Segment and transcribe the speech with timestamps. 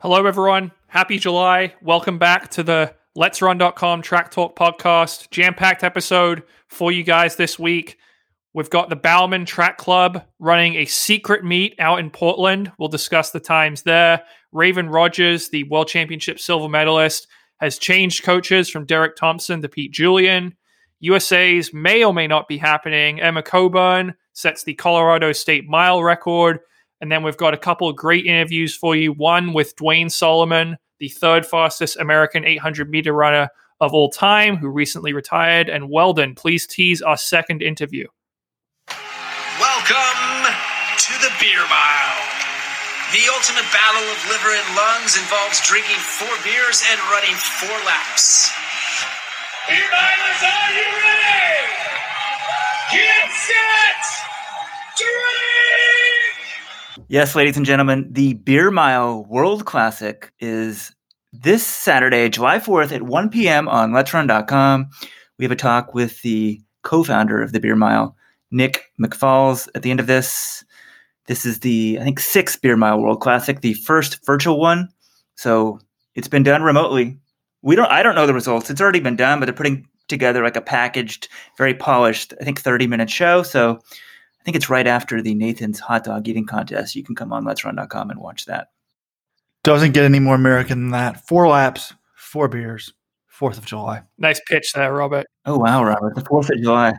[0.00, 0.70] Hello, everyone.
[0.86, 1.74] Happy July.
[1.82, 5.28] Welcome back to the Let's Run.com Track Talk podcast.
[5.32, 7.98] Jam packed episode for you guys this week.
[8.54, 12.70] We've got the Bowerman Track Club running a secret meet out in Portland.
[12.78, 14.22] We'll discuss the times there.
[14.54, 17.26] Raevyn Rogers, the World Championship silver medalist,
[17.56, 20.54] has changed coaches from Derek Thompson to Pete Julian.
[21.00, 23.20] USA's may or may not be happening.
[23.20, 26.60] Emma Coburn sets the Colorado State mile record.
[27.00, 29.12] And then we've got a couple of great interviews for you.
[29.12, 33.48] One with Duane Solomon, the third fastest American 800 meter runner
[33.80, 35.68] of all time, who recently retired.
[35.68, 38.08] And Weldon, please tease our second interview.
[39.60, 40.54] Welcome
[40.98, 42.18] to the Beer Mile.
[43.12, 48.52] The ultimate battle of liver and lungs involves drinking four beers and running four laps.
[49.68, 51.62] Beer Milers, are you ready?
[52.92, 54.02] Get set!
[54.98, 55.67] Drink!
[57.10, 60.94] Yes, ladies and gentlemen, the Beer Mile World Classic is
[61.32, 63.66] this Saturday, July 4th at 1 p.m.
[63.66, 64.90] on Let'sRun.com.
[65.38, 68.14] We have a talk with the co-founder of the Beer Mile,
[68.50, 70.62] Nick McFalls, at the end of this.
[71.28, 74.90] This is the, I think, sixth Beer Mile World Classic, the first virtual one.
[75.34, 75.80] So
[76.14, 77.18] it's been done remotely.
[77.62, 78.68] We don't, I don't know the results.
[78.68, 82.60] It's already been done, but they're putting together like a packaged, very polished, I think,
[82.60, 83.42] 30 minute show.
[83.42, 83.80] So
[84.48, 86.96] think it's right after the Nathan's hot dog eating contest.
[86.96, 88.70] You can come on Let's let'srun.com and watch that.
[89.62, 91.26] Doesn't get any more American than that.
[91.28, 92.94] Four laps, four beers,
[93.38, 94.04] 4th of July.
[94.16, 95.26] Nice pitch there, Robert.
[95.44, 96.14] Oh, wow, Robert.
[96.14, 96.94] The 4th of July.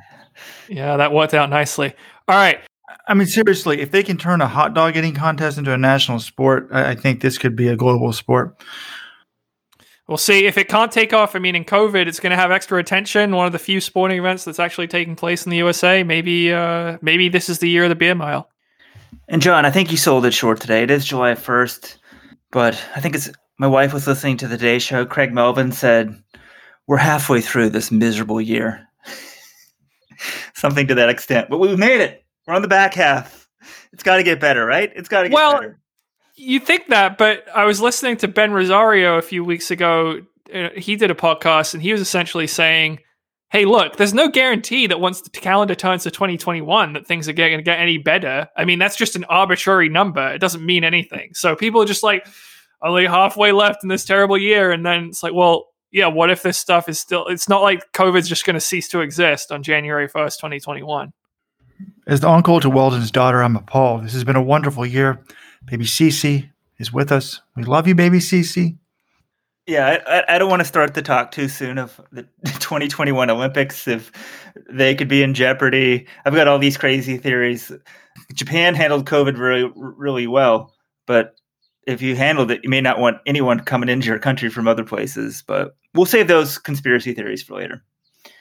[0.67, 1.91] Yeah, that worked out nicely.
[2.27, 2.59] All right.
[3.07, 6.19] I mean, seriously, if they can turn a hot dog eating contest into a national
[6.19, 8.61] sport, I, I think this could be a global sport.
[10.09, 11.35] We'll see if it can't take off.
[11.35, 13.35] I mean, in COVID, it's going to have extra attention.
[13.35, 16.01] One of the few sporting events that's actually taking place in the USA.
[16.01, 18.49] Maybe, uh, maybe this is the year of the beer mile.
[19.27, 20.81] And John, I think you sold it short today.
[20.81, 21.99] It is July first,
[22.49, 23.29] but I think it's.
[23.59, 25.05] My wife was listening to the Day Show.
[25.05, 26.19] Craig Melvin said,
[26.87, 28.87] "We're halfway through this miserable year."
[30.55, 32.23] Something to that extent, but we've made it.
[32.47, 33.47] We're on the back half.
[33.93, 34.91] It's got to get better, right?
[34.95, 35.79] It's got to get well, better
[36.39, 40.21] you think that, but I was listening to Ben Rosario a few weeks ago.
[40.53, 42.99] Uh, he did a podcast and he was essentially saying,
[43.51, 47.33] "Hey, look, there's no guarantee that once the calendar turns to 2021 that things are
[47.33, 48.47] going to get any better.
[48.55, 50.25] I mean, that's just an arbitrary number.
[50.29, 51.33] It doesn't mean anything.
[51.33, 52.25] So people are just like
[52.81, 56.41] only halfway left in this terrible year and then it's like, well, yeah, what if
[56.41, 59.61] this stuff is still it's not like COVID's just going to cease to exist on
[59.61, 61.11] January 1st, 2021."
[62.07, 64.03] As the uncle to Weldon's daughter, I'm appalled.
[64.03, 65.23] This has been a wonderful year.
[65.65, 67.41] Baby Cece is with us.
[67.55, 68.77] We love you, baby Cece.
[69.67, 73.87] Yeah, I, I don't want to start the talk too soon of the 2021 Olympics
[73.87, 74.11] if
[74.67, 76.07] they could be in jeopardy.
[76.25, 77.71] I've got all these crazy theories.
[78.33, 80.73] Japan handled COVID really, really well,
[81.05, 81.35] but
[81.85, 84.83] if you handled it, you may not want anyone coming into your country from other
[84.83, 85.43] places.
[85.45, 87.83] But we'll save those conspiracy theories for later.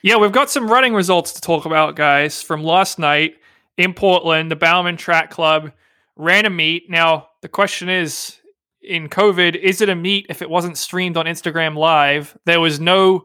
[0.02, 3.36] Yeah, we've got some running results to talk about, guys, from last night
[3.76, 5.72] in Portland, the Bowerman Track Club
[6.18, 6.90] ran a meet.
[6.90, 8.36] Now, the question is
[8.82, 12.36] in COVID, is it a meet if it wasn't streamed on Instagram Live?
[12.44, 13.24] There was no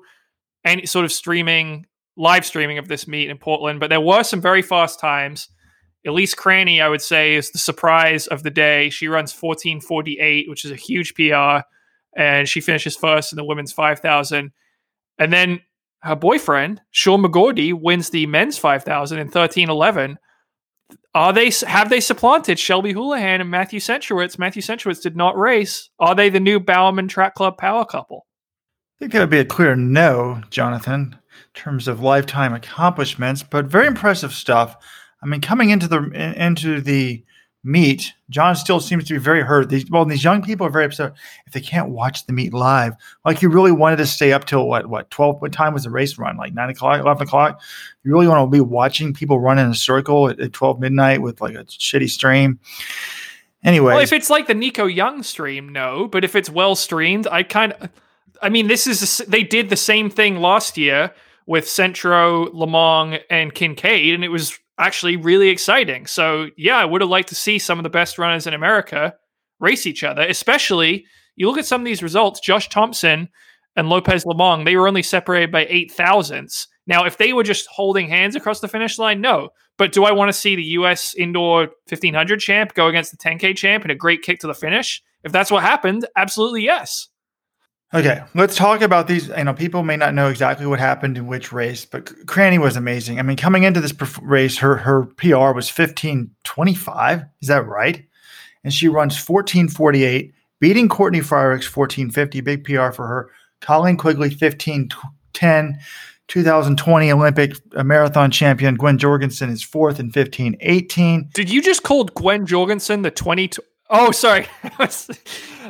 [0.64, 4.40] any sort of streaming, live streaming of this meet in Portland, but there were some
[4.40, 5.50] very fast times.
[6.06, 8.90] Elise Cranny, I would say, is the surprise of the day.
[8.90, 11.66] She runs 1448, which is a huge PR,
[12.16, 14.52] and she finishes first in the women's 5,000.
[15.18, 15.62] And then
[16.02, 20.18] her boyfriend, Sean McGorty, wins the men's 5,000 in 1311
[21.16, 24.40] are they have they supplanted Shelby Houlihan and Matthew Centrowitz?
[24.40, 25.90] Matthew Centrowitz did not race.
[26.00, 28.26] Are they the new Bowerman Track Club power couple?
[28.98, 33.66] I think that would be a clear no, Jonathan, in terms of lifetime accomplishments, but
[33.66, 34.76] very impressive stuff.
[35.22, 37.24] I mean, coming into the into the
[37.64, 39.70] meet, John still seems to be very hurt.
[39.70, 41.14] These well, these young people are very upset
[41.46, 42.96] if they can't watch the meet live.
[43.24, 45.42] Like you really wanted to stay up till what what twelve?
[45.42, 46.38] What time was the race run?
[46.38, 47.62] Like nine o'clock, eleven o'clock.
[48.04, 51.22] You really want to be watching people run in a circle at, at twelve midnight
[51.22, 52.60] with like a shitty stream.
[53.64, 56.08] Anyway, well, if it's like the Nico Young stream, no.
[56.08, 57.90] But if it's well streamed, I kind of.
[58.42, 61.14] I mean, this is a, they did the same thing last year
[61.46, 66.06] with Centro, Lomong, and Kincaid, and it was actually really exciting.
[66.06, 69.16] So yeah, I would have liked to see some of the best runners in America
[69.60, 70.24] race each other.
[70.24, 71.06] Especially
[71.36, 72.40] you look at some of these results.
[72.40, 73.30] Josh Thompson
[73.76, 76.68] and Lopez Lomong, they were only separated by eight thousandths.
[76.86, 79.50] Now, if they were just holding hands across the finish line, no.
[79.78, 81.16] But do I want to see the U.S.
[81.16, 85.02] indoor 1500 champ go against the 10K champ in a great kick to the finish?
[85.24, 87.08] If that's what happened, absolutely yes.
[87.94, 89.28] Okay, let's talk about these.
[89.28, 92.76] You know, people may not know exactly what happened in which race, but Cranny was
[92.76, 93.20] amazing.
[93.20, 97.24] I mean, coming into this race, her her PR was fifteen twenty five.
[97.42, 98.04] Is that right?
[98.64, 103.30] And she runs fourteen forty eight, beating Courtney Frerichs 1450, big PR for her.
[103.62, 105.80] Colleen Quigley 1510.
[106.30, 107.54] 2020 Olympic
[107.84, 111.30] marathon champion Gwen Jorgensen is fourth in 1518.
[111.34, 113.52] Did you just call Gwen Jorgensen the 20?
[113.94, 114.48] Oh, sorry.
[114.80, 114.90] I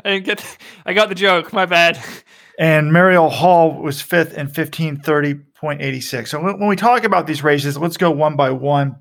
[0.04, 0.40] didn't get.
[0.40, 1.54] The, I got the joke.
[1.54, 2.04] My bad.
[2.58, 6.28] And Marielle Hall was fifth in 1530.86.
[6.28, 8.96] So when we talk about these races, let's go one by one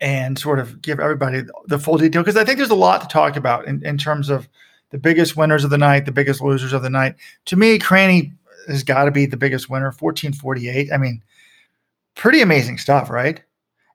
[0.00, 3.08] and sort of give everybody the full detail because I think there's a lot to
[3.08, 4.48] talk about in, in terms of
[4.90, 7.14] the biggest winners of the night, the biggest losers of the night.
[7.46, 8.32] To me, Cranny
[8.68, 10.92] has got to be the biggest winner, 1448.
[10.92, 11.22] I mean,
[12.14, 13.42] pretty amazing stuff, right?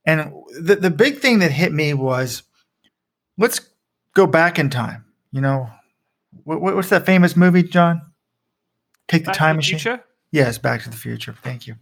[0.06, 2.44] And the, the big thing that hit me was
[3.38, 3.60] let's
[4.14, 5.06] go back in time.
[5.32, 5.70] You know,
[6.44, 8.02] what, what's that famous movie, John?
[9.08, 9.80] Take the Back time to the machine.
[9.80, 10.04] Future?
[10.32, 11.36] Yes, Back to the Future.
[11.42, 11.76] Thank you.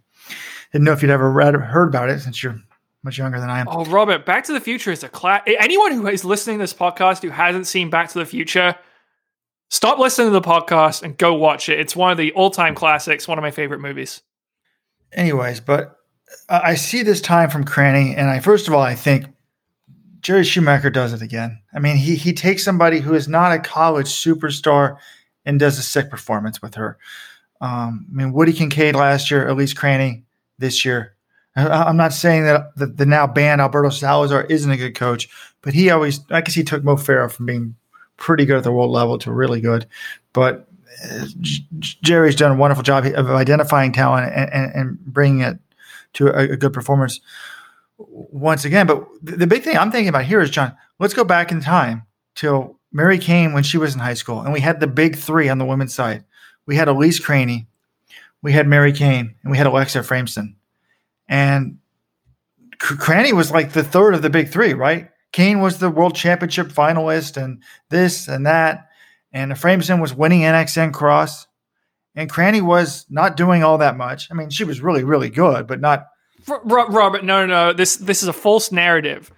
[0.72, 2.60] Didn't know if you'd ever read or heard about it since you're
[3.04, 3.68] much younger than I am.
[3.70, 5.42] Oh, Robert, Back to the Future is a class.
[5.46, 8.76] Anyone who is listening to this podcast who hasn't seen Back to the Future,
[9.70, 11.80] stop listening to the podcast and go watch it.
[11.80, 13.28] It's one of the all-time classics.
[13.28, 14.22] One of my favorite movies.
[15.12, 15.96] Anyways, but
[16.50, 19.26] I I see this time from Cranny, and I first of all I think
[20.22, 21.62] Jerry Schumacher does it again.
[21.74, 24.98] I mean, he he takes somebody who is not a college superstar
[25.46, 26.98] and does a sick performance with her.
[27.62, 30.24] Um, I mean, Woody Kincaid last year, Elise Cranny
[30.58, 31.16] this year.
[31.56, 35.30] I- I'm not saying that the, the now banned Alberto Salazar isn't a good coach,
[35.62, 37.76] but he always, I guess he took Mo Farah from being
[38.18, 39.88] pretty good at the world level to really good.
[40.34, 40.68] But
[41.12, 41.26] uh,
[41.80, 45.58] Jerry's done a wonderful job of identifying talent and, and, and bringing it
[46.14, 47.20] to a, a good performance
[48.00, 48.88] once again.
[48.88, 52.04] But the big thing I'm thinking about here is, John, let's go back in time
[52.36, 55.50] till Mary Cain when she was in high school, and we had the big three
[55.50, 56.24] on the women's side.
[56.66, 57.68] We had Elise Cranny,
[58.42, 60.56] we had Mary Cain, and we had Alexa Efraimson.
[61.28, 61.80] And
[62.80, 65.10] Cranny was like the third of the big three, right?
[65.32, 68.90] Cain was the world championship finalist, and this and that.
[69.32, 71.46] And Efraimson was winning NXN cross.
[72.16, 74.30] And Cranny was not doing all that much.
[74.32, 76.08] I mean, she was really, really good, but not
[76.50, 77.74] Robert, no, no.
[77.74, 79.32] This this is a false narrative.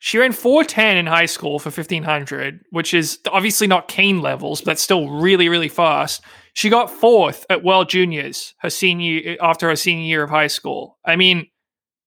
[0.00, 4.78] She ran 410 in high school for 1500, which is obviously not Cain levels, but
[4.78, 6.22] still really, really fast.
[6.52, 10.98] She got fourth at World Juniors her senior after her senior year of high school.
[11.04, 11.48] I mean,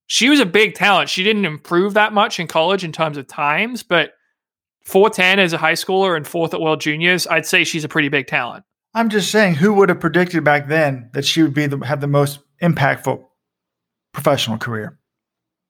[0.07, 1.09] she was a big talent.
[1.09, 4.13] She didn't improve that much in college in terms of times, but
[4.85, 8.09] 410 as a high schooler and fourth at World Juniors, I'd say she's a pretty
[8.09, 8.63] big talent.
[8.93, 12.01] I'm just saying, who would have predicted back then that she would be the, have
[12.01, 13.23] the most impactful
[14.13, 14.97] professional career?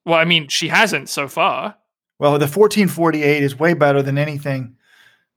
[0.04, 1.76] Well, I mean, she hasn't so far.
[2.18, 4.76] Well, the 1448 is way better than anything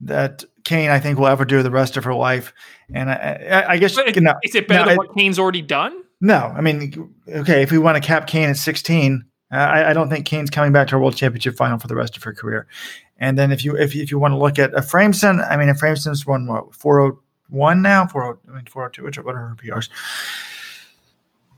[0.01, 2.53] that Cain, I think, will ever do the rest of her life.
[2.93, 3.15] And I,
[3.49, 6.03] I, I guess, it- you know, is it better than it- what Cain's already done?
[6.21, 9.93] no, I mean, okay, if we want to cap Cain at 16, uh, I, I
[9.93, 12.33] don't think Cain's coming back to a world championship final for the rest of her
[12.33, 12.67] career.
[13.17, 16.25] And then if you if, if you want to look at Efraimson, I mean, Efraimson's
[16.25, 19.89] won what 401 now, 40, I mean 402, which are what are her PRs?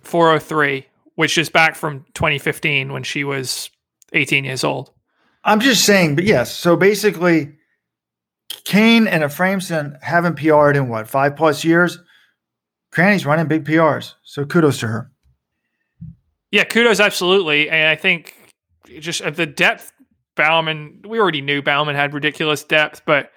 [0.02, 0.86] 403,
[1.18, 3.72] which is back from 2015 when she was
[4.14, 4.92] 18 years old.
[5.44, 6.56] I'm just saying, but yes.
[6.56, 7.56] So basically,
[8.66, 11.98] Cain and Efraimson haven't PR'd in what five plus years.
[12.92, 15.12] Cranny's running big PRs, so kudos to her.
[16.52, 18.36] Yeah, kudos absolutely, and I think
[19.00, 19.92] just at the depth,
[20.36, 21.02] Bowerman.
[21.08, 23.32] We already knew Bowerman had ridiculous depth, but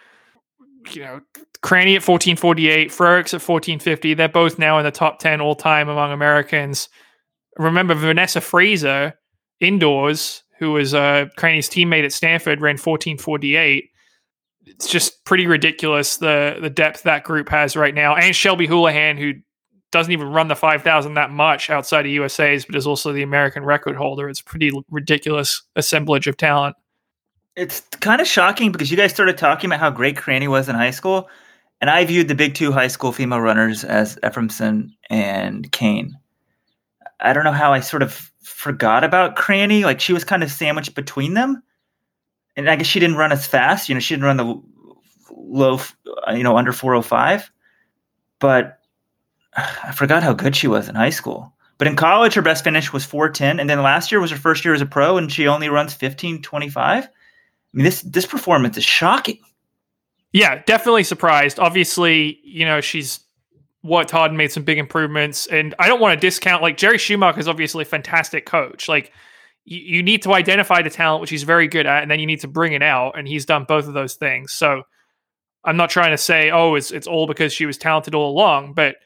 [0.93, 1.21] you know,
[1.63, 4.13] Cranny at 1448, Frerichs at 1450.
[4.13, 6.91] They're both now in the top 10 all time among Americans.
[7.59, 9.15] Remember Vanessa Fraser
[9.61, 13.85] indoors, who was uh, Cranny's teammate at Stanford, ran 1448.
[14.67, 19.17] It's just pretty ridiculous the the depth that group has right now, and Shelby Houlihan,
[19.17, 19.33] who
[19.91, 23.65] doesn't even run the 5,000 that much outside of USA's, but is also the American
[23.65, 24.29] record holder.
[24.29, 26.77] It's pretty ridiculous assemblage of talent.
[27.57, 30.77] It's kind of shocking because you guys started talking about how great Cranny was in
[30.77, 31.29] high school,
[31.81, 36.17] and I viewed the big two high school female runners as Efraimson and Cain.
[37.21, 39.85] I don't know how I sort of forgot about Cranny.
[39.85, 41.63] Like she was kind of sandwiched between them,
[42.57, 43.89] and I guess she didn't run as fast.
[43.89, 44.63] You know, she didn't run the
[45.31, 45.81] low,
[46.27, 47.51] uh, you know, under four hundred five.
[48.39, 48.79] But
[49.57, 51.55] I forgot how good she was in high school.
[51.79, 53.59] But in college, her best finish was 410.
[53.59, 55.93] And then last year was her first year as a pro, and she only runs
[55.93, 57.05] 1525.
[57.05, 57.09] I
[57.73, 59.39] mean, this this performance is shocking.
[60.33, 61.59] Yeah, definitely surprised.
[61.59, 63.21] Obviously, you know, she's
[63.83, 65.47] worked hard and made some big improvements.
[65.47, 68.89] And I don't want to discount, like, Jerry Schumacher is obviously a fantastic coach.
[68.89, 69.13] Like,
[69.65, 72.27] you, you need to identify the talent, which he's very good at, and then you
[72.27, 73.19] need to bring it out.
[73.19, 74.53] And he's done both of those things.
[74.53, 74.83] So
[75.65, 78.75] I'm not trying to say, oh, it's, it's all because she was talented all along,
[78.75, 78.97] but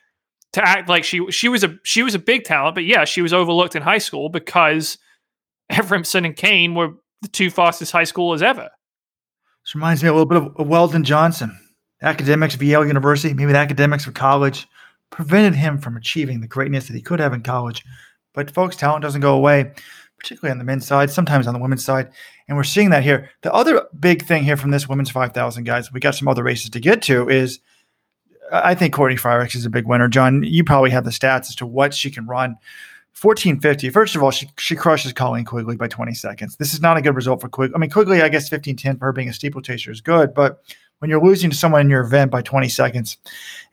[0.54, 3.23] to act like she she was a she was a big talent, but yeah, she
[3.23, 4.99] was overlooked in high school because
[5.73, 8.71] Efraimson and Cain were the two fastest high schoolers ever.
[9.64, 11.59] This reminds me a little bit of Weldon Johnson.
[12.05, 14.69] Academics of Yale University, maybe the academics of college,
[15.11, 17.85] prevented him from achieving the greatness that he could have in college.
[18.33, 19.73] But folks, talent doesn't go away,
[20.19, 22.11] particularly on the men's side, sometimes on the women's side.
[22.49, 23.31] And we're seeing that here.
[23.43, 26.71] The other big thing here from this women's 5,000, guys, we got some other races
[26.71, 27.61] to get to, is
[28.53, 30.09] I think Courtney Frerichs is a big winner.
[30.09, 32.57] John, you probably have the stats as to what she can run.
[33.21, 33.91] 1450.
[33.91, 36.57] First of all, she she crushes Colleen Quigley by 20 seconds.
[36.57, 37.75] This is not a good result for Quigley.
[37.75, 40.63] I mean, Quigley, I guess 1510 for her being a steeplechaser is good, but
[41.05, 43.19] when you're losing to someone in your event by 20 seconds,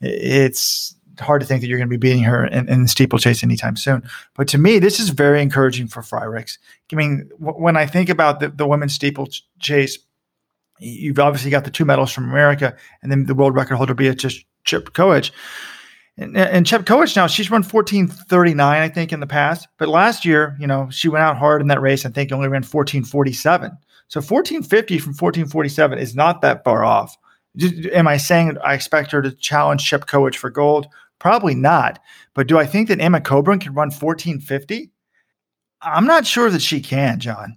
[0.02, 3.42] it's hard to think that you're going to be beating her in, in the steeplechase
[3.42, 4.04] anytime soon.
[4.36, 6.58] But to me, this is very encouraging for Frerichs.
[6.92, 9.98] I mean, when I think about the, the women's steeplechase,
[10.80, 14.44] you've obviously got the two medals from America, and then the world record holder Beatrice
[14.66, 15.32] Chepkoech.
[16.18, 19.70] And, and Chepkoech now she's run 1439, I think, in the past.
[19.78, 22.06] But last year, you know, she went out hard in that race.
[22.06, 23.78] I think only ran 1447.
[24.12, 27.15] So 1450 from 1447 is not that far off.
[27.94, 30.88] Am I saying I expect her to challenge Chepkoech for gold?
[31.18, 31.98] Probably not.
[32.34, 34.91] But do I think that Emma Coburn can run 1450?
[35.82, 37.56] I'm not sure that she can, John.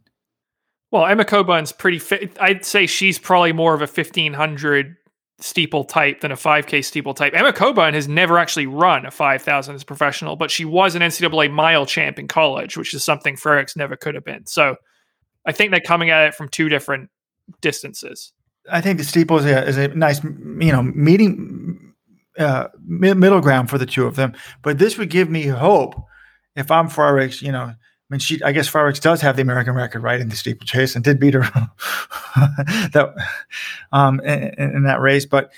[0.92, 2.37] Well, Emma Coburn's pretty fit.
[2.40, 4.94] I'd say she's probably more of a 1500
[5.40, 7.34] steeple type than a 5K steeple type.
[7.34, 11.02] Emma Coburn has never actually run a 5,000 as a professional, but she was an
[11.02, 14.46] NCAA mile champ in college, which is something Frerichs never could have been.
[14.46, 14.76] So
[15.46, 17.10] I think they're coming at it from two different
[17.60, 18.32] distances.
[18.70, 21.94] I think the steeple is a, is a nice, you know, meeting
[22.38, 24.34] uh, middle ground for the two of them.
[24.62, 25.94] But this would give me hope
[26.56, 27.72] if I'm Frerichs, you know,
[28.10, 28.42] I mean, she.
[28.42, 31.34] I guess Frerichs does have the American record, right, in the steeplechase, and did beat
[31.34, 31.40] her
[32.92, 33.14] that
[33.92, 35.24] um, in, in, that race.
[35.24, 35.52] But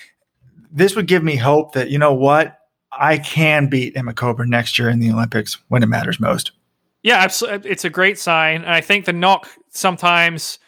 [0.70, 2.56] this would give me hope that you know what,
[2.92, 6.52] I can beat Emma Coburn next year in the Olympics when it matters most.
[7.06, 7.70] Yeah, absolutely.
[7.70, 10.58] Uh, it's a great sign, and I think the knock sometimes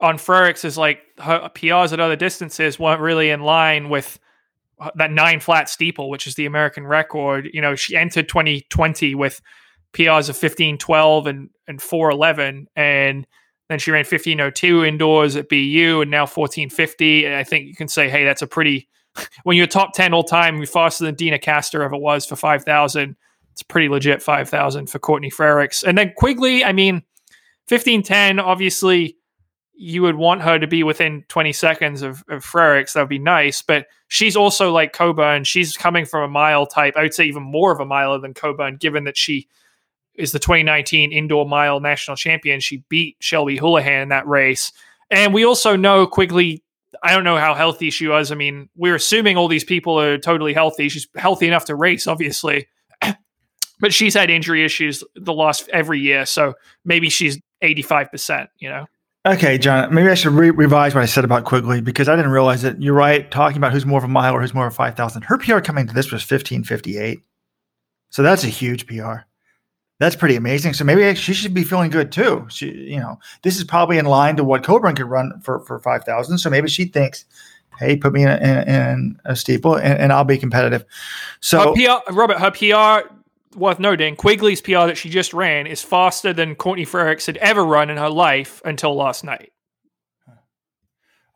[0.00, 4.20] on Frerichs is like her PRs at other distances weren't really in line with
[4.78, 7.48] uh, that nine flat steeple, which is the American record.
[7.52, 9.40] You know, she entered 2020 with
[9.94, 12.68] PRs of 1512 and, and 411.
[12.76, 13.26] And
[13.68, 17.26] then she ran 1502 indoors at BU and now 1450.
[17.26, 18.88] And I think you can say, hey, that's a pretty,
[19.42, 23.16] when you're top 10 all time, you're faster than Deena Kastor ever was for 5,000.
[23.54, 25.84] It's pretty legit 5,000 for Courtney Frerichs.
[25.84, 27.04] And then Quigley, I mean,
[27.68, 29.16] 1510, obviously,
[29.74, 32.94] you would want her to be within 20 seconds of, of Frerichs.
[32.94, 33.62] That would be nice.
[33.62, 35.44] But she's also like Coburn.
[35.44, 36.94] She's coming from a mile type.
[36.96, 39.46] I would say even more of a miler than Coburn, given that she
[40.16, 42.58] is the 2019 indoor mile national champion.
[42.58, 44.72] She beat Shelby Houlihan in that race.
[45.12, 46.64] And we also know Quigley,
[47.04, 48.32] I don't know how healthy she was.
[48.32, 50.88] I mean, we're assuming all these people are totally healthy.
[50.88, 52.66] She's healthy enough to race, obviously.
[53.80, 56.26] But she's had injury issues the last every year.
[56.26, 56.54] So
[56.84, 58.86] maybe she's 85%, you know?
[59.26, 62.30] Okay, John, maybe I should re- revise what I said about Quigley because I didn't
[62.30, 62.80] realize it.
[62.80, 65.22] You're right, talking about who's more of a mile or who's more of a 5,000.
[65.22, 67.20] Her PR coming to this was 1558.
[68.10, 69.22] So that's a huge PR
[70.00, 70.74] that's pretty amazing.
[70.74, 72.46] So maybe she should be feeling good too.
[72.48, 75.78] She, you know, this is probably in line to what Coburn could run for for
[75.78, 76.38] five thousand.
[76.38, 77.24] So maybe she thinks,
[77.78, 80.84] "Hey, put me in, in, in a steeple, and, and, I'll be competitive."
[81.40, 83.08] So, her PR, Robert, her PR
[83.54, 87.64] worth noting, Quigley's PR that she just ran is faster than Courtney Frerichs had ever
[87.64, 89.52] run in her life until last night.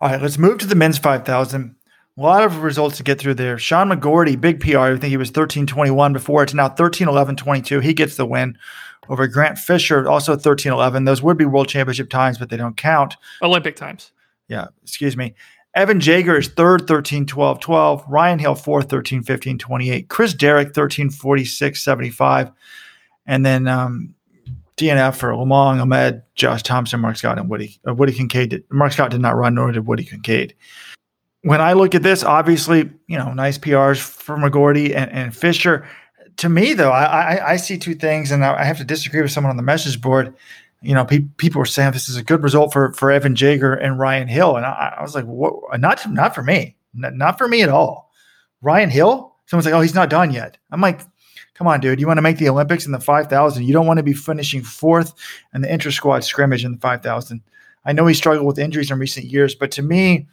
[0.01, 1.75] All right, let's move to the men's five thousand.
[2.17, 3.59] A lot of results to get through there.
[3.59, 4.79] Sean McGorty, big PR.
[4.79, 6.43] I think he was 1321 before.
[6.43, 7.81] It's now 1311 22.
[7.81, 8.59] He gets the win
[9.09, 11.05] over Grant Fisher, also 1311.
[11.05, 13.17] Those would be world championship times, but they don't count.
[13.41, 14.13] Olympic times.
[14.49, 15.35] Yeah, excuse me.
[15.79, 18.05] Evan Jager is third, 13 12 12.
[18.09, 20.09] Ryan Hill, fourth, 13 15 28.
[20.09, 22.51] Chris Derrick, 13 46 75.
[23.27, 24.15] And then um,
[24.77, 27.81] DNF for Lomong, Ahmed, Josh Thompson, Mark Scott, and Woody.
[27.87, 28.51] Uh, Woody Kincaid.
[28.51, 30.55] Did, Mark Scott did not run, nor did Woody Kincaid
[31.43, 35.87] when I look at this, obviously, you know, nice PRs for McGorty and, and Fisher.
[36.39, 39.31] To me, though, I, I, I, see two things, and I have to disagree with
[39.31, 40.35] someone on the message board.
[40.81, 43.75] You know, pe- people were saying this is a good result for for Evan Jager
[43.75, 45.81] and Ryan Hill, and I, I was like, what?
[45.81, 48.11] Not not for me, not, not for me at all.
[48.61, 49.35] Ryan Hill.
[49.47, 50.59] Someone's like, oh, he's not done yet.
[50.71, 51.01] I'm like,
[51.55, 52.01] come on, dude.
[52.01, 53.65] You want to make the Olympics in the 5,000.
[53.65, 55.15] You don't want to be finishing fourth
[55.55, 57.41] in the inter squad scrimmage in the 5,000.
[57.85, 60.29] I know he struggled with injuries in recent years, but to me,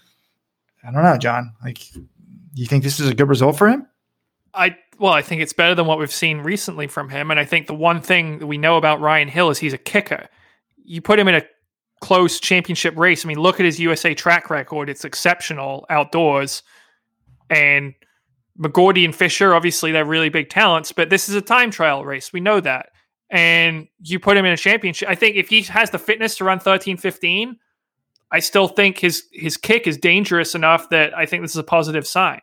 [0.84, 1.54] I don't know, John.
[1.64, 2.02] Like, do
[2.62, 3.88] you think this is a good result for him?
[4.54, 7.32] I well, I think it's better than what we've seen recently from him.
[7.32, 9.78] And I think the one thing that we know about Ryan Hill is he's a
[9.78, 10.30] kicker.
[10.86, 11.44] You put him in a
[12.02, 13.26] close championship race.
[13.26, 16.64] I mean, look at his USA track record; it's exceptional outdoors.
[17.50, 17.94] And
[18.60, 22.32] McGorty and Fisher, obviously, they're really big talents, but this is a time trial race.
[22.32, 22.90] We know that.
[23.30, 25.10] And you put him in a championship.
[25.10, 27.58] I think if he has the fitness to run 13 15,
[28.32, 31.64] I still think his his kick is dangerous enough that I think this is a
[31.64, 32.42] positive sign.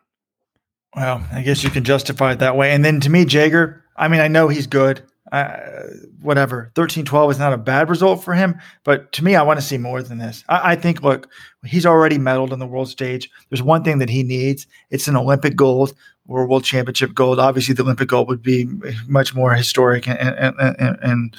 [0.95, 2.71] Well, I guess you can justify it that way.
[2.71, 5.01] And then to me, Jager, I mean, I know he's good.
[5.33, 5.87] Uh,
[6.21, 6.71] whatever.
[6.75, 9.65] 13 12 is not a bad result for him, but to me, I want to
[9.65, 10.43] see more than this.
[10.47, 11.27] I, I think, look,
[11.65, 13.31] he's already medaled on the world stage.
[13.49, 15.95] There's one thing that he needs it's an Olympic gold
[16.27, 17.39] or World Championship gold.
[17.39, 18.67] Obviously, the Olympic gold would be
[19.07, 21.37] much more historic and, and, and, and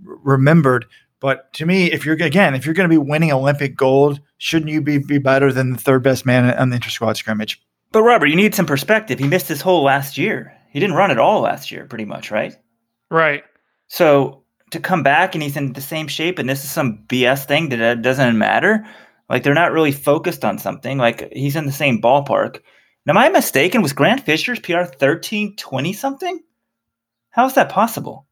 [0.00, 0.86] remembered.
[1.20, 4.70] But to me, if you're again, if you're going to be winning Olympic gold, shouldn't
[4.70, 7.60] you be, be better than the third best man on the inter squad scrimmage?
[7.92, 9.18] But Robert, you need some perspective.
[9.18, 10.56] He missed his whole last year.
[10.70, 12.56] He didn't run at all last year, pretty much, right?
[13.14, 13.44] Right.
[13.86, 14.42] So
[14.72, 17.68] to come back and he's in the same shape, and this is some BS thing
[17.68, 18.84] that uh, doesn't matter.
[19.30, 20.98] Like they're not really focused on something.
[20.98, 22.60] Like he's in the same ballpark.
[23.06, 23.82] Now, am I mistaken?
[23.82, 26.40] Was Grant Fisher's PR thirteen twenty something?
[27.30, 28.26] How is that possible?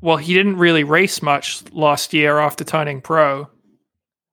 [0.00, 3.48] Well, he didn't really race much last year after turning pro,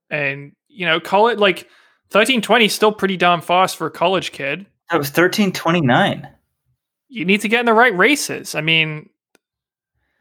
[0.10, 1.68] and you know, call it like
[2.10, 4.66] thirteen twenty still pretty darn fast for a college kid.
[4.92, 6.30] That was thirteen twenty nine.
[7.10, 8.56] You need to get in the right races.
[8.56, 9.10] I mean,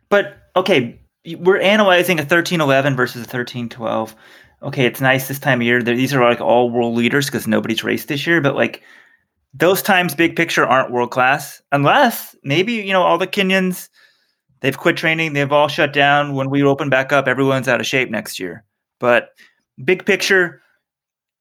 [0.08, 1.00] but okay,
[1.38, 4.14] we're analyzing a thirteen eleven versus a thirteen twelve.
[4.62, 5.82] Okay, it's nice this time of year.
[5.82, 8.40] These are like all world leaders because nobody's raced this year.
[8.40, 8.82] But like
[9.52, 13.88] those times, big picture, aren't world class unless maybe you know all the Kenyans
[14.60, 15.32] they've quit training.
[15.32, 16.34] They've all shut down.
[16.34, 18.64] When we open back up, everyone's out of shape next year.
[18.98, 19.30] But
[19.84, 20.62] big picture,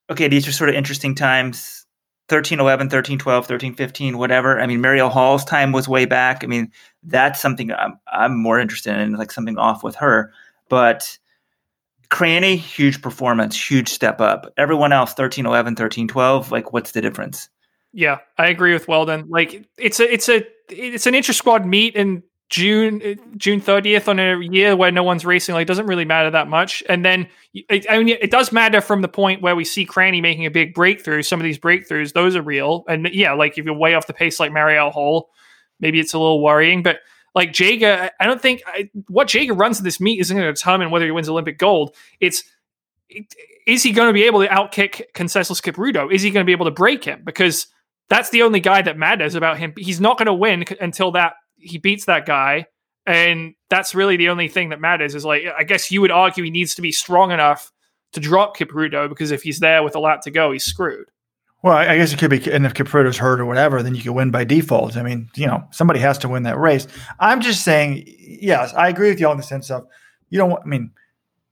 [0.10, 1.85] okay, these are sort of interesting times.
[2.28, 4.60] 13 11 13 12 13 15 whatever.
[4.60, 6.44] I mean marielle hall's time was way back.
[6.44, 6.72] I mean
[7.04, 10.32] that's something i'm, I'm more interested in like something off with her.
[10.70, 11.18] But
[12.10, 14.52] cranny huge performance huge step up.
[14.58, 17.50] Everyone else 13 11 13 12 like what's the difference?
[17.94, 19.28] Yeah i agree with weldon.
[19.30, 24.08] Like it's a it's a it's an inter squad meet and June uh, June 30th
[24.08, 26.84] on a year where no one's racing like doesn't really matter that much.
[26.88, 30.22] And then it, I mean it does matter from the point where we see Cranny
[30.22, 31.24] making a big breakthrough.
[31.24, 32.84] Some of these breakthroughs those are real.
[32.88, 35.32] And yeah like if you're way off the pace like Marielle Hall
[35.80, 36.84] maybe it's a little worrying.
[36.84, 37.00] But
[37.34, 40.54] like Jager I don't think I, what Jager runs in this meet isn't going to
[40.54, 41.96] determine whether he wins Olympic gold.
[42.20, 42.44] It's
[43.66, 46.14] is he going to be able to outkick Conseslus Kipruto?
[46.14, 47.22] Is he going to be able to break him?
[47.24, 47.68] Because
[48.10, 49.74] that's the only guy that matters about him.
[49.78, 52.68] He's not going to win until that he beats that guy,
[53.06, 55.16] and that's really the only thing that matters.
[55.16, 57.72] Is like I guess you would argue he needs to be strong enough
[58.14, 61.10] to drop Kipruto because if he's there with a lap to go, he's screwed.
[61.64, 64.14] Well, I guess it could be, and if Kipruto's hurt or whatever, then you can
[64.14, 64.96] win by default.
[64.96, 66.88] I mean, you know, somebody has to win that race.
[67.20, 69.88] I'm just saying, yes, I agree with you all in the sense of
[70.30, 70.54] you don't.
[70.62, 70.92] I mean,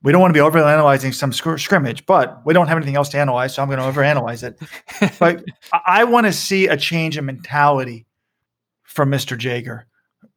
[0.04, 2.96] we don't want to be overly analyzing some sc- scrimmage, but we don't have anything
[2.96, 5.13] else to analyze, so I'm going to overanalyze it.
[5.20, 5.44] but
[5.88, 8.06] I want to see a change in mentality
[8.84, 9.36] from Mr.
[9.36, 9.88] Jager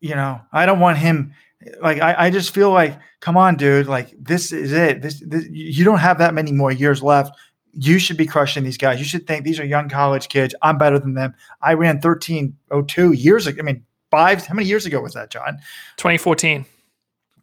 [0.01, 1.35] you know, I don't want him.
[1.81, 3.87] Like, I, I just feel like, come on, dude.
[3.87, 5.03] Like, this is it.
[5.03, 7.37] This, this you don't have that many more years left.
[7.73, 8.99] You should be crushing these guys.
[8.99, 10.55] You should think these are young college kids.
[10.63, 11.35] I'm better than them.
[11.61, 13.61] I ran 1302 years ago.
[13.61, 14.47] I mean, five.
[14.47, 15.59] How many years ago was that, John?
[15.97, 16.65] 2014.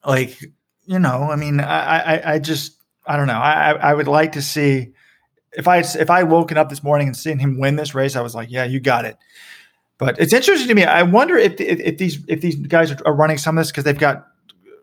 [0.06, 0.40] Like,
[0.86, 3.34] you know, I mean, I, I, I just, I don't know.
[3.34, 4.94] I, I would like to see
[5.56, 8.22] if I if I woken up this morning and seen him win this race, I
[8.22, 9.18] was like, yeah, you got it.
[9.98, 10.84] But it's interesting to me.
[10.84, 13.84] I wonder if if, if these if these guys are running some of this because
[13.84, 14.28] they've got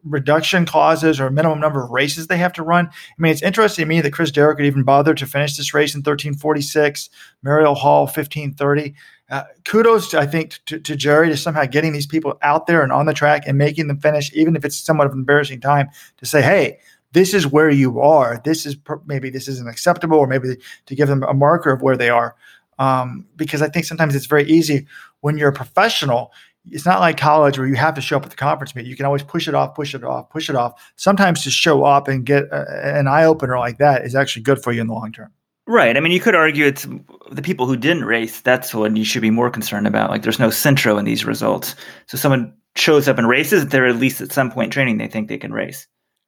[0.04, 2.86] reduction clauses or minimum number of races they have to run.
[2.86, 5.74] I mean, it's interesting to me that Chris Derrick could even bother to finish this
[5.74, 7.10] race in 1346,
[7.44, 8.94] Marielle Hall 1530.
[9.28, 12.92] Uh, kudos, I think, to, to, Jerry to somehow getting these people out there and
[12.92, 15.88] on the track and making them finish, even if it's somewhat of an embarrassing time,
[16.16, 16.78] to say, hey,
[17.12, 18.40] this is where you are.
[18.44, 21.96] This is maybe this isn't acceptable, or maybe to give them a marker of where
[21.96, 22.34] they are.
[22.80, 24.86] Um, because I think sometimes it's very easy
[25.20, 26.32] when you're a professional.
[26.70, 28.86] It's not like college where you have to show up at the conference meet.
[28.86, 30.92] You can always push it off, push it off, push it off.
[30.96, 34.62] Sometimes to show up and get a, an eye opener like that is actually good
[34.62, 35.30] for you in the long term.
[35.66, 35.96] Right.
[35.96, 36.86] I mean, you could argue it's
[37.30, 38.40] the people who didn't race.
[38.40, 40.10] That's what you should be more concerned about.
[40.10, 41.76] Like, there's no centro in these results.
[42.06, 45.28] So, someone shows up and races, they're at least at some point training, they think
[45.28, 45.86] they can race.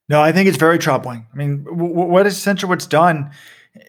[0.09, 1.27] No, I think it's very troubling.
[1.33, 2.69] I mean, w- what is central?
[2.69, 3.31] What's done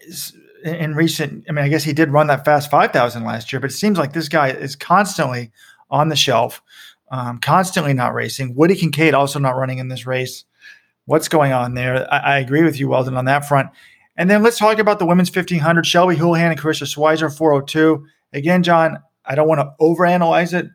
[0.06, 0.32] is
[0.64, 3.70] in recent, I mean, I guess he did run that fast 5,000 last year, but
[3.70, 5.52] it seems like this guy is constantly
[5.90, 6.62] on the shelf,
[7.10, 8.54] um, constantly not racing.
[8.54, 10.44] Woody Kincaid also not running in this race.
[11.04, 12.10] What's going on there?
[12.12, 13.68] I, I, agree with you, Weldon, on that front.
[14.16, 15.84] And then let's talk about the women's 1500.
[15.84, 18.06] Shelby Houlihan and Karissa Schweizer, 402.
[18.32, 20.70] Again, John, I don't want to overanalyze it,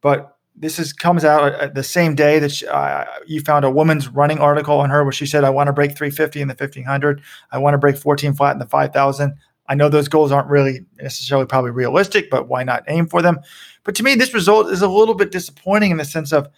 [0.00, 4.08] but this is comes out the same day that she, uh, you found a woman's
[4.08, 7.22] running article on her where she said, "I want to break 350 in the 1500.
[7.50, 9.34] I want to break 14 flat in the 5000."
[9.68, 13.38] I know those goals aren't really necessarily probably realistic, but why not aim for them?
[13.84, 16.48] But to me, this result is a little bit disappointing in the sense of,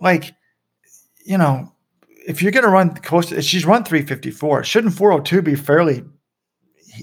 [0.00, 0.34] like,
[1.24, 1.72] you know,
[2.26, 4.62] if you're going to run close, to, she's run 354.
[4.62, 6.04] Shouldn't 402 be fairly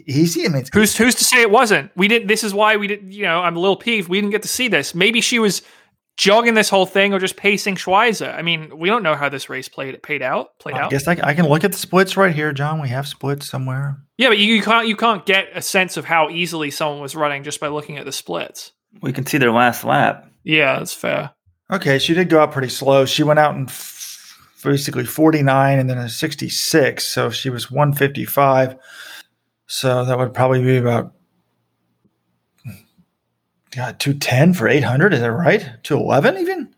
[0.05, 0.45] easy?
[0.45, 1.91] I mean, who's who's to say it wasn't?
[1.97, 2.27] We didn't.
[2.27, 3.11] This is why we didn't.
[3.11, 4.07] You know, I'm a little peeved.
[4.07, 4.93] We didn't get to see this.
[4.93, 5.63] Maybe she was
[6.17, 8.33] jogging this whole thing or just pacing Schweizer.
[8.33, 10.57] I mean, we don't know how this race played paid out.
[10.59, 10.91] Played I out.
[10.91, 12.81] guess I, I, can look at the splits right here, John.
[12.81, 13.97] We have splits somewhere.
[14.17, 17.15] Yeah, but you, you can't you can't get a sense of how easily someone was
[17.15, 18.71] running just by looking at the splits.
[19.01, 20.29] We can see their last lap.
[20.43, 21.31] Yeah, that's fair.
[21.71, 23.05] Okay, she did go out pretty slow.
[23.05, 27.03] She went out in f- basically 49 and then a 66.
[27.03, 28.77] So she was 155.
[29.67, 31.14] So that would probably be about
[33.75, 35.13] God, 210 for 800.
[35.13, 35.69] Is that right?
[35.83, 36.75] 211 even?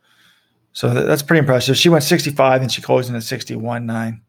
[0.73, 1.77] So that, that's pretty impressive.
[1.77, 4.21] She went 65 and she closed in at 61 9.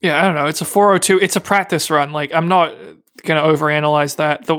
[0.00, 0.46] Yeah, I don't know.
[0.46, 1.20] It's a 402.
[1.20, 2.12] It's a practice run.
[2.12, 2.74] Like, I'm not
[3.22, 4.46] going to overanalyze that.
[4.46, 4.56] The,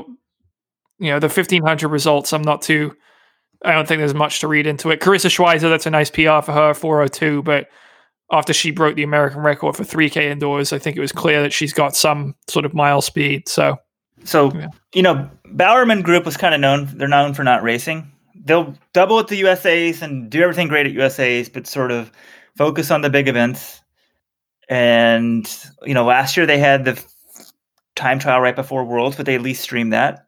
[0.98, 2.96] you know, the 1500 results, I'm not too,
[3.62, 5.00] I don't think there's much to read into it.
[5.00, 7.42] Karissa Schweizer, that's a nice PR for her, 402.
[7.42, 7.68] But
[8.32, 11.52] after she broke the American record for 3K indoors, I think it was clear that
[11.52, 13.48] she's got some sort of mile speed.
[13.48, 13.76] So,
[14.24, 14.68] so yeah.
[14.94, 16.88] you know, Bowerman Group was kind of known.
[16.94, 18.10] They're known for not racing.
[18.34, 22.10] They'll double at the USA's and do everything great at USA's, but sort of
[22.56, 23.80] focus on the big events.
[24.68, 25.46] And
[25.84, 27.02] you know, last year they had the
[27.94, 30.26] time trial right before Worlds, but they at least streamed that.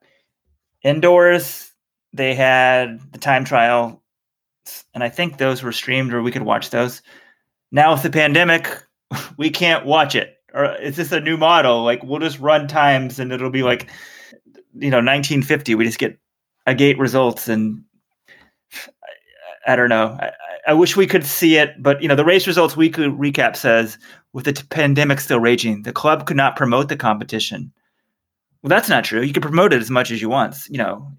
[0.82, 1.72] Indoors,
[2.12, 4.02] they had the time trial,
[4.94, 7.02] and I think those were streamed, or we could watch those.
[7.72, 8.68] Now with the pandemic,
[9.36, 11.84] we can't watch it or is this a new model?
[11.84, 13.90] Like we'll just run times and it'll be like,
[14.74, 15.74] you know, 1950.
[15.74, 16.18] We just get
[16.66, 17.84] a gate results and
[18.74, 20.16] I, I don't know.
[20.18, 20.32] I,
[20.68, 23.98] I, wish we could see it, but you know, the race results weekly recap says
[24.32, 27.70] with the t- pandemic still raging, the club could not promote the competition.
[28.62, 29.20] Well, that's not true.
[29.20, 30.56] You can promote it as much as you want.
[30.68, 31.12] You know,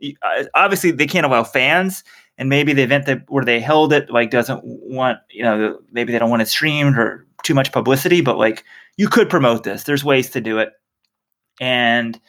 [0.56, 2.04] obviously they can't allow fans,
[2.40, 6.12] and maybe the event that where they held it like doesn't want you know maybe
[6.12, 8.22] they don't want it streamed or too much publicity.
[8.22, 8.66] But like
[8.98, 9.84] you could promote this.
[9.84, 10.70] There's ways to do it.
[11.62, 12.20] And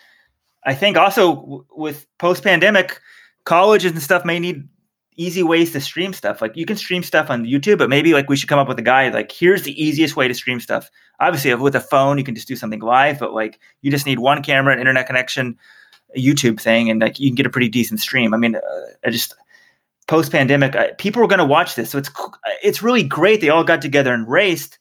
[0.64, 3.00] I think also w- with post pandemic,
[3.44, 4.68] colleges and stuff may need
[5.16, 6.40] easy ways to stream stuff.
[6.40, 8.78] Like you can stream stuff on YouTube, but maybe like we should come up with
[8.78, 9.14] a guide.
[9.14, 10.90] Like here's the easiest way to stream stuff.
[11.20, 14.20] Obviously, with a phone, you can just do something live, but like you just need
[14.20, 15.58] one camera, an internet connection,
[16.14, 18.32] a YouTube thing, and like you can get a pretty decent stream.
[18.32, 18.60] I mean, uh,
[19.04, 19.34] I just
[20.06, 22.10] post pandemic, people are going to watch this, so it's
[22.62, 23.40] it's really great.
[23.40, 24.78] They all got together and raced,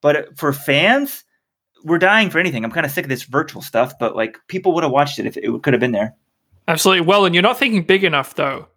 [0.00, 1.24] but for fans,
[1.84, 2.64] we're dying for anything.
[2.64, 5.26] I'm kind of sick of this virtual stuff, but like people would have watched it
[5.26, 6.14] if it could have been there.
[6.68, 7.06] Absolutely.
[7.06, 8.68] Well, and you're not thinking big enough though.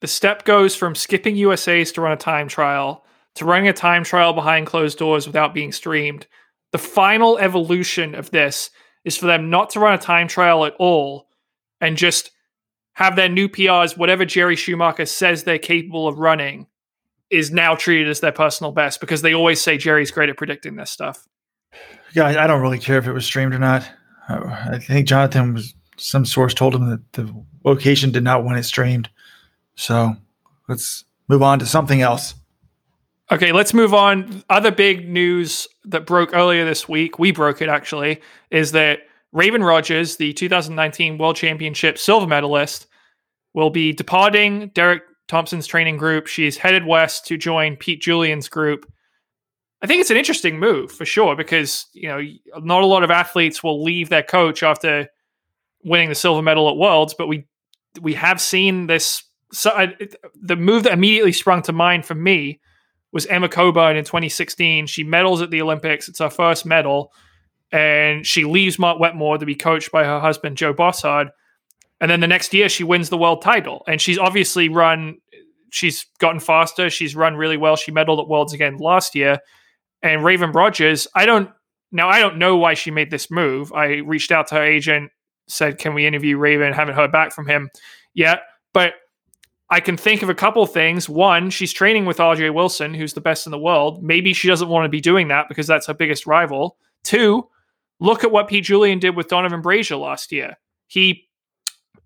[0.00, 4.04] The step goes from skipping USA's to run a time trial to running a time
[4.04, 6.26] trial behind closed doors without being streamed.
[6.72, 8.70] The final evolution of this
[9.04, 11.28] is for them not to run a time trial at all
[11.80, 12.30] and just
[12.94, 16.66] have their new PRs, whatever Jerry Schumacher says they're capable of running,
[17.30, 20.76] is now treated as their personal best because they always say Jerry's great at predicting
[20.76, 21.26] this stuff
[22.12, 23.88] yeah, I don't really care if it was streamed or not.
[24.28, 28.62] I think Jonathan was some source told him that the location did not want it
[28.62, 29.10] streamed.
[29.74, 30.16] So
[30.68, 32.34] let's move on to something else.
[33.30, 34.42] Okay, let's move on.
[34.50, 38.20] Other big news that broke earlier this week, we broke it actually,
[38.50, 39.00] is that
[39.34, 42.86] Raevyn Rogers, the 2019 World Championship silver medalist,
[43.54, 46.26] will be departing Derek Thompson's training group.
[46.26, 48.90] She's headed west to join Pete Julian's group
[49.82, 52.20] I think it's an interesting move for sure because you know
[52.58, 55.08] not a lot of athletes will leave their coach after
[55.82, 57.46] winning the silver medal at Worlds, but we
[58.00, 59.24] we have seen this.
[59.52, 59.96] So I,
[60.40, 62.60] the move that immediately sprung to mind for me
[63.10, 64.86] was Emma Coburn in 2016.
[64.86, 66.08] She medals at the Olympics.
[66.08, 67.12] It's her first medal,
[67.72, 71.30] and she leaves Mark Wetmore to be coached by her husband Joe Bosshard.
[72.00, 75.16] And then the next year, she wins the world title, and she's obviously run.
[75.70, 76.90] She's gotten faster.
[76.90, 77.76] She's run really well.
[77.76, 79.40] She medaled at Worlds again last year
[80.02, 81.50] and Raevyn Rogers, I don't
[81.92, 83.72] now I don't know why she made this move.
[83.72, 85.10] I reached out to her agent,
[85.48, 87.70] said, "Can we interview Raevyn?" Haven't heard back from him
[88.14, 88.94] yet, but
[89.70, 91.08] I can think of a couple things.
[91.08, 94.02] One, she's training with Ajeé Wilson, who's the best in the world.
[94.02, 96.76] Maybe she doesn't want to be doing that because that's her biggest rival.
[97.04, 97.48] Two,
[98.00, 100.56] look at what Pete Julian did with Donavan Brazier last year.
[100.86, 101.28] He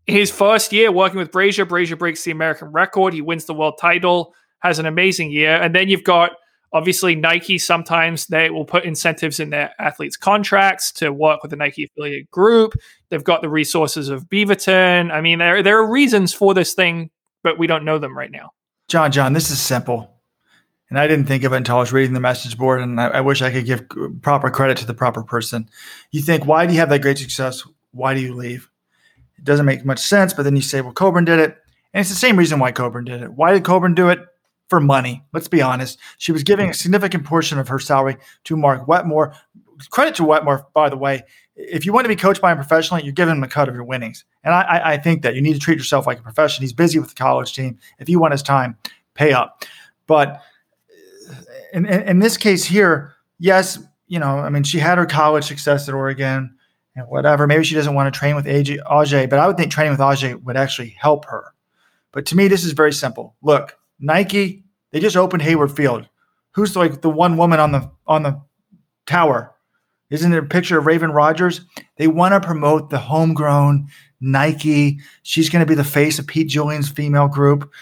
[0.06, 3.14] his first year working with Brazier, Brazier breaks the American record.
[3.14, 6.32] He wins the world title, has an amazing year, and then you've got
[6.74, 11.56] Obviously, Nike sometimes they will put incentives in their athletes' contracts to work with the
[11.56, 12.74] Nike affiliate group.
[13.08, 15.12] They've got the resources of Beaverton.
[15.12, 17.10] I mean, there there are reasons for this thing,
[17.44, 18.50] but we don't know them right now.
[18.88, 20.10] John, John, this is simple.
[20.90, 23.06] And I didn't think of it until I was reading the message board, and I,
[23.06, 23.88] I wish I could give
[24.20, 25.68] proper credit to the proper person.
[26.10, 27.62] You think, why do you have that great success?
[27.92, 28.68] Why do you leave?
[29.38, 31.56] It doesn't make much sense, but then you say, well, Coburn did it.
[31.92, 33.32] And it's the same reason why Coburn did it.
[33.32, 34.18] Why did Coburn do it?
[34.68, 35.24] For money.
[35.32, 35.98] Let's be honest.
[36.18, 39.34] She was giving a significant portion of her salary to Mark Wetmore.
[39.90, 41.22] Credit to Wetmore, by the way.
[41.56, 43.74] If you want to be coached by him professionally, you're giving him a cut of
[43.74, 44.24] your winnings.
[44.42, 46.62] And I, I think that you need to treat yourself like a professional.
[46.62, 47.78] He's busy with the college team.
[47.98, 48.76] If you want his time,
[49.14, 49.64] pay up.
[50.06, 50.42] But
[51.30, 51.34] uh,
[51.72, 55.44] in, in, in this case here, yes, you know, I mean, she had her college
[55.44, 56.56] success at Oregon
[56.96, 57.46] and whatever.
[57.46, 60.42] Maybe she doesn't want to train with AJ, but I would think training with AJ
[60.42, 61.54] would actually help her.
[62.12, 63.34] But to me, this is very simple.
[63.42, 66.06] Look, Nike, they just opened Hayward Field.
[66.52, 68.40] Who's like the one woman on the on the
[69.06, 69.54] tower?
[70.10, 71.62] Isn't it a picture of Raevyn Rogers?
[71.96, 73.88] They want to promote the homegrown
[74.20, 75.00] Nike.
[75.22, 77.72] She's going to be the face of Pete Julian's female group.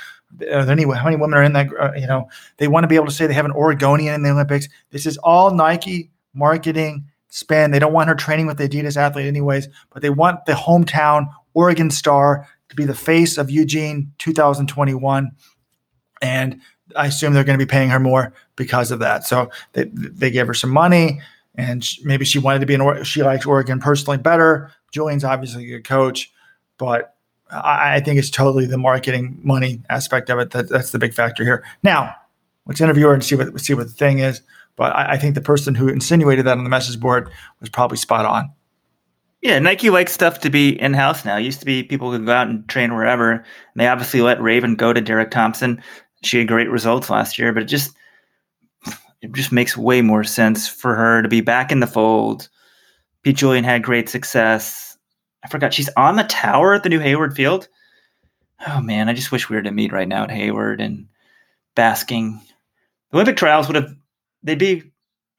[0.49, 1.69] Anyway, how many women are in that?
[1.79, 4.23] Uh, you know, they want to be able to say they have an Oregonian in
[4.23, 4.69] the Olympics.
[4.91, 7.73] This is all Nike marketing spin.
[7.73, 11.27] They don't want her training with the Adidas athlete, anyways, but they want the hometown
[11.55, 15.31] Oregon star to be the face of Eugene 2021.
[16.23, 16.61] And
[16.97, 19.27] I assume they're going to be paying her more because of that.
[19.27, 21.21] So they, they gave her some money,
[21.55, 23.05] and maybe she wanted to be in.
[23.05, 24.73] She likes Oregon personally better.
[24.93, 26.33] Julian's obviously a good coach,
[26.79, 27.17] but
[27.51, 31.15] I, I think it's totally the marketing money aspect of it that, that's the big
[31.15, 31.65] factor here.
[31.83, 32.15] Now,
[32.67, 34.41] let's interview her and see what see what the thing is.
[34.77, 37.31] But I, I think the person who insinuated that on the message board
[37.61, 38.51] was probably spot on.
[39.43, 41.37] Yeah, Nike likes stuff to be in house now.
[41.37, 43.33] It used to be people could go out and train wherever.
[43.33, 45.83] And they obviously let Raevyn go to Derek Thompson.
[46.23, 47.97] She had great results last year, but it just
[49.21, 52.49] it just makes way more sense for her to be back in the fold.
[53.23, 54.97] Pete Julian had great success.
[55.45, 57.69] I forgot she's on the tower at the new Hayward Field.
[58.67, 61.07] Oh man, I just wish we were to meet right now at Hayward and
[61.75, 62.41] basking.
[63.11, 63.95] The Olympic trials would have
[64.43, 64.93] they'd be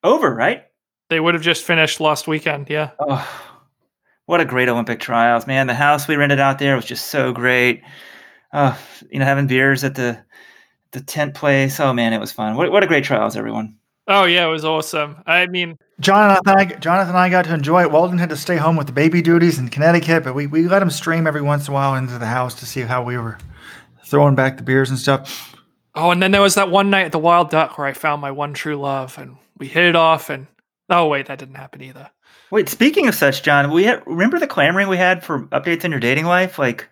[0.04, 0.64] over, right?
[1.10, 2.92] They would have just finished last weekend, yeah.
[3.00, 3.50] Oh
[4.26, 5.68] what a great Olympic trials, man!
[5.68, 7.84] The house we rented out there was just so great.
[8.54, 8.78] Oh,
[9.12, 10.24] you know, having beers at the
[10.94, 11.80] the tent place.
[11.80, 12.56] Oh man, it was fun.
[12.56, 13.78] What what a great trials, everyone.
[14.08, 15.22] Oh yeah, it was awesome.
[15.26, 17.92] I mean, Jonathan, I, Jonathan and I got to enjoy it.
[17.92, 20.82] Weldon had to stay home with the baby duties in Connecticut, but we, we let
[20.82, 23.38] him stream every once in a while into the house to see how we were
[24.06, 25.56] throwing back the beers and stuff.
[25.96, 28.22] Oh, and then there was that one night at the Wild Duck where I found
[28.22, 30.30] my one true love, and we hit it off.
[30.30, 30.48] And
[30.90, 32.10] oh wait, that didn't happen either.
[32.52, 35.92] Wait, speaking of such, John, we had, remember the clamoring we had for updates on
[35.92, 36.60] your dating life?
[36.60, 36.88] Like,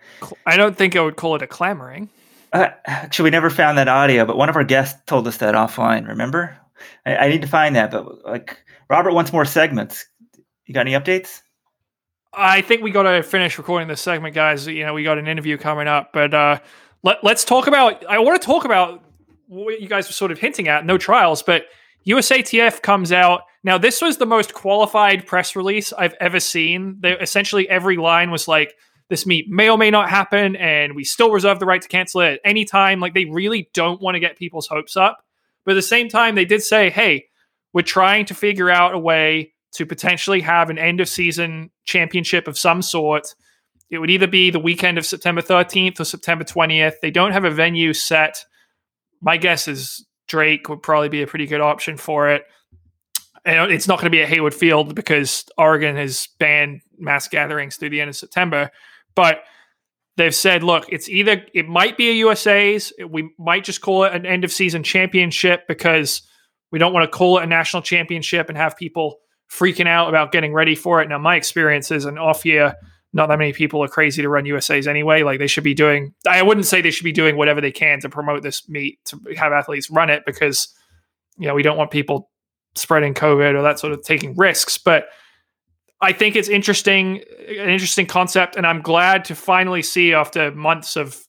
[0.48, 2.10] I don't think I would call it a clamoring.
[2.54, 5.56] Uh, actually, we never found that audio, but one of our guests told us that
[5.56, 6.08] offline.
[6.08, 6.58] Remember?
[7.06, 10.06] I, I need to find that, but like, Robert wants more segments.
[10.66, 11.42] You got any updates?
[12.34, 14.68] I think we got to finish recording this segment, guys.
[14.68, 16.60] You know, we got an interview coming up, but uh,
[17.04, 18.06] let, let's talk about.
[18.06, 19.04] I want to talk about
[19.48, 20.86] what you guys were sort of hinting at.
[20.86, 21.66] No trials, but
[22.06, 26.98] USATF comes out now, this was the most qualified press release I've ever seen.
[27.00, 28.76] They, essentially, every line was like,
[29.12, 32.22] this meet may or may not happen, and we still reserve the right to cancel
[32.22, 33.02] it at any time.
[33.02, 35.26] Like, they really don't want to get people's hopes up.
[35.66, 37.26] But at the same time, they did say, hey,
[37.74, 42.48] we're trying to figure out a way to potentially have an end of season championship
[42.48, 43.36] of some sort.
[43.90, 47.02] It would either be the weekend of September 13th or September 20th.
[47.02, 48.46] They don't have a venue set.
[49.20, 52.46] My guess is Drake would probably be a pretty good option for it
[53.46, 57.76] and it's not going to be at Hayward Field because Oregon has banned mass gatherings
[57.76, 58.70] through the end of September.
[59.16, 59.44] But
[60.18, 64.14] they've said, look, it's either it might be a USA's, we might just call it
[64.14, 66.22] an end of season championship because
[66.72, 69.18] we don't want to call it a national championship and have people
[69.52, 71.10] freaking out about getting ready for it.
[71.10, 72.74] Now, my experience is an off year.
[73.14, 75.24] Not that many people are crazy to run USA's anyway.
[75.24, 78.00] Like they should be doing, I wouldn't say they should be doing whatever they can
[78.00, 80.74] to promote this meet to have athletes run it because,
[81.38, 82.30] you know, we don't want people
[82.76, 84.78] spreading COVID or that sort of taking risks.
[84.78, 85.08] But
[86.02, 90.96] I think it's interesting, an interesting concept, and I'm glad to finally see after months
[90.96, 91.24] of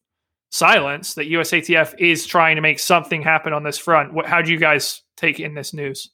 [0.51, 4.15] silence that USATF is trying to make something happen on this front.
[4.15, 6.11] What, how do you guys take in this news?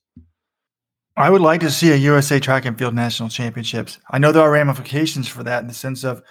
[1.16, 3.98] I would like to see a USA Track and Field National Championships.
[4.10, 6.22] I know there are ramifications for that in the sense of,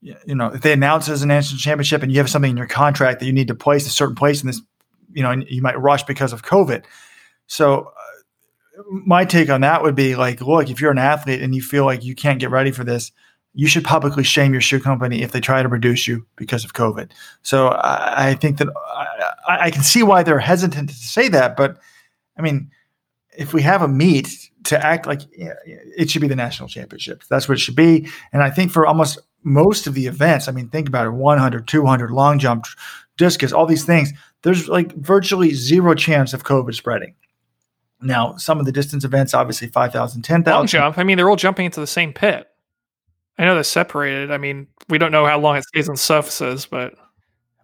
[0.00, 2.66] you know, if they announce as a national championship and you have something in your
[2.66, 4.60] contract that you need to place a certain place in this,
[5.12, 6.84] you know, you might rush because of COVID.
[7.46, 7.92] So
[8.88, 11.84] my take on that would be like, look, if you're an athlete and you feel
[11.84, 13.12] like you can't get ready for this,
[13.54, 16.72] you should publicly shame your shoe company if they try to reduce you because of
[16.72, 17.10] COVID.
[17.42, 18.68] So I, I think that
[19.46, 21.78] I, I, can see why they're hesitant to say that, but
[22.38, 22.70] I mean,
[23.36, 27.48] if we have a meet to act like it should be the national championships, that's
[27.48, 28.08] what it should be.
[28.32, 31.66] And I think for almost most of the events, I mean, think about it 100,
[31.66, 32.66] 200, long jump,
[33.16, 37.14] discus, all these things, there's like virtually zero chance of COVID spreading.
[38.02, 40.52] Now, some of the distance events, obviously 5,000, 10,000.
[40.52, 40.98] Long jump.
[40.98, 42.46] I mean, they're all jumping into the same pit.
[43.38, 44.30] I know they're separated.
[44.30, 46.94] I mean, we don't know how long it stays on surfaces, but.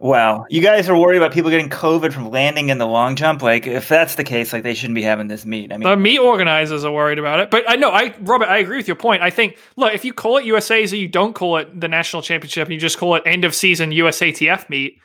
[0.00, 0.46] Wow.
[0.48, 3.42] You guys are worried about people getting COVID from landing in the long jump.
[3.42, 5.72] Like, if that's the case, like they shouldn't be having this meet.
[5.72, 7.50] I mean, the meet organizers are worried about it.
[7.50, 9.22] But I know, I Robert, I agree with your point.
[9.22, 12.22] I think, look, if you call it USA's or you don't call it the national
[12.22, 15.00] championship, and you just call it end of season USATF meet,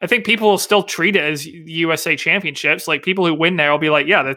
[0.00, 2.88] I think people will still treat it as USA championships.
[2.88, 4.32] Like people who win there will be like, yeah,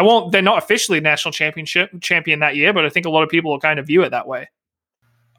[0.00, 0.32] I won't.
[0.32, 3.50] They're not officially national championship champion that year, but I think a lot of people
[3.50, 4.48] will kind of view it that way.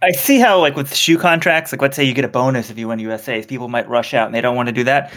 [0.04, 2.78] I see how, like with shoe contracts, like let's say you get a bonus if
[2.78, 5.12] you win USA's, people might rush out and they don't want to do that.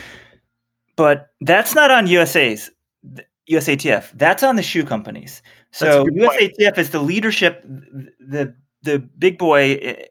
[0.96, 2.70] But that's not on USA's,
[3.50, 4.12] USATF.
[4.14, 5.42] That's on the shoe companies.
[5.72, 10.04] So USATF is the leadership, the the big boy, eh,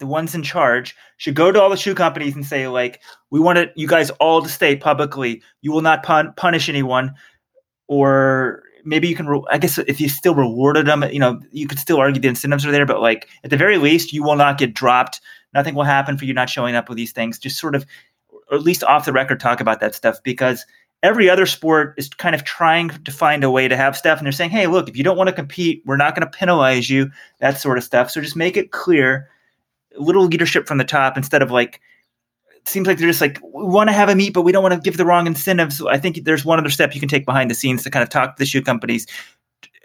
[0.00, 3.00] the ones in charge should go to all the shoe companies and say like,
[3.30, 7.14] we want you guys all to state publicly, you will not pun- punish anyone,
[7.86, 11.66] or maybe you can re- i guess if you still rewarded them you know you
[11.66, 14.36] could still argue the incentives are there but like at the very least you will
[14.36, 15.20] not get dropped.
[15.54, 17.38] Nothing will happen for you not showing up with these things.
[17.38, 17.86] Just sort of
[18.50, 20.66] or at least off the record talk about that stuff because
[21.02, 24.26] every other sport is kind of trying to find a way to have stuff and
[24.26, 26.90] they're saying hey look if you don't want to compete we're not going to penalize
[26.90, 28.10] you that sort of stuff.
[28.10, 29.28] So just make it clear
[29.96, 31.80] a little leadership from the top instead of like
[32.68, 34.74] seems like they're just like we want to have a meet, but we don't want
[34.74, 35.78] to give the wrong incentives.
[35.78, 38.02] So I think there's one other step you can take behind the scenes to kind
[38.02, 39.06] of talk to the shoe companies,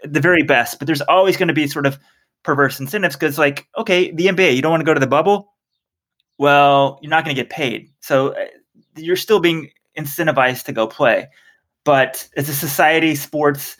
[0.04, 0.78] the very best.
[0.78, 1.98] But there's always going to be sort of
[2.42, 5.52] perverse incentives because, like, okay, the NBA, you don't want to go to the bubble.
[6.38, 8.44] Well, you're not going to get paid, so uh,
[8.94, 11.28] you're still being incentivized to go play.
[11.84, 13.76] But as a society, sports,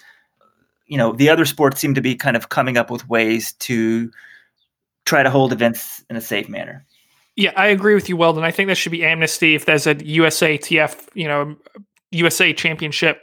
[0.87, 4.11] you know, the other sports seem to be kind of coming up with ways to
[5.05, 6.87] try to hold events in a safe manner.
[7.37, 8.45] Yeah, I agree with you, Weldon.
[8.45, 11.57] I think there should be amnesty if there's a USATF, you know,
[12.11, 13.23] USA Championship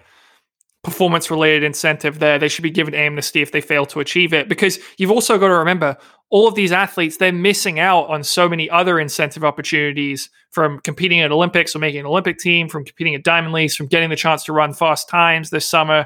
[0.84, 2.38] performance related incentive there.
[2.38, 4.48] They should be given amnesty if they fail to achieve it.
[4.50, 5.98] Because you've also got to remember
[6.30, 11.22] all of these athletes, they're missing out on so many other incentive opportunities from competing
[11.22, 14.16] at Olympics or making an Olympic team, from competing at Diamond Leagues, from getting the
[14.16, 16.06] chance to run fast times this summer.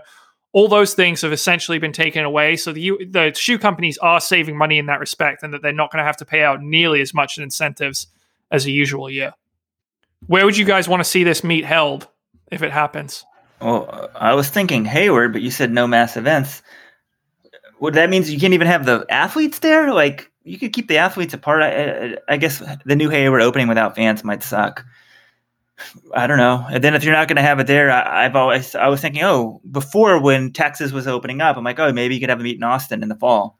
[0.53, 2.55] All those things have essentially been taken away.
[2.55, 5.91] So the the shoe companies are saving money in that respect, and that they're not
[5.91, 8.07] going to have to pay out nearly as much in incentives
[8.49, 9.33] as a usual year.
[10.25, 12.07] Where would you guys want to see this meet held
[12.51, 13.25] if it happens?
[13.61, 16.61] Well, I was thinking Hayward, but you said no mass events.
[17.79, 19.93] What that means you can't even have the athletes there.
[19.93, 21.61] Like you could keep the athletes apart.
[21.61, 24.83] I, I guess the new Hayward opening without fans might suck.
[26.13, 26.65] I don't know.
[26.69, 29.01] And then if you're not going to have it there, I, have always I was
[29.01, 32.39] thinking, oh, before when Texas was opening up, I'm like, oh, maybe you could have
[32.39, 33.59] a meet in Austin in the fall.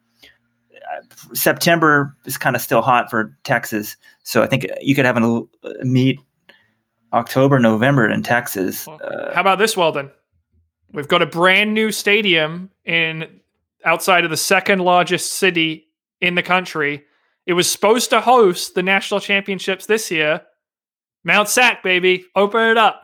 [1.34, 5.48] September is kind of still hot for Texas, so I think you could have a
[5.84, 6.20] meet
[7.14, 8.88] October, November in Texas.
[8.88, 10.12] Uh, How about this, Weldon?
[10.94, 13.42] We've got a brand new stadium in
[13.86, 15.88] outside of the second largest city
[16.22, 17.04] in the country.
[17.46, 20.42] It was supposed to host the national championships this year.
[21.28, 23.04] Mount Sac, baby, open it up.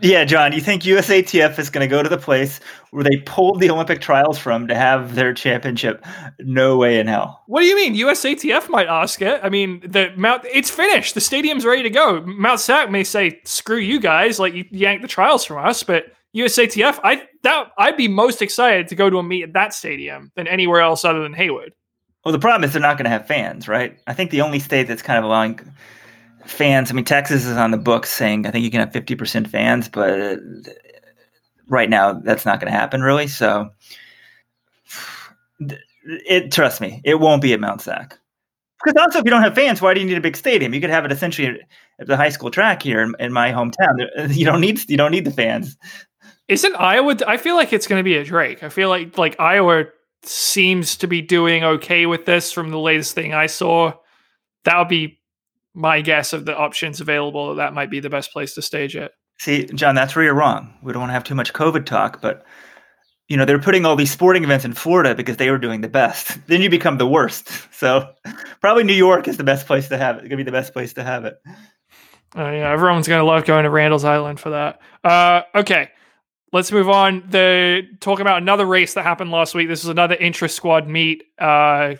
[0.00, 2.60] Yeah, John, you think USATF is going to go to the place
[2.92, 6.06] where they pulled the Olympic trials from to have their championship?
[6.38, 7.42] No way in hell.
[7.48, 7.96] What do you mean?
[7.96, 9.40] USATF might ask it.
[9.42, 11.14] I mean, the Mount it's finished.
[11.14, 12.22] The stadium's ready to go.
[12.24, 14.38] Mount Sac may say, "Screw you guys!
[14.38, 18.86] Like you yanked the trials from us." But USATF, I that I'd be most excited
[18.88, 21.72] to go to a meet at that stadium than anywhere else other than Hayward.
[22.24, 23.98] Well, the problem is they're not going to have fans, right?
[24.06, 25.60] I think the only state that's kind of allowing
[26.46, 26.90] fans.
[26.90, 29.48] I mean, Texas is on the books saying I think you can have fifty percent
[29.48, 30.36] fans, but uh,
[31.68, 33.26] right now that's not going to happen really.
[33.26, 33.70] So,
[36.06, 38.18] it trust me, it won't be at Mount Sac.
[38.84, 40.74] Because also, if you don't have fans, why do you need a big stadium?
[40.74, 41.58] You could have it essentially
[41.98, 44.06] at the high school track here in, in my hometown.
[44.34, 45.76] You don't need you don't need the fans.
[46.48, 47.16] Isn't Iowa?
[47.26, 48.62] I feel like it's going to be a Drake.
[48.62, 49.84] I feel like like Iowa
[50.22, 53.92] seems to be doing okay with this from the latest thing I saw.
[54.64, 55.20] That would be
[55.74, 59.12] my guess of the options available, that might be the best place to stage it.
[59.38, 60.72] See, John, that's where you're wrong.
[60.82, 62.44] We don't want to have too much COVID talk, but
[63.28, 65.88] you know they're putting all these sporting events in Florida because they were doing the
[65.88, 66.38] best.
[66.46, 67.50] Then you become the worst.
[67.84, 68.14] So
[68.62, 70.20] probably New York is the best place to have it.
[70.20, 71.34] It's gonna be the best place to have it.
[72.34, 74.80] Uh, yeah, everyone's gonna love going to Randall's Island for that.
[75.02, 75.90] Uh, okay,
[76.50, 77.24] let's move on.
[77.28, 79.68] The talk about another race that happened last week.
[79.68, 81.24] This is another interest squad meet.
[81.38, 81.96] Uh,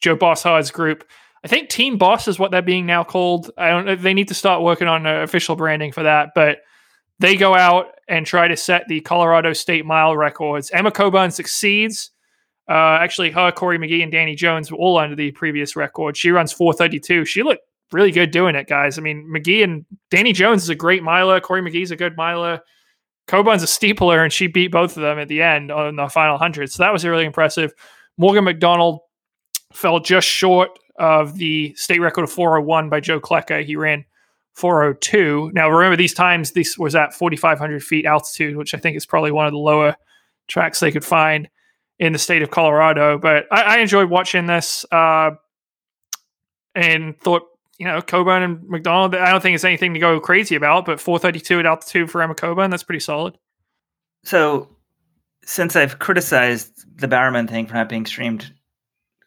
[0.00, 1.04] Joe Bosshard's group
[1.44, 3.50] I think Team Boss is what they're being now called.
[3.56, 4.02] I don't.
[4.02, 6.58] They need to start working on official branding for that, but
[7.20, 10.70] they go out and try to set the Colorado State mile records.
[10.70, 12.10] Emma Coburn succeeds.
[12.68, 16.16] Uh, actually, her, Cory McGee, and Dani Jones were all under the previous record.
[16.16, 17.24] She runs 432.
[17.24, 17.62] She looked
[17.92, 18.98] really good doing it, guys.
[18.98, 21.40] I mean, McGee and Dani Jones is a great miler.
[21.40, 22.60] Cory McGee's a good miler.
[23.26, 26.38] Coburn's a steepler, and she beat both of them at the end on the final
[26.38, 26.70] hundred.
[26.70, 27.72] So that was really impressive.
[28.16, 29.00] Morgan McDonald
[29.72, 33.64] fell just short of the state record of 401 by Joe Klecka.
[33.64, 34.04] He ran
[34.54, 35.52] 402.
[35.54, 39.30] Now, remember these times, this was at 4,500 feet altitude, which I think is probably
[39.30, 39.96] one of the lower
[40.48, 41.48] tracks they could find
[41.98, 43.18] in the state of Colorado.
[43.18, 45.30] But I, I enjoyed watching this uh,
[46.74, 47.42] and thought,
[47.78, 51.00] you know, Coburn and McDonald, I don't think it's anything to go crazy about, but
[51.00, 53.38] 432 at altitude for Emma Coburn, that's pretty solid.
[54.24, 54.68] So,
[55.44, 58.52] since I've criticized the Bowerman thing for not being streamed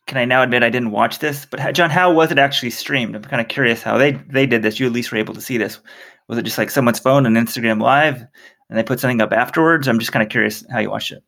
[0.08, 1.46] can I now admit I didn't watch this?
[1.46, 3.16] But John, how was it actually streamed?
[3.16, 4.80] I'm kind of curious how they they did this.
[4.80, 5.80] You at least were able to see this.
[6.28, 8.18] Was it just like someone's phone and Instagram Live,
[8.70, 9.88] and they put something up afterwards?
[9.88, 11.24] I'm just kind of curious how you watched it.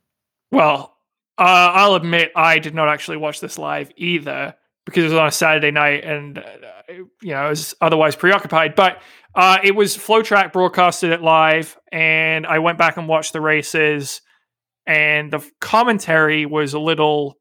[0.51, 0.95] Well,
[1.37, 4.55] uh, I'll admit I did not actually watch this live either
[4.85, 6.43] because it was on a Saturday night and uh,
[7.21, 8.75] you know I was otherwise preoccupied.
[8.75, 9.01] But
[9.35, 14.21] uh, it was FloTrack broadcasted it live, and I went back and watched the races,
[14.85, 17.37] and the commentary was a little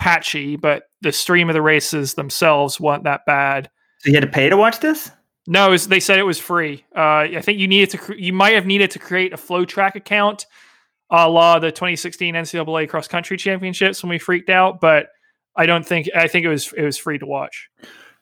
[0.00, 3.70] patchy, but the stream of the races themselves weren't that bad.
[4.00, 5.10] So you had to pay to watch this?
[5.46, 6.84] No, was, they said it was free.
[6.96, 8.20] Uh, I think you needed to.
[8.20, 10.46] You might have needed to create a FloTrack account,
[11.10, 14.80] a la the 2016 NCAA Cross Country Championships when we freaked out.
[14.80, 15.08] But
[15.56, 16.08] I don't think.
[16.14, 17.68] I think it was it was free to watch.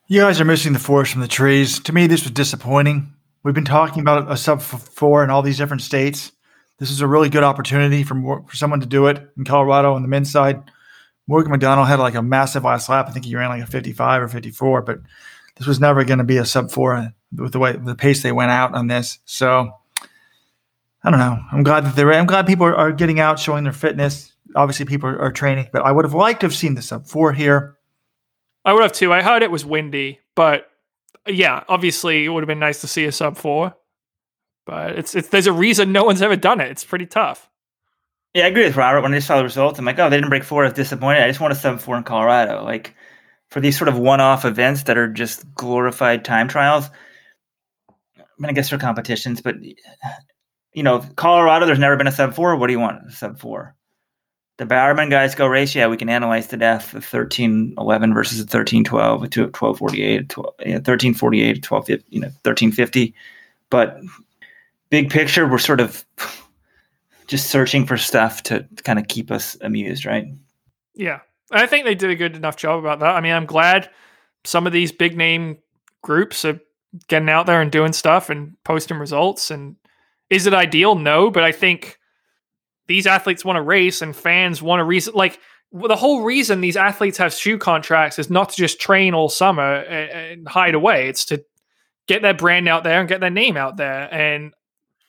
[0.06, 1.80] You guys are missing the forest from the trees.
[1.80, 3.12] To me, this was disappointing.
[3.44, 6.32] We've been talking about a sub four in all these different states.
[6.78, 9.94] This is a really good opportunity for more, for someone to do it in Colorado
[9.94, 10.62] on the men's side.
[11.28, 13.06] Morgan McDonald had like a massive last lap.
[13.08, 14.98] I think he ran like a 55 or 54, but
[15.56, 18.32] this was never going to be a sub four with the way the pace they
[18.32, 19.18] went out on this.
[19.26, 19.70] So
[21.04, 21.38] I don't know.
[21.52, 22.12] I'm glad that they're.
[22.12, 24.32] I'm glad people are, getting out, showing their fitness.
[24.56, 27.06] Obviously, people are, are, training, but I would have liked to have seen the sub
[27.06, 27.76] four here.
[28.64, 29.12] I would have too.
[29.12, 30.70] I heard it was windy, but
[31.26, 33.76] yeah, obviously it would have been nice to see a sub four.
[34.64, 36.70] But it's, it's there's a reason no one's ever done it.
[36.70, 37.47] It's pretty tough.
[38.34, 39.00] Yeah, I agree with Robert.
[39.02, 40.64] When I saw the results, I'm like, oh, they didn't break four.
[40.64, 41.22] I was disappointed.
[41.22, 42.62] I just want a sub four in Colorado.
[42.62, 42.94] Like
[43.50, 46.88] for these sort of one-off events that are just glorified time trials.
[48.18, 49.56] I mean, I guess for competitions, but
[50.72, 52.54] you know, Colorado, there's never been a sub four.
[52.56, 53.06] What do you want?
[53.08, 53.74] A sub four.
[54.58, 55.74] The Bowerman guys go race.
[55.74, 60.66] Yeah, we can analyze to death the 1311 versus the 1312 to 1248, 12, you
[60.66, 63.14] know, 1348, 12, you know, 1350.
[63.70, 64.00] But
[64.90, 66.04] big picture, we're sort of
[67.28, 70.26] just searching for stuff to kind of keep us amused, right?
[70.94, 71.20] Yeah.
[71.50, 73.14] I think they did a good enough job about that.
[73.14, 73.90] I mean, I'm glad
[74.44, 75.58] some of these big name
[76.02, 76.60] groups are
[77.06, 79.50] getting out there and doing stuff and posting results.
[79.50, 79.76] And
[80.30, 80.94] is it ideal?
[80.94, 81.98] No, but I think
[82.86, 85.38] these athletes want to race and fans want to reason like
[85.70, 89.74] the whole reason these athletes have shoe contracts is not to just train all summer
[89.74, 91.08] and, and hide away.
[91.08, 91.44] It's to
[92.06, 94.12] get their brand out there and get their name out there.
[94.12, 94.54] And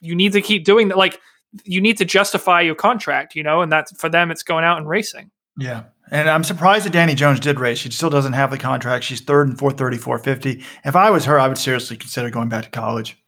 [0.01, 0.97] you need to keep doing that.
[0.97, 1.19] Like
[1.63, 4.77] you need to justify your contract, you know, and that's for them, it's going out
[4.77, 5.31] and racing.
[5.57, 5.83] Yeah.
[6.11, 7.77] And I'm surprised that Dani Jones did race.
[7.77, 9.03] She still doesn't have the contract.
[9.03, 10.65] She's third in 430, 450.
[10.85, 13.21] If I was her, I would seriously consider going back to college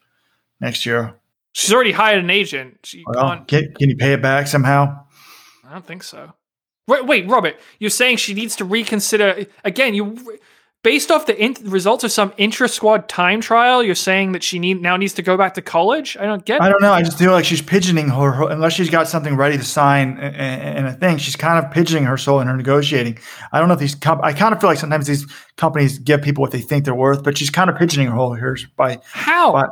[0.59, 1.15] next year.
[1.53, 2.80] She's already hired an agent.
[2.84, 5.05] She well, can, can you pay it back somehow?
[5.67, 6.32] I don't think so.
[6.88, 9.93] Wait, wait, Robert, you're saying she needs to reconsider again?
[9.93, 10.39] You
[10.84, 14.59] based off the in- results of some intra squad time trial, you're saying that she
[14.59, 16.17] need now needs to go back to college.
[16.17, 16.61] I don't get.
[16.61, 16.91] I don't know.
[16.91, 20.17] I just feel like she's pigeoning her, her unless she's got something ready to sign
[20.17, 21.17] and a thing.
[21.17, 23.19] She's kind of pigeoning her soul in her negotiating.
[23.51, 23.95] I don't know if these.
[23.95, 25.25] Comp- I kind of feel like sometimes these
[25.57, 28.34] companies give people what they think they're worth, but she's kind of pigeoning her whole
[28.34, 29.53] here by how.
[29.53, 29.65] By,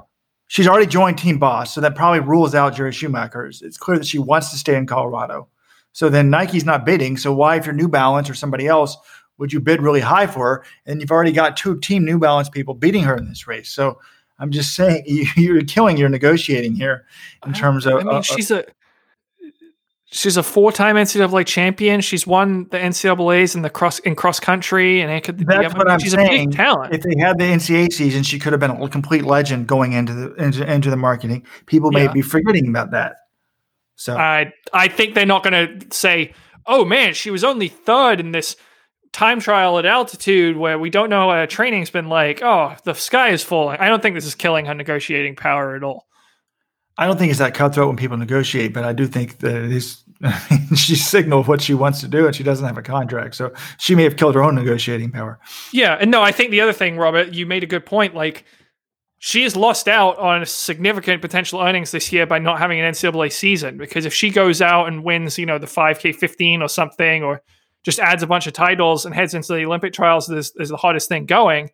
[0.48, 3.48] she's already joined Team Boss, so that probably rules out Jerry Schumacher.
[3.48, 5.48] It's clear that she wants to stay in Colorado.
[5.92, 7.18] So then Nike's not bidding.
[7.18, 8.96] So why, if you're New Balance or somebody else,
[9.40, 10.66] would you bid really high for her?
[10.86, 13.70] And you've already got two Team New Balance people beating her in this race.
[13.70, 14.00] So
[14.38, 15.04] I'm just saying
[15.36, 17.06] you're killing your negotiating here
[17.46, 17.94] in terms of.
[17.94, 18.66] I mean, uh, uh she's a
[20.12, 22.02] she's a four-time NCAA champion.
[22.02, 25.40] She's won the NCAA's in the cross in cross country, and it could.
[25.40, 26.28] That's what I'm she's saying.
[26.28, 26.94] A big talent.
[26.94, 30.14] If they had the NCAA season, she could have been a complete legend going into
[30.14, 31.46] the into, into the marketing.
[31.66, 32.12] People may yeah.
[32.12, 33.16] be forgetting about that.
[33.96, 36.34] So I I think they're not going to say,
[36.66, 38.56] "Oh man, she was only third in this."
[39.12, 42.42] Time trial at altitude where we don't know what training's been like.
[42.42, 43.78] Oh, the sky is falling.
[43.80, 46.06] I don't think this is killing her negotiating power at all.
[46.98, 49.72] I don't think it's that cutthroat when people negotiate, but I do think that it
[49.72, 50.04] is.
[50.76, 53.96] she signaled what she wants to do, and she doesn't have a contract, so she
[53.96, 55.40] may have killed her own negotiating power.
[55.72, 58.16] Yeah, and no, I think the other thing, Robert, you made a good point.
[58.16, 58.44] Like
[59.20, 63.32] she has lost out on significant potential earnings this year by not having an NCAA
[63.32, 63.78] season.
[63.78, 67.42] Because if she goes out and wins, you know, the 5K 15 or something, or
[67.84, 70.78] just adds a bunch of titles and heads into the Olympic trials as, as the
[70.78, 71.70] hottest thing going,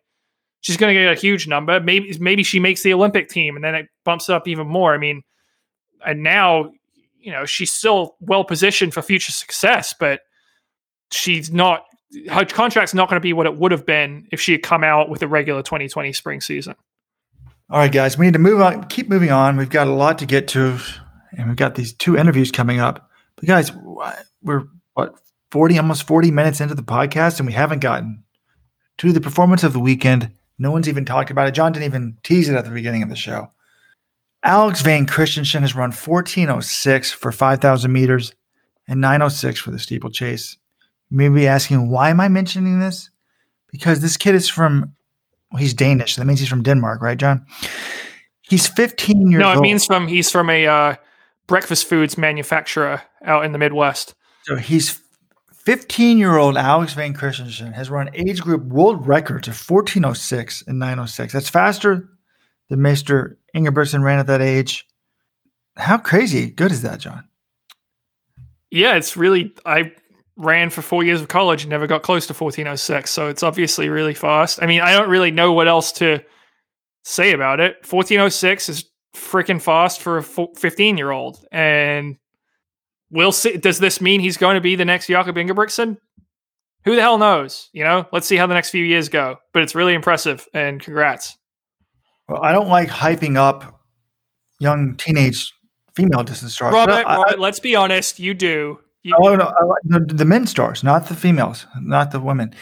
[0.60, 1.80] she's going to get a huge number.
[1.80, 4.94] Maybe maybe she makes the Olympic team and then it bumps up even more.
[4.94, 5.22] I mean,
[6.04, 6.72] and now
[7.18, 10.20] you know she's still well positioned for future success, but
[11.10, 11.84] she's not.
[12.30, 14.84] Her contract's not going to be what it would have been if she had come
[14.84, 16.76] out with a regular 2020 spring season.
[17.68, 18.84] All right, guys, we need to move on.
[18.84, 19.56] Keep moving on.
[19.56, 20.78] We've got a lot to get to,
[21.36, 23.10] and we've got these two interviews coming up.
[23.34, 23.72] But guys,
[24.40, 25.16] we're what
[25.50, 28.24] forty, almost forty minutes into the podcast, and we haven't gotten
[28.98, 30.32] to the performance of the weekend.
[30.58, 31.52] No one's even talked about it.
[31.52, 33.50] John didn't even tease it at the beginning of the show.
[34.42, 38.32] Alex Van Christensen has run 1406 for 5,000 meters
[38.86, 40.56] and 906 for the steeplechase.
[41.10, 43.10] You may be asking, why am I mentioning this?
[43.70, 44.94] Because this kid is from,
[45.50, 46.14] well, he's Danish.
[46.14, 47.44] So that means he's from Denmark, right, John?
[48.42, 49.48] He's 15 years old.
[49.48, 49.62] No, it old.
[49.62, 50.94] means from he's from a uh,
[51.46, 54.14] breakfast foods manufacturer out in the Midwest.
[54.44, 55.00] So he's
[55.66, 60.78] 15 year old Alex Van Christensen has run age group world records of 1406 and
[60.78, 61.32] 906.
[61.32, 62.08] That's faster
[62.70, 63.36] than Mr.
[63.54, 64.86] Ingebrigtsen ran at that age.
[65.76, 67.28] How crazy good is that, John?
[68.70, 69.52] Yeah, it's really.
[69.66, 69.92] I
[70.36, 73.10] ran for four years of college and never got close to 1406.
[73.10, 74.62] So it's obviously really fast.
[74.62, 76.22] I mean, I don't really know what else to
[77.04, 77.78] say about it.
[77.88, 78.84] 1406 is
[79.16, 81.44] freaking fast for a 15 year old.
[81.50, 82.18] And
[83.10, 83.56] we'll see.
[83.56, 85.98] Does this mean he's going to be the next Jakob Ingebrigtsen?
[86.84, 87.68] Who the hell knows?
[87.72, 89.36] You know, let's see how the next few years go.
[89.52, 91.36] But it's really impressive and congrats.
[92.28, 93.80] Well, I don't like hyping up
[94.60, 95.52] young teenage
[95.94, 96.72] female distance stars.
[96.72, 98.18] Robert, I- Robert, let's be honest.
[98.18, 98.78] You do.
[99.02, 102.54] You, Oh no, I like the, the men stars, not the females, not the women.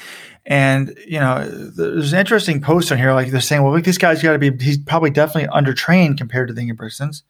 [0.44, 3.96] And you know, there's an interesting post on here, like they're saying, well, look, this
[3.96, 7.22] guy's got to be, he's probably definitely undertrained compared to the Ingebrigtsens.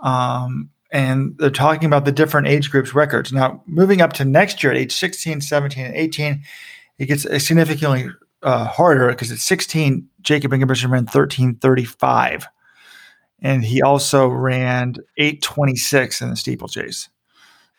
[0.00, 3.32] Um, and they're talking about the different age groups records.
[3.32, 6.42] Now, moving up to next year at age 16, 17, and 18,
[6.98, 8.08] it gets significantly
[8.42, 12.46] uh, harder because at 16, Jakob Ingebrigtsen ran 1335.
[13.40, 17.08] And he also ran 826 in the steeplechase.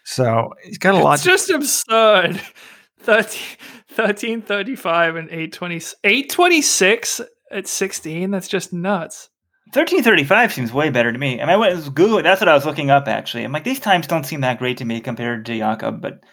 [0.04, 1.16] So he's got a lot.
[1.16, 2.42] It's just absurd.
[3.00, 3.42] 13,
[3.96, 8.32] 1335 and 820, 826 at 16.
[8.32, 9.30] That's just nuts.
[9.74, 11.42] 1335 seems way better to me.
[11.42, 12.22] I mean, I went Google.
[12.22, 13.44] That's what I was looking up actually.
[13.44, 16.02] I'm like, these times don't seem that great to me compared to Jakob.
[16.02, 16.24] But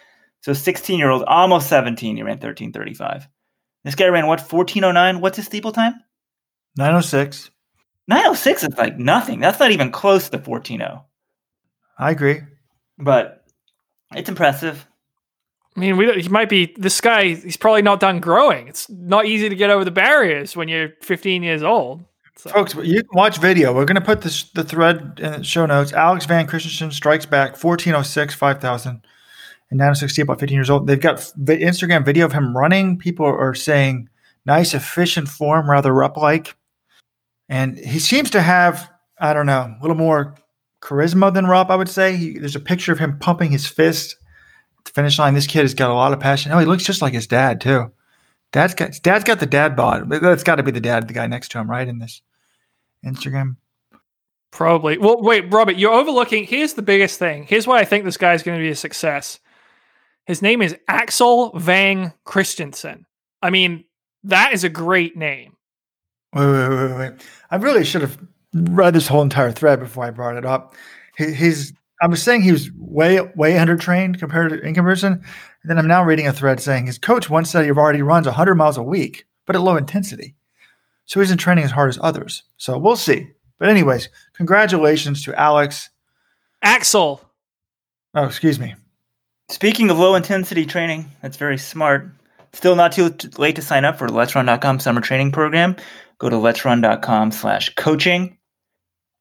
[0.41, 3.27] so 16 year old, almost 17, he ran 1335.
[3.83, 5.19] This guy ran what 1409.
[5.19, 5.95] What's his steeple time?
[6.77, 7.49] 906.
[8.07, 9.39] 906 is like nothing.
[9.39, 10.79] That's not even close to 140.
[11.97, 12.41] I agree.
[12.97, 13.45] But
[14.15, 14.85] it's impressive.
[15.75, 17.33] I mean, we don't, he might be this guy.
[17.33, 18.67] He's probably not done growing.
[18.67, 22.03] It's not easy to get over the barriers when you're 15 years old.
[22.35, 23.73] So, Folks, you can watch video.
[23.73, 25.93] We're going to put this, the thread in the show notes.
[25.93, 29.01] Alex Van Christensen strikes back 1406, 5000,
[29.69, 30.87] and 906 about 15 years old.
[30.87, 32.97] They've got the Instagram video of him running.
[32.97, 34.09] People are saying
[34.45, 36.55] nice, efficient form, rather Rupp like.
[37.49, 40.35] And he seems to have, I don't know, a little more
[40.81, 42.17] charisma than Rupp, I would say.
[42.17, 44.17] He, there's a picture of him pumping his fist
[44.79, 45.35] at the finish line.
[45.35, 46.51] This kid has got a lot of passion.
[46.51, 47.91] Oh, he looks just like his dad, too.
[48.53, 50.09] Dad's got dad's got the dad bod.
[50.09, 51.87] That's got to be the dad, the guy next to him, right?
[51.87, 52.21] In this
[53.05, 53.57] Instagram.
[54.51, 54.97] probably.
[54.97, 56.45] Well, wait, Robert, you're overlooking.
[56.45, 57.43] Here's the biggest thing.
[57.43, 59.39] Here's why I think this guy's going to be a success.
[60.25, 63.05] His name is Axel Vang Christensen.
[63.41, 63.83] I mean,
[64.23, 65.57] that is a great name.
[66.33, 67.11] Wait, wait, wait, wait.
[67.51, 68.17] I really should have
[68.53, 70.75] read this whole entire thread before I brought it up.
[71.17, 71.73] He's
[72.03, 75.23] I was saying he was way way under trained compared to Ingebrigtsen, and
[75.63, 78.55] then I'm now reading a thread saying his coach once said he already runs 100
[78.55, 80.35] miles a week, but at low intensity,
[81.05, 82.43] so he isn't training as hard as others.
[82.57, 83.29] So we'll see.
[83.57, 85.91] But anyways, congratulations to Alex.
[86.61, 87.21] Axel.
[88.13, 88.75] Oh, excuse me.
[89.47, 92.09] Speaking of low intensity training, that's very smart.
[92.51, 95.77] Still not too late to sign up for the Let'sRun.com summer training program.
[96.17, 98.37] Go to Let's Let'sRun.com slash coaching.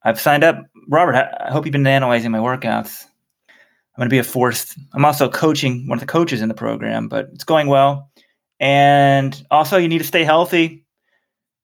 [0.03, 0.65] I've signed up.
[0.89, 3.07] Robert, I hope you've been analyzing my workouts.
[3.49, 4.75] I'm going to be a force.
[4.95, 8.11] I'm also coaching one of the coaches in the program, but it's going well.
[8.59, 10.87] And also, you need to stay healthy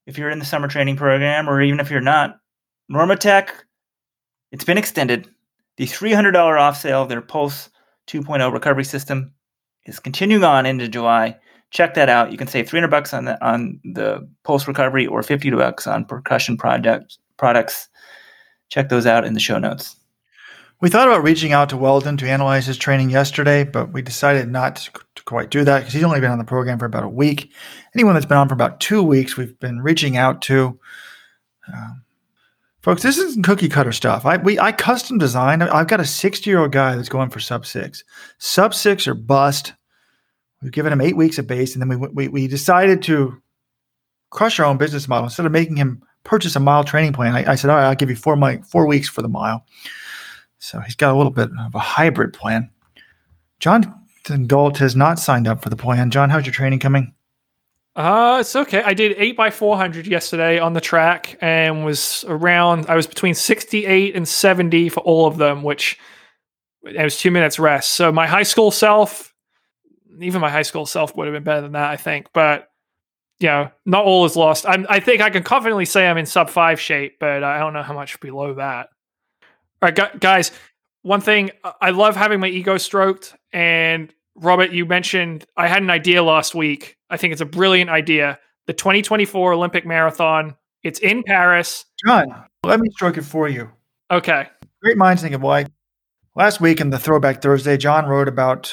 [0.07, 2.39] if you're in the summer training program, or even if you're not.
[2.91, 3.51] NormaTec,
[4.53, 5.29] it's been extended.
[5.77, 7.71] The $300 off sale of their Pulse
[8.09, 9.33] 2.0 recovery system
[9.85, 11.37] is continuing on into July.
[11.71, 12.33] Check that out.
[12.33, 16.05] You can save 300 bucks on the on the Pulse recovery or 50 bucks on
[16.05, 17.89] percussion product, products.
[18.69, 19.97] Check those out in the show notes.
[20.81, 24.49] We thought about reaching out to Weldon to analyze his training yesterday, but we decided
[24.49, 27.09] not to, quite do that because he's only been on the program for about a
[27.09, 27.53] week.
[27.95, 30.79] Anyone that's been on for about two weeks, we've been reaching out to.
[31.71, 32.05] Um,
[32.81, 34.25] folks, this isn't cookie cutter stuff.
[34.25, 35.62] I we I custom designed.
[35.62, 38.05] I've got a 60 year old guy that's going for sub six,
[38.39, 39.75] sub six or bust.
[40.62, 43.43] We've given him eight weeks of base, and then we we, we decided to
[44.31, 47.35] crush our own business model instead of making him purchase a mile training plan.
[47.35, 49.64] I, I said, all right, I'll give you four mi- four weeks for the mile.
[50.59, 52.70] So he's got a little bit of a hybrid plan.
[53.59, 53.95] John
[54.47, 56.11] Galt has not signed up for the plan.
[56.11, 57.14] John, how's your training coming?
[57.97, 58.83] Uh, it's okay.
[58.83, 62.87] I did eight by four hundred yesterday on the track and was around.
[62.89, 65.99] I was between sixty-eight and seventy for all of them, which
[66.85, 67.93] it was two minutes rest.
[67.93, 69.35] So my high school self,
[70.20, 72.29] even my high school self would have been better than that, I think.
[72.33, 72.68] But
[73.47, 74.66] know, not all is lost.
[74.68, 77.72] I'm, I think I can confidently say I'm in sub five shape, but I don't
[77.72, 78.89] know how much below that.
[79.80, 80.51] All right, guys.
[81.03, 85.82] One thing uh, I love having my ego stroked, and Robert, you mentioned I had
[85.82, 86.97] an idea last week.
[87.09, 88.39] I think it's a brilliant idea.
[88.66, 90.57] The 2024 Olympic Marathon.
[90.84, 91.84] It's in Paris.
[92.07, 92.26] John,
[92.62, 93.70] let me stroke it for you.
[94.11, 94.49] Okay.
[94.82, 95.66] Great minds think of alike.
[96.36, 98.72] Last week in the Throwback Thursday, John wrote about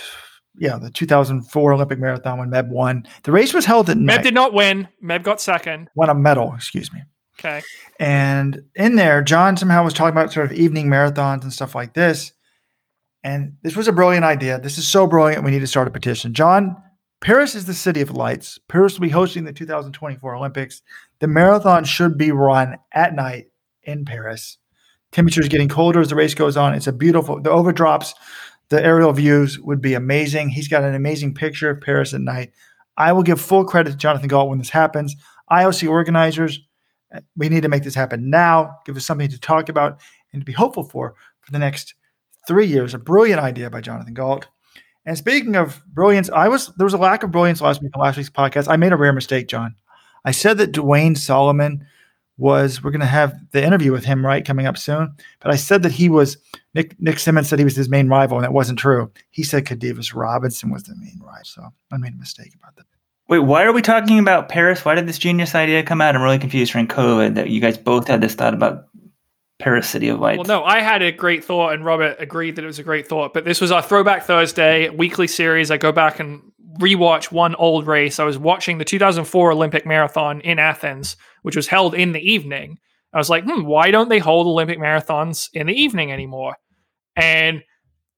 [0.59, 3.07] yeah the 2004 Olympic Marathon when Meb won.
[3.23, 4.23] The race was held at Meb night.
[4.23, 4.87] did not win.
[5.03, 5.89] Meb got second.
[5.95, 7.01] Won a medal, excuse me.
[7.39, 7.61] Okay.
[7.99, 11.93] And in there, John somehow was talking about sort of evening marathons and stuff like
[11.93, 12.31] this.
[13.23, 14.59] And this was a brilliant idea.
[14.59, 15.43] This is so brilliant.
[15.43, 16.33] We need to start a petition.
[16.33, 16.75] John,
[17.21, 18.59] Paris is the city of lights.
[18.67, 20.81] Paris will be hosting the 2024 Olympics.
[21.19, 23.47] The marathon should be run at night
[23.83, 24.57] in Paris.
[25.11, 26.73] Temperatures getting colder as the race goes on.
[26.73, 28.13] It's a beautiful, the overdrops,
[28.69, 30.49] the aerial views would be amazing.
[30.49, 32.51] He's got an amazing picture of Paris at night.
[32.97, 35.15] I will give full credit to Jonathan Galt when this happens.
[35.51, 36.59] IOC organizers,
[37.13, 38.77] uh, we need to make this happen now.
[38.85, 40.01] Give us something to talk about
[40.33, 41.93] and to be hopeful for for the next
[42.47, 42.93] three years.
[42.93, 44.47] A brilliant idea by Jonathan Galt.
[45.05, 48.01] And speaking of brilliance, I was there was a lack of brilliance last week on
[48.01, 48.67] last week's podcast.
[48.67, 49.75] I made a rare mistake, John.
[50.23, 51.85] I said that Duane Solomon
[52.37, 55.55] was we're going to have the interview with him right coming up soon, but I
[55.55, 56.37] said that he was
[56.73, 59.11] Nick Nick Symmonds said he was his main rival, and that wasn't true.
[59.31, 62.85] He said Khadevis Robinson was the main rival, so I made a mistake about that.
[63.27, 64.85] Wait, why are we talking about Paris?
[64.85, 66.15] Why did this genius idea come out?
[66.15, 68.87] I'm really confused during COVID that you guys both had this thought about
[69.57, 70.37] Paris City of Lights.
[70.37, 73.07] Well, no, I had a great thought, and Robert agreed that it was a great
[73.07, 73.33] thought.
[73.33, 75.71] But this was our Throwback Thursday weekly series.
[75.71, 76.41] I go back and
[76.79, 78.19] rewatch one old race.
[78.19, 81.15] I was watching the 2004 Olympic Marathon in Athens,
[81.45, 82.79] which was held in the evening.
[83.13, 86.55] I was like, hmm, why don't they hold Olympic marathons in the evening anymore?
[87.15, 87.63] And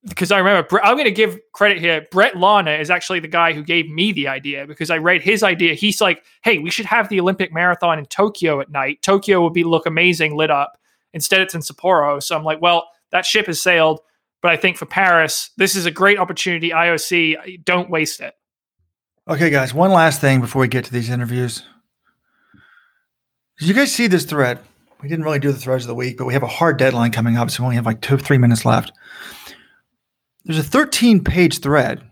[0.08, 2.08] because I remember, I'm going to give credit here.
[2.10, 5.44] Brett Lana is actually the guy who gave me the idea because I read his
[5.44, 5.74] idea.
[5.74, 9.02] He's like, "Hey, we should have the Olympic marathon in Tokyo at night.
[9.02, 10.80] Tokyo would be look amazing lit up.
[11.14, 14.00] Instead, it's in Sapporo." So I'm like, "Well, that ship has sailed."
[14.42, 16.70] But I think for Paris, this is a great opportunity.
[16.70, 18.36] IOC, don't waste it.
[19.28, 19.74] Okay, guys.
[19.74, 21.64] One last thing before we get to these interviews.
[23.60, 24.60] You guys see this thread?
[25.02, 27.12] We didn't really do the threads of the week, but we have a hard deadline
[27.12, 28.92] coming up, so we only have like two, three minutes left.
[30.46, 32.04] There's a 13 page thread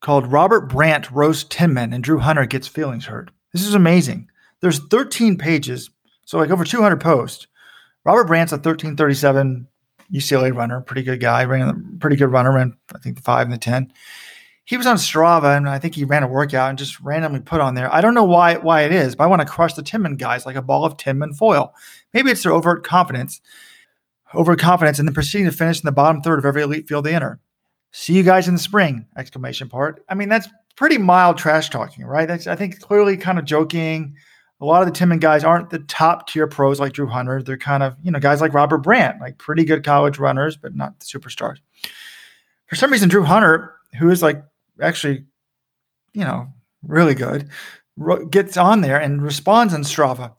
[0.00, 3.30] called Robert Brandt roast Tinman and Drew Hunter gets feelings hurt.
[3.52, 4.28] This is amazing.
[4.60, 5.90] There's 13 pages,
[6.24, 7.46] so like over 200 posts.
[8.04, 9.66] Robert Brandt's a 1337
[10.12, 13.46] UCLA runner, pretty good guy, ran a pretty good runner, ran I think the five
[13.46, 13.92] and the 10.
[14.64, 17.60] He was on Strava, and I think he ran a workout and just randomly put
[17.60, 17.92] on there.
[17.92, 20.46] I don't know why why it is, but I want to crush the Tinman guys
[20.46, 21.74] like a ball of Tinman foil.
[22.14, 23.40] Maybe it's their overt confidence
[24.34, 27.14] overconfidence and then proceeding to finish in the bottom third of every elite field they
[27.14, 27.40] enter.
[27.92, 29.06] See you guys in the spring!
[29.16, 30.02] Exclamation part.
[30.08, 32.26] I mean, that's pretty mild trash talking, right?
[32.26, 34.16] That's I think clearly kind of joking.
[34.60, 37.42] A lot of the Tinman guys aren't the top tier pros like Drew Hunter.
[37.42, 40.74] They're kind of, you know, guys like Robert Brandt, like pretty good college runners, but
[40.74, 41.58] not superstars.
[42.66, 44.42] For some reason, Drew Hunter, who is like
[44.82, 45.24] actually,
[46.12, 46.48] you know,
[46.82, 47.48] really good,
[48.30, 50.34] gets on there and responds on Strava.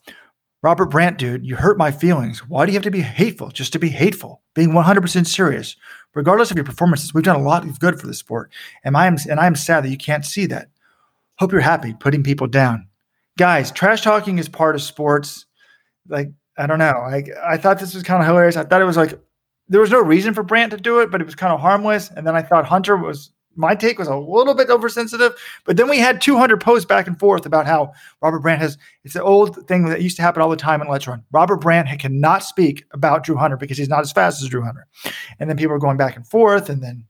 [0.62, 2.48] Robert Brandt, dude, you hurt my feelings.
[2.48, 4.42] Why do you have to be hateful just to be hateful?
[4.56, 5.76] Being 100% serious,
[6.16, 8.52] regardless of your performances, we've done a lot of good for the sport,
[8.84, 10.70] and I am and I am sad that you can't see that.
[11.40, 12.88] Hope you're happy putting people down,
[13.38, 13.72] guys.
[13.72, 15.46] Trash talking is part of sports.
[16.08, 18.56] Like I don't know, I I thought this was kind of hilarious.
[18.56, 19.20] I thought it was like
[19.68, 22.10] there was no reason for Brandt to do it, but it was kind of harmless.
[22.10, 25.36] And then I thought Hunter was my take was a little bit oversensitive,
[25.66, 28.78] but then we had 200 posts back and forth about how Robert Brandt has.
[29.04, 31.24] It's the old thing that used to happen all the time in Let's Run.
[31.32, 34.88] Robert Brandt cannot speak about Drew Hunter because he's not as fast as Drew Hunter,
[35.40, 37.06] and then people were going back and forth, and then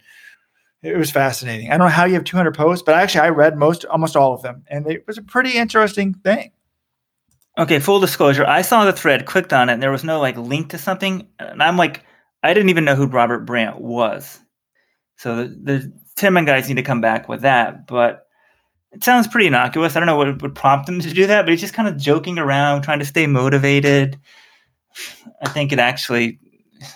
[0.82, 1.68] it was fascinating.
[1.68, 4.34] I don't know how you have 200 posts, but actually I read most, almost all
[4.34, 6.52] of them, and it was a pretty interesting thing.
[7.58, 10.38] Okay, full disclosure, I saw the thread, clicked on it, and there was no like
[10.38, 12.04] link to something, and I'm like,
[12.44, 14.40] I didn't even know who Robert Brandt was.
[15.18, 17.88] So the, the Tinman guys need to come back with that.
[17.88, 18.28] But
[18.92, 19.96] it sounds pretty innocuous.
[19.96, 21.98] I don't know what would prompt him to do that, but he's just kind of
[21.98, 24.20] joking around, trying to stay motivated.
[25.42, 26.40] I think it actually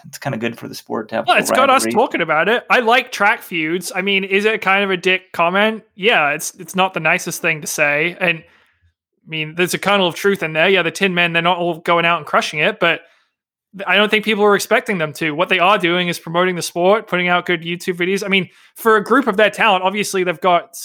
[0.05, 1.27] it's kind of good for the sport to have.
[1.27, 2.65] Well, it's got us talking about it.
[2.69, 3.91] I like track feuds.
[3.95, 5.83] I mean, is it kind of a dick comment?
[5.95, 10.07] Yeah, it's it's not the nicest thing to say, and I mean, there's a kernel
[10.07, 10.69] of truth in there.
[10.69, 13.01] Yeah, the Tin Men, they're not all going out and crushing it, but
[13.85, 15.31] I don't think people are expecting them to.
[15.31, 18.23] What they are doing is promoting the sport, putting out good YouTube videos.
[18.23, 20.75] I mean, for a group of that talent, obviously they've got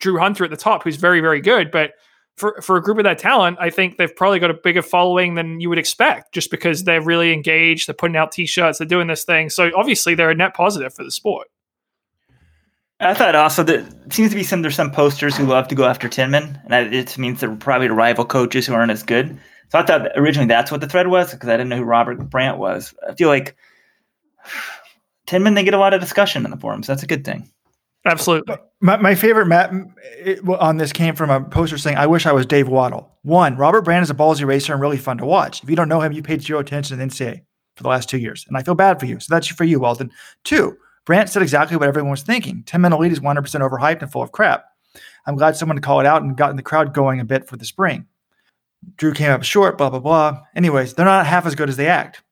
[0.00, 1.70] Drew Hunter at the top, who's very, very good.
[1.70, 1.92] But
[2.36, 5.34] for, for a group of that talent, I think they've probably got a bigger following
[5.34, 7.88] than you would expect just because they're really engaged.
[7.88, 9.48] They're putting out t shirts, they're doing this thing.
[9.48, 11.48] So obviously, they're a net positive for the sport.
[12.98, 15.84] I thought also that seems to be some there's some posters who love to go
[15.84, 19.38] after Tinman, and it means they're probably rival coaches who aren't as good.
[19.68, 22.18] So I thought originally that's what the thread was because I didn't know who Robert
[22.30, 22.94] Brandt was.
[23.08, 23.56] I feel like
[25.26, 26.86] Tinman they get a lot of discussion in the forums.
[26.86, 27.50] That's a good thing.
[28.04, 28.56] Absolutely.
[28.80, 29.72] My, my favorite Matt
[30.18, 33.56] it, on this came from a poster saying, "I wish I was Dave Wottle." One,
[33.56, 35.62] Robert Brandt is a ballsy racer and really fun to watch.
[35.62, 37.42] If you don't know him, you paid zero attention to the NCAA
[37.74, 39.18] for the last two years, and I feel bad for you.
[39.18, 40.12] So that's for you, Walton.
[40.44, 42.62] Two, Brandt said exactly what everyone was thinking.
[42.64, 44.66] Ten Tinman Elite is 100% overhyped and full of crap.
[45.26, 47.64] I'm glad someone called it out and gotten the crowd going a bit for the
[47.64, 48.06] spring.
[48.96, 50.40] Drew came up short, blah, blah, blah.
[50.54, 52.22] Anyways, they're not half as good as they act.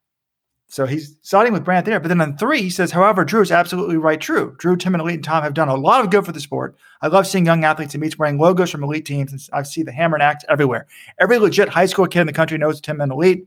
[0.69, 2.01] So he's siding with Brandt there.
[2.01, 4.21] But then on three, he says, however, Drew is absolutely right.
[4.21, 4.57] True.
[4.59, 6.77] Drew, Tim, and Elite and Tom have done a lot of good for the sport.
[7.01, 9.31] I love seeing young athletes and meets wearing logos from elite teams.
[9.31, 10.87] And I see the hammer and axe everywhere.
[11.21, 13.47] Every legit high school kid in the country knows Tinman Elite,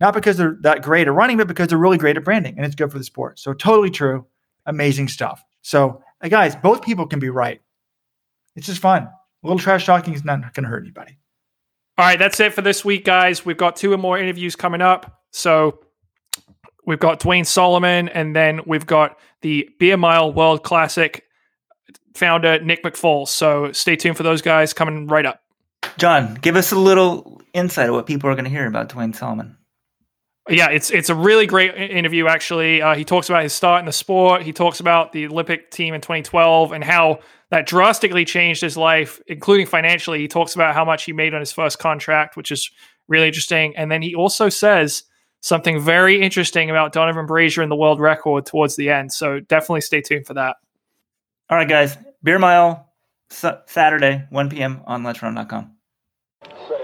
[0.00, 2.64] not because they're that great at running, but because they're really great at branding and
[2.64, 3.38] it's good for the sport.
[3.38, 4.26] So totally true
[4.66, 5.42] amazing stuff.
[5.62, 7.60] So, guys, both people can be right.
[8.54, 9.04] It's just fun.
[9.04, 11.18] A little trash talking is not going to hurt anybody.
[11.98, 13.46] All right, that's it for this week, guys.
[13.46, 15.22] We've got two more interviews coming up.
[15.30, 15.80] So
[16.84, 21.22] we've got Duane Solomon, and then we've got the Beer Mile World Classic
[22.14, 23.28] founder Nick McFalls.
[23.28, 25.40] So stay tuned for those guys coming right up.
[25.96, 29.14] John, give us a little insight of what people are going to hear about Duane
[29.14, 29.55] Solomon
[30.48, 32.28] yeah, it's it's a really great interview.
[32.28, 34.42] Actually, uh, he talks about his start in the sport.
[34.42, 37.20] He talks about the Olympic team in 2012 and how
[37.50, 40.20] that drastically changed his life, including financially.
[40.20, 42.70] He talks about how much he made on his first contract, which is
[43.08, 43.76] really interesting.
[43.76, 45.04] And then he also says
[45.40, 49.12] something very interesting about Donavan Brazier and the world record towards the end.
[49.12, 50.56] So definitely stay tuned for that.
[51.50, 51.96] All right, guys.
[52.22, 52.88] Beer Mile
[53.30, 54.82] Saturday, 1 p.m.
[54.86, 56.75] on Let'sRun.com.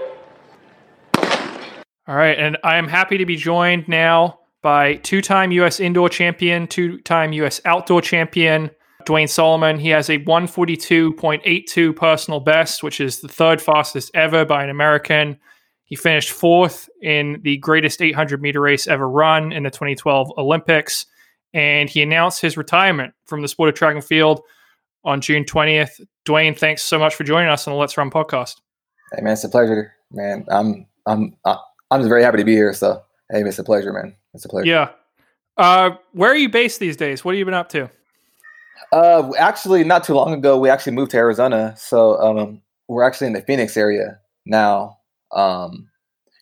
[2.07, 5.79] All right, and I am happy to be joined now by two-time U.S.
[5.79, 7.61] indoor champion, two-time U.S.
[7.63, 8.71] outdoor champion,
[9.05, 9.79] Duane Solomon.
[9.79, 15.37] He has a 142.82 personal best, which is the third fastest ever by an American.
[15.85, 21.05] He finished fourth in the greatest 800 meter race ever run in the 2012 Olympics,
[21.53, 24.41] and he announced his retirement from the sport of track and field
[25.05, 26.01] on June 20th.
[26.25, 28.55] Duane, thanks so much for joining us on the Let's Run podcast.
[29.13, 30.45] Hey man, it's a pleasure, man.
[30.49, 31.57] I'm I'm I'm
[31.99, 32.73] just very happy to be here.
[32.73, 34.15] So, hey, it's a pleasure, man.
[34.33, 34.67] It's a pleasure.
[34.67, 34.89] Yeah.
[35.57, 37.23] Uh, where are you based these days?
[37.23, 37.89] What have you been up to?
[38.91, 41.73] Uh, actually, not too long ago, we actually moved to Arizona.
[41.77, 44.97] So, um, we're actually in the Phoenix area now.
[45.31, 45.89] Um,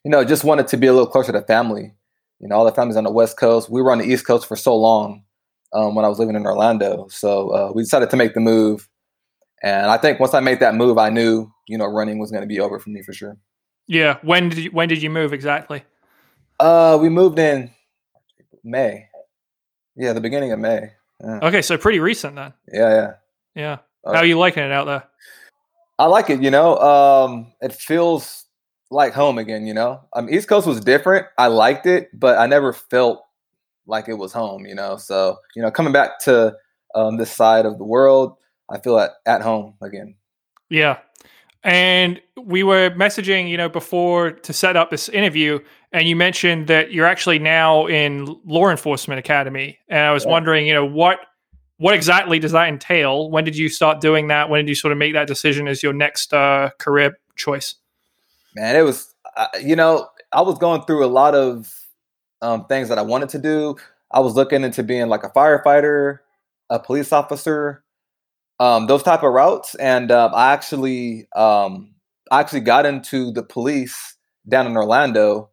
[0.04, 1.94] you know, just wanted to be a little closer to family.
[2.40, 3.70] You know, all the family's on the West Coast.
[3.70, 5.24] We were on the East Coast for so long
[5.74, 7.08] um, when I was living in Orlando.
[7.10, 8.88] So uh, we decided to make the move.
[9.64, 12.42] And I think once I made that move, I knew, you know, running was going
[12.42, 13.38] to be over for me for sure.
[13.88, 14.18] Yeah.
[14.22, 15.84] When did you, when did you move exactly?
[16.60, 17.72] Uh, we moved in
[18.64, 19.08] May.
[19.96, 20.92] Yeah, the beginning of May.
[21.24, 21.40] Yeah.
[21.44, 22.54] Okay, so pretty recent then.
[22.72, 23.14] Yeah, yeah.
[23.56, 23.78] Yeah.
[24.04, 25.04] Uh, How are you liking it out there?
[26.00, 26.42] I like it.
[26.42, 28.46] You know, um, it feels
[28.90, 29.68] like home again.
[29.68, 31.28] You know, um, East Coast was different.
[31.38, 33.24] I liked it, but I never felt
[33.86, 34.66] like it was home.
[34.66, 36.56] You know, so you know, coming back to
[36.96, 38.38] um, this side of the world,
[38.70, 40.16] I feel at at home again.
[40.70, 40.98] Yeah,
[41.64, 45.60] and we were messaging, you know, before to set up this interview,
[45.92, 50.32] and you mentioned that you're actually now in law enforcement academy, and I was yeah.
[50.32, 51.20] wondering, you know, what
[51.78, 53.32] what exactly does that entail?
[53.32, 54.50] When did you start doing that?
[54.50, 57.74] When did you sort of make that decision as your next uh, career choice?
[58.56, 61.74] Man, it was, uh, you know, I was going through a lot of
[62.44, 63.78] um, things that I wanted to do.
[64.12, 66.20] I was looking into being like a firefighter,
[66.70, 67.84] a police officer,
[68.62, 69.74] um, those type of routes.
[69.76, 71.96] And um, I actually, um,
[72.30, 74.16] I actually got into the police
[74.48, 75.50] down in Orlando,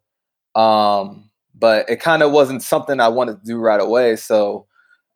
[0.55, 4.15] um, but it kind of wasn't something I wanted to do right away.
[4.15, 4.67] So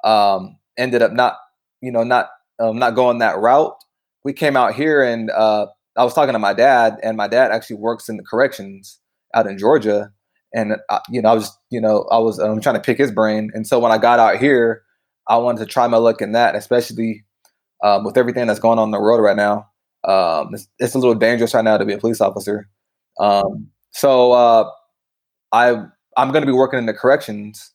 [0.04, 1.38] um, ended up not,
[1.82, 2.30] you know, not
[2.60, 3.76] um, not going that route.
[4.24, 7.52] We came out here, and uh, I was talking to my dad, and my dad
[7.52, 9.00] actually works in the corrections
[9.36, 10.12] out in Georgia.
[10.52, 13.12] And uh, you know, I was, you know, I was um, trying to pick his
[13.12, 13.52] brain.
[13.54, 14.82] And so when I got out here,
[15.28, 17.24] I wanted to try my luck in that, especially
[17.84, 19.70] um, with everything that's going on in the world right now,
[20.08, 22.68] um, it's, it's, a little dangerous right now to be a police officer.
[23.20, 24.70] Um, so uh,
[25.52, 25.84] I
[26.18, 27.74] I'm going to be working in the corrections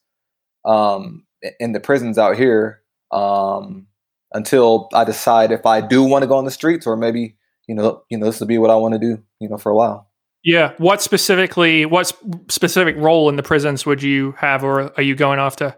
[0.64, 1.24] um,
[1.60, 2.82] in the prisons out here
[3.12, 3.86] um,
[4.32, 7.36] until I decide if I do want to go on the streets or maybe
[7.66, 9.70] you know you know this will be what I want to do you know for
[9.70, 10.08] a while.
[10.44, 10.72] Yeah.
[10.78, 11.84] What specifically?
[11.84, 12.12] What
[12.48, 15.76] specific role in the prisons would you have, or are you going after?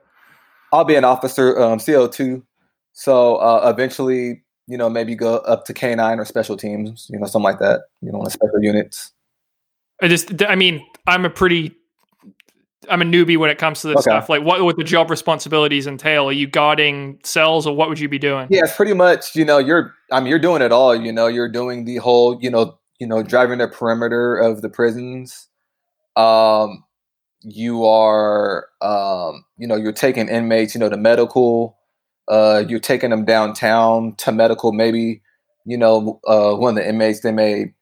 [0.72, 2.44] I'll be an officer, um, CO two
[2.92, 7.26] so uh, eventually, you know, maybe go up to K9 or special teams, you know,
[7.26, 9.12] something like that, you know, on special units.
[10.02, 11.74] I just, I mean, I'm a pretty,
[12.88, 14.10] I'm a newbie when it comes to this Okay.
[14.10, 14.28] stuff.
[14.28, 16.28] Like, what would the job responsibilities entail?
[16.28, 18.48] Are you guarding cells, or what would you be doing?
[18.50, 21.26] Yeah, it's pretty much, you know, you're I mean you're doing it all, you know,
[21.26, 25.48] you're doing the whole, you know, you know, driving the perimeter of the prisons.
[26.16, 26.84] Um
[27.42, 31.78] you are um you know, you're taking inmates, you know, to medical,
[32.30, 35.20] uh you're taking them downtown to medical maybe,
[35.66, 37.74] you know, uh one of the inmates they may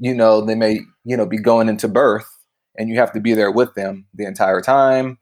[0.00, 2.26] you know, they may, you know, be going into birth
[2.76, 5.18] and you have to be there with them the entire time.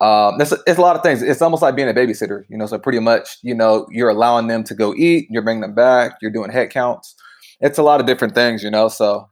[0.00, 1.22] Um, it's, it's a lot of things.
[1.22, 2.66] It's almost like being a babysitter, you know.
[2.66, 6.18] So pretty much, you know, you're allowing them to go eat, you're bringing them back,
[6.20, 7.14] you're doing head counts.
[7.60, 8.88] It's a lot of different things, you know.
[8.88, 9.28] So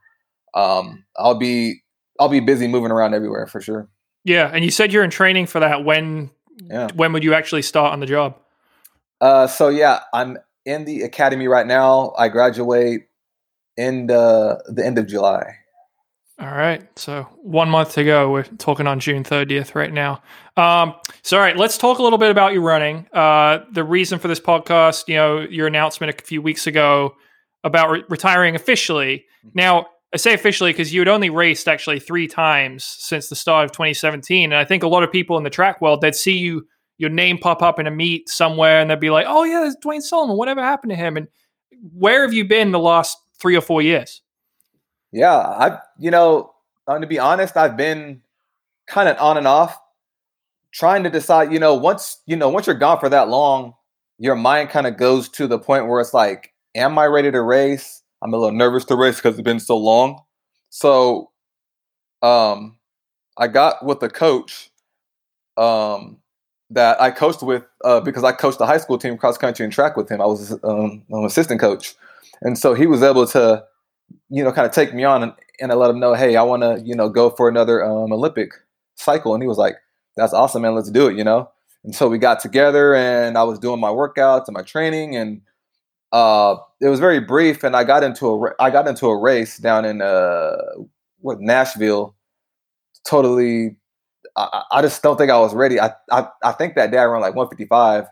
[0.54, 1.82] um, I'll be
[2.20, 3.88] I'll be busy moving around everywhere for sure.
[4.24, 5.84] Yeah, and you said you're in training for that.
[5.84, 6.30] When,
[6.70, 6.88] Yeah.
[6.94, 8.36] when would you actually start on the job?
[9.20, 12.12] Uh, so yeah, I'm in the academy right now.
[12.18, 13.02] I graduate
[13.76, 15.56] in the the end of July.
[16.40, 16.86] All right.
[16.98, 18.30] So one month to go.
[18.30, 20.22] We're talking on June 30th right now.
[20.56, 23.06] Um, so, all right, let's talk a little bit about your running.
[23.12, 27.14] Uh, the reason for this podcast, you know, your announcement a few weeks ago
[27.62, 29.26] about re- retiring officially.
[29.52, 33.66] Now, I say officially because you had only raced actually three times since the start
[33.66, 34.52] of 2017.
[34.52, 36.66] And I think a lot of people in the track world, they'd see you,
[37.00, 39.76] your name pop up in a meet somewhere and they'd be like, oh, yeah, there's
[39.76, 40.36] Duane Solomon.
[40.36, 41.16] Whatever happened to him?
[41.16, 41.28] And
[41.94, 44.20] where have you been the last three or four years?
[45.10, 46.52] Yeah, I you know,
[46.86, 48.20] uh, to be honest, I've been
[48.86, 49.80] kind of on and off
[50.72, 53.74] trying to decide, you know, once, you know, once you're gone for that long,
[54.18, 57.40] your mind kind of goes to the point where it's like, am I ready to
[57.40, 58.02] race?
[58.22, 60.22] I'm a little nervous to race because it's been so long.
[60.68, 61.30] So
[62.22, 62.76] um
[63.38, 64.70] I got with a coach
[65.56, 66.19] um
[66.70, 69.72] that I coached with uh, because I coached the high school team cross country and
[69.72, 70.20] track with him.
[70.20, 71.94] I was um, an assistant coach.
[72.42, 73.64] And so he was able to
[74.28, 76.42] you know, kind of take me on and, and I let him know, hey, I
[76.42, 78.52] want to, you know, go for another um, Olympic
[78.96, 79.34] cycle.
[79.34, 79.76] And he was like,
[80.16, 80.74] that's awesome, man.
[80.74, 81.50] Let's do it, you know?
[81.84, 85.40] And so we got together and I was doing my workouts and my training and
[86.12, 87.62] uh, it was very brief.
[87.64, 90.56] And I got into a, I got into a race down in, uh,
[91.20, 92.14] what, Nashville.
[93.04, 93.76] Totally.
[94.36, 95.80] I, I just don't think I was ready.
[95.80, 98.06] I, I, I think that day I ran like 155.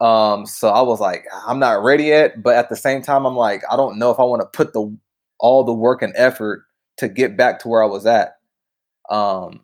[0.00, 3.36] Um, so I was like, I'm not ready yet, but at the same time, I'm
[3.36, 4.96] like, I don't know if I want to put the
[5.38, 6.64] all the work and effort
[6.98, 8.36] to get back to where I was at.
[9.10, 9.60] Um,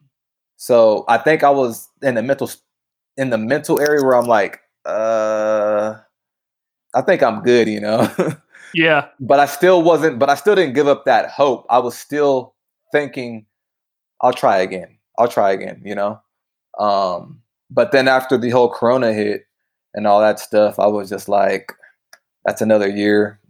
[0.56, 2.50] so I think I was in the mental
[3.16, 5.94] in the mental area where I'm like, uh,
[6.94, 8.08] I think I'm good, you know.
[8.74, 9.08] Yeah.
[9.18, 10.18] but I still wasn't.
[10.18, 11.64] But I still didn't give up that hope.
[11.70, 12.54] I was still
[12.92, 13.46] thinking,
[14.20, 14.97] I'll try again.
[15.18, 16.20] I'll try again, you know.
[16.78, 19.42] Um, but then after the whole Corona hit
[19.94, 21.72] and all that stuff, I was just like,
[22.44, 23.40] that's another year.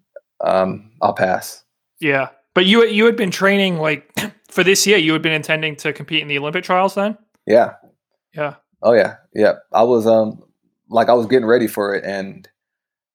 [0.44, 1.62] Um, I'll pass.
[2.00, 4.10] Yeah, but you you had been training like
[4.48, 4.98] for this year.
[4.98, 7.16] You had been intending to compete in the Olympic trials then.
[7.46, 7.74] Yeah.
[8.34, 9.54] Yeah, Oh yeah, yeah.
[9.72, 10.42] I was um
[10.88, 12.48] like I was getting ready for it, and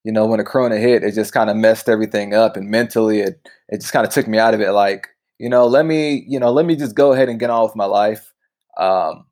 [0.04, 3.22] you know when the Corona hit, it just kind of messed everything up, and mentally
[3.22, 4.72] it it just kind of took me out of it.
[4.72, 5.08] Like
[5.40, 7.76] you know, let me you know let me just go ahead and get on with
[7.76, 8.33] my life.
[8.78, 9.26] Um,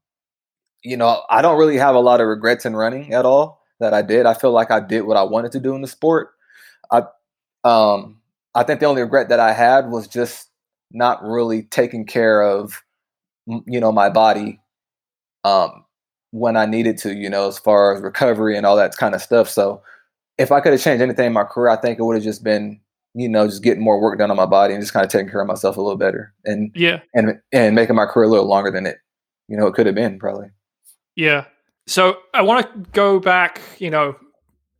[0.83, 3.93] you know, I don't really have a lot of regrets in running at all that
[3.93, 4.25] I did.
[4.25, 6.31] I feel like I did what I wanted to do in the sport.
[6.91, 7.03] I
[7.63, 8.19] um
[8.55, 10.49] I think the only regret that I had was just
[10.91, 12.81] not really taking care of
[13.47, 14.59] you know my body
[15.43, 15.85] um
[16.31, 19.21] when I needed to, you know, as far as recovery and all that kind of
[19.21, 19.49] stuff.
[19.49, 19.81] So
[20.37, 22.43] if I could have changed anything in my career, I think it would have just
[22.43, 22.79] been,
[23.13, 25.29] you know, just getting more work done on my body and just kind of taking
[25.29, 28.47] care of myself a little better and yeah, and and making my career a little
[28.47, 28.99] longer than it,
[29.51, 30.47] you know, it could have been probably.
[31.17, 31.45] yeah.
[31.85, 34.15] So I want to go back, you know,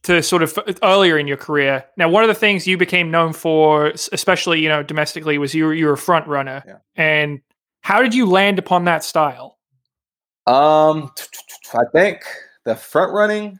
[0.03, 1.83] to sort of earlier in your career.
[1.97, 5.65] Now, one of the things you became known for, especially you know domestically, was you
[5.65, 6.63] were, you were a front runner.
[6.65, 6.77] Yeah.
[6.95, 7.41] And
[7.81, 9.57] how did you land upon that style?
[10.47, 11.11] Um,
[11.73, 12.21] I think
[12.63, 13.59] the front running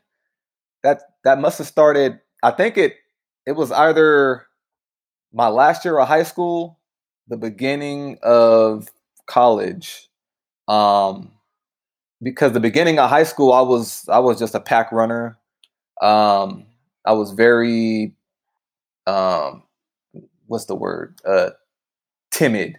[0.84, 2.22] that that must have started.
[2.42, 2.96] I think it
[3.46, 4.48] it was either
[5.34, 6.80] my last year of high school,
[7.28, 8.88] the beginning of
[9.26, 10.08] college.
[10.68, 11.32] Um,
[12.22, 15.38] because the beginning of high school, I was I was just a pack runner.
[16.02, 16.66] Um,
[17.06, 18.14] I was very
[19.08, 19.64] um,
[20.48, 21.20] what's the word?
[21.26, 21.52] Uh,
[22.32, 22.78] timid.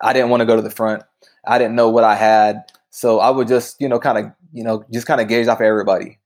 [0.00, 1.02] I didn't want to go to the front.
[1.46, 2.64] I didn't know what I had.
[2.90, 5.60] So I would just, you know, kind of, you know, just kind of gauge off
[5.60, 6.18] everybody.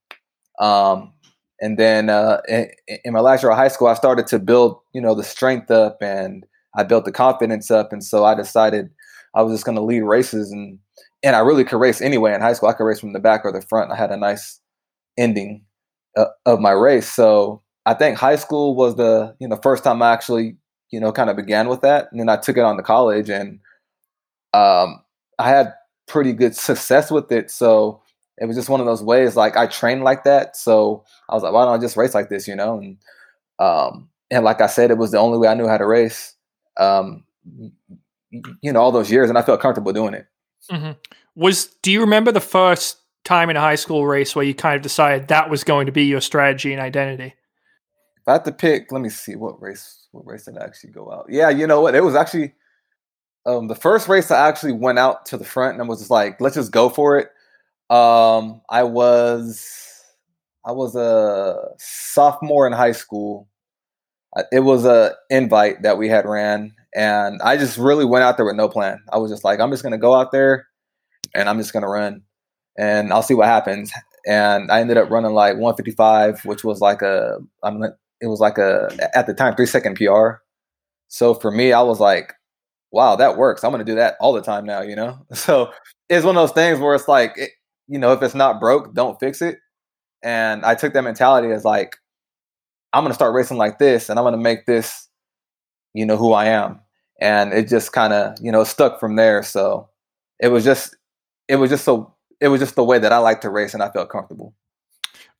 [0.58, 1.12] Um,
[1.60, 2.68] and then uh, in,
[3.04, 5.70] in my last year of high school, I started to build, you know, the strength
[5.70, 6.44] up and
[6.76, 7.92] I built the confidence up.
[7.92, 8.90] And so I decided
[9.34, 10.78] I was just going to lead races and
[11.22, 12.68] and I really could race anyway in high school.
[12.68, 13.92] I could race from the back or the front.
[13.92, 14.60] I had a nice
[15.16, 15.64] ending
[16.16, 17.08] uh, of my race.
[17.08, 20.56] So I think high school was the you know first time I actually
[20.90, 23.30] you know kind of began with that, and then I took it on to college,
[23.30, 23.60] and
[24.54, 25.02] um,
[25.38, 25.74] I had
[26.06, 27.50] pretty good success with it.
[27.50, 28.02] So
[28.38, 29.36] it was just one of those ways.
[29.36, 32.28] Like I trained like that, so I was like, why don't I just race like
[32.28, 32.78] this, you know?
[32.78, 32.98] And
[33.58, 36.34] um, and like I said, it was the only way I knew how to race.
[36.78, 37.24] Um,
[38.60, 40.26] you know, all those years, and I felt comfortable doing it.
[40.70, 40.92] Mm-hmm.
[41.34, 44.76] Was do you remember the first time in a high school race where you kind
[44.76, 47.34] of decided that was going to be your strategy and identity?
[48.16, 50.90] If I had to pick, let me see what race what race did I actually
[50.90, 51.26] go out.
[51.28, 51.94] Yeah, you know what?
[51.94, 52.54] It was actually
[53.46, 56.40] um, the first race I actually went out to the front and was just like,
[56.40, 57.28] let's just go for it.
[57.90, 59.66] Um, I was
[60.64, 63.48] I was a sophomore in high school.
[64.50, 68.46] It was a invite that we had ran, and I just really went out there
[68.46, 69.02] with no plan.
[69.12, 70.66] I was just like, I'm just gonna go out there,
[71.34, 72.22] and I'm just gonna run,
[72.78, 73.92] and I'll see what happens.
[74.26, 78.58] And I ended up running like 155, which was like a I'm it was like
[78.58, 80.42] a at the time three second PR.
[81.08, 82.32] So for me, I was like,
[82.92, 83.64] wow, that works.
[83.64, 85.26] I'm going to do that all the time now, you know?
[85.34, 85.72] So
[86.08, 87.50] it's one of those things where it's like, it,
[87.88, 89.58] you know, if it's not broke, don't fix it.
[90.22, 91.96] And I took that mentality as like,
[92.92, 95.08] I'm going to start racing like this and I'm going to make this,
[95.94, 96.80] you know, who I am.
[97.20, 99.42] And it just kind of, you know, stuck from there.
[99.42, 99.88] So
[100.40, 100.96] it was just,
[101.48, 103.82] it was just so, it was just the way that I like to race and
[103.82, 104.54] I felt comfortable.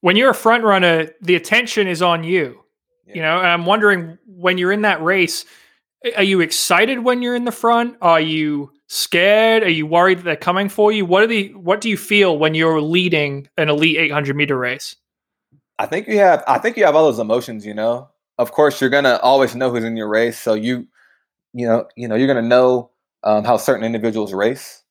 [0.00, 2.60] When you're a front runner, the attention is on you.
[3.06, 3.14] Yeah.
[3.14, 5.44] You know, and I'm wondering when you're in that race,
[6.16, 7.96] are you excited when you're in the front?
[8.02, 9.62] Are you scared?
[9.62, 11.06] Are you worried that they're coming for you?
[11.06, 14.96] What are the what do you feel when you're leading an elite 800 meter race?
[15.78, 18.08] I think you have I think you have all those emotions, you know.
[18.38, 20.86] Of course, you're to always know who's in your race, so you
[21.54, 22.90] you know, you know, you're to know
[23.24, 24.82] um, how certain individuals race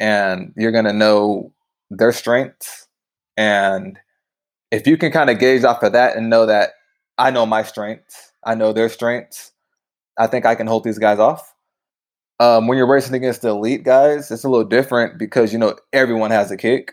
[0.00, 1.52] and you're to know
[1.90, 2.88] their strengths
[3.36, 3.98] and
[4.70, 6.72] if you can kind of gauge off of that and know that
[7.18, 9.52] I know my strengths, I know their strengths,
[10.18, 11.54] I think I can hold these guys off.
[12.40, 15.76] Um, when you're racing against the elite guys, it's a little different because you know
[15.92, 16.92] everyone has a kick,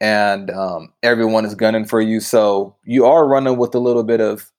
[0.00, 2.20] and um, everyone is gunning for you.
[2.20, 4.50] So you are running with a little bit of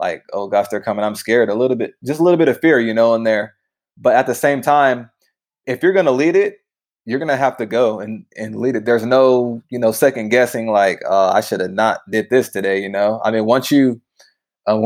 [0.00, 1.04] like, oh gosh, they're coming.
[1.04, 1.48] I'm scared.
[1.48, 3.54] A little bit, just a little bit of fear, you know, in there.
[3.96, 5.10] But at the same time,
[5.66, 6.58] if you're gonna lead it,
[7.04, 8.84] you're gonna have to go and and lead it.
[8.84, 10.68] There's no you know second guessing.
[10.68, 12.80] Like uh, I should have not did this today.
[12.82, 14.00] You know, I mean, once you
[14.66, 14.78] uh,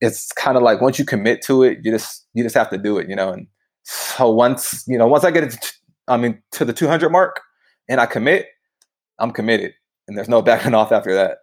[0.00, 2.78] it's kind of like once you commit to it, you just you just have to
[2.78, 3.32] do it, you know.
[3.32, 3.46] And
[3.82, 5.72] so once you know, once I get it, to,
[6.08, 7.40] I mean, to the 200 mark,
[7.88, 8.46] and I commit,
[9.18, 9.72] I'm committed,
[10.08, 11.38] and there's no backing off after that.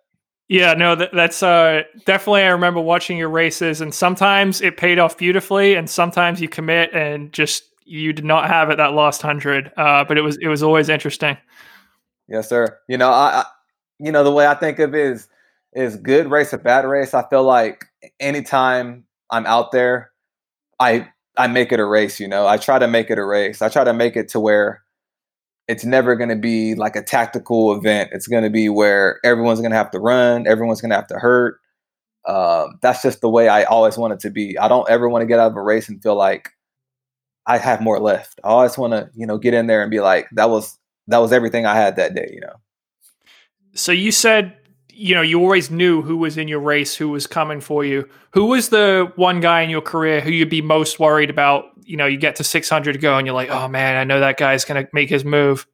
[0.49, 2.43] Yeah, no, that, that's uh, definitely.
[2.43, 6.93] I remember watching your races, and sometimes it paid off beautifully, and sometimes you commit
[6.93, 9.71] and just you did not have it that last hundred.
[9.77, 11.37] Uh, but it was it was always interesting.
[12.27, 12.77] Yes, sir.
[12.87, 13.45] You know, I, I
[13.99, 15.27] you know the way I think of is
[15.73, 17.13] is good race a bad race.
[17.13, 17.85] I feel like
[18.19, 20.11] anytime I'm out there,
[20.79, 22.19] I I make it a race.
[22.19, 23.61] You know, I try to make it a race.
[23.61, 24.83] I try to make it to where
[25.67, 28.09] it's never going to be like a tactical event.
[28.11, 31.07] It's going to be where everyone's going to have to run, everyone's going to have
[31.07, 31.59] to hurt.
[32.25, 34.57] Um, that's just the way I always want it to be.
[34.57, 36.51] I don't ever want to get out of a race and feel like
[37.45, 38.39] I have more left.
[38.43, 41.17] I always want to, you know, get in there and be like, that was that
[41.17, 42.29] was everything I had that day.
[42.33, 42.55] You know.
[43.73, 44.55] So you said
[44.95, 48.07] you know, you always knew who was in your race, who was coming for you.
[48.31, 51.65] Who was the one guy in your career who you'd be most worried about?
[51.85, 54.19] You know, you get to 600 to go and you're like, oh man, I know
[54.19, 55.67] that guy's to make his move.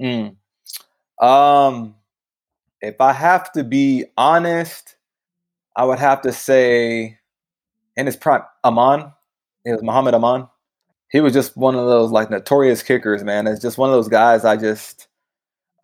[0.00, 0.36] Mm.
[1.20, 1.94] Um,
[2.80, 4.96] if I have to be honest,
[5.76, 7.18] I would have to say,
[7.96, 9.12] in his prime, Aman,
[9.64, 10.48] it was Muhammad Aman.
[11.10, 13.46] He was just one of those like notorious kickers, man.
[13.46, 15.08] It's just one of those guys I just,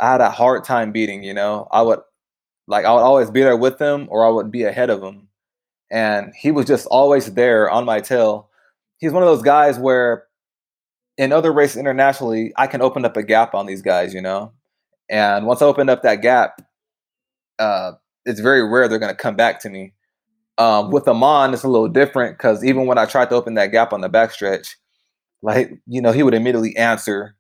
[0.01, 1.67] I had a hard time beating, you know.
[1.71, 2.01] I would
[2.67, 5.29] like I would always be there with him or I would be ahead of him.
[5.91, 8.49] And he was just always there on my tail.
[9.05, 10.25] He's one of those guys where
[11.19, 14.53] in other races internationally, I can open up a gap on these guys, you know?
[15.11, 16.63] And once I open up that gap,
[17.59, 17.93] uh,
[18.25, 19.93] it's very rare they're going to come back to me.
[20.57, 23.73] Um, with Aman, it's a little different because even when I tried to open that
[23.73, 24.75] gap on the backstretch,
[25.43, 27.37] like, you know, he would immediately answer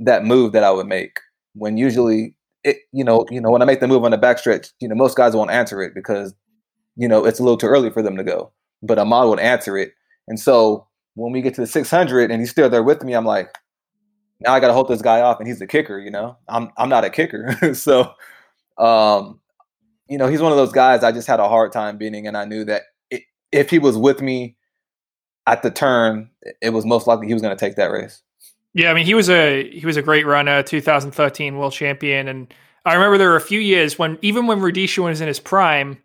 [0.00, 1.20] that move that I would make
[1.54, 2.34] when usually
[2.64, 4.96] it, you know, you know, when I make the move on the backstretch, you know,
[4.96, 6.34] most guys won't answer it because,
[6.96, 8.50] you know, it's a little too early for them to go.
[8.82, 9.92] But Aman would answer it.
[10.26, 13.24] And so when we get to the 600 and he's still there with me, I'm
[13.24, 13.52] like,
[14.40, 15.98] now I got to hold this guy off, and he's a kicker.
[15.98, 18.12] You know, I'm I'm not a kicker, so,
[18.78, 19.40] um,
[20.08, 22.36] you know, he's one of those guys I just had a hard time beating, and
[22.36, 24.56] I knew that it, if he was with me
[25.46, 28.22] at the turn, it was most likely he was going to take that race.
[28.74, 32.52] Yeah, I mean he was a he was a great runner, 2013 world champion, and
[32.84, 36.02] I remember there were a few years when even when Rudisha was in his prime,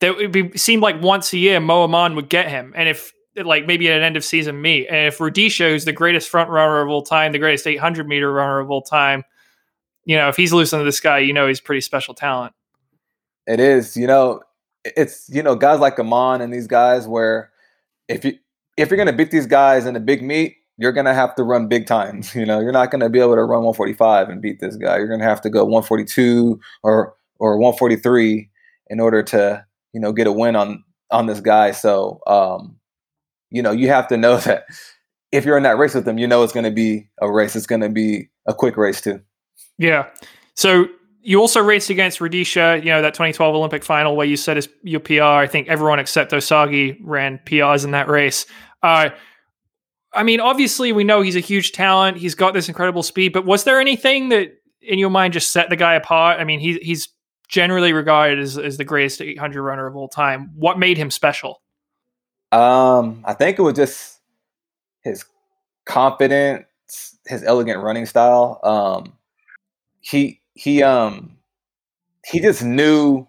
[0.00, 3.66] that be seemed like once a year Mo Aman would get him, and if like
[3.66, 6.80] maybe at an end of season meet, and if Rudisha is the greatest front runner
[6.80, 9.24] of all time, the greatest 800 meter runner of all time,
[10.04, 12.52] you know, if he's losing to this guy, you know he's pretty special talent.
[13.46, 14.40] It is, you know,
[14.84, 17.50] it's you know guys like Aman and these guys where
[18.08, 18.38] if you
[18.76, 21.68] if you're gonna beat these guys in a big meet, you're gonna have to run
[21.68, 22.34] big times.
[22.44, 24.98] You know, you're not gonna be able to run 145 and beat this guy.
[24.98, 28.48] You're gonna have to go 142 or or 143
[28.88, 31.70] in order to you know get a win on on this guy.
[31.70, 32.76] So um,
[33.54, 34.64] you know you have to know that
[35.32, 37.56] if you're in that race with them, you know it's going to be a race.
[37.56, 39.20] It's going to be a quick race too.
[39.78, 40.06] Yeah.
[40.54, 40.86] So
[41.22, 45.00] you also raced against Rudisha, you know, that 2012 Olympic final where you his your
[45.00, 45.22] PR.
[45.22, 48.46] I think everyone except Osagie ran PRs in that race.
[48.82, 49.10] Uh,
[50.12, 52.18] I mean, obviously, we know he's a huge talent.
[52.18, 55.70] He's got this incredible speed, but was there anything that in your mind just set
[55.70, 56.38] the guy apart?
[56.38, 57.08] I mean, he, he's
[57.48, 60.52] generally regarded as, as the greatest 800 runner of all time.
[60.54, 61.62] What made him special?
[62.54, 64.20] Um, I think it was just
[65.02, 65.24] his
[65.86, 66.66] confidence,
[67.26, 68.60] his elegant running style.
[68.62, 69.14] Um,
[70.00, 71.36] he he um
[72.24, 73.26] he just knew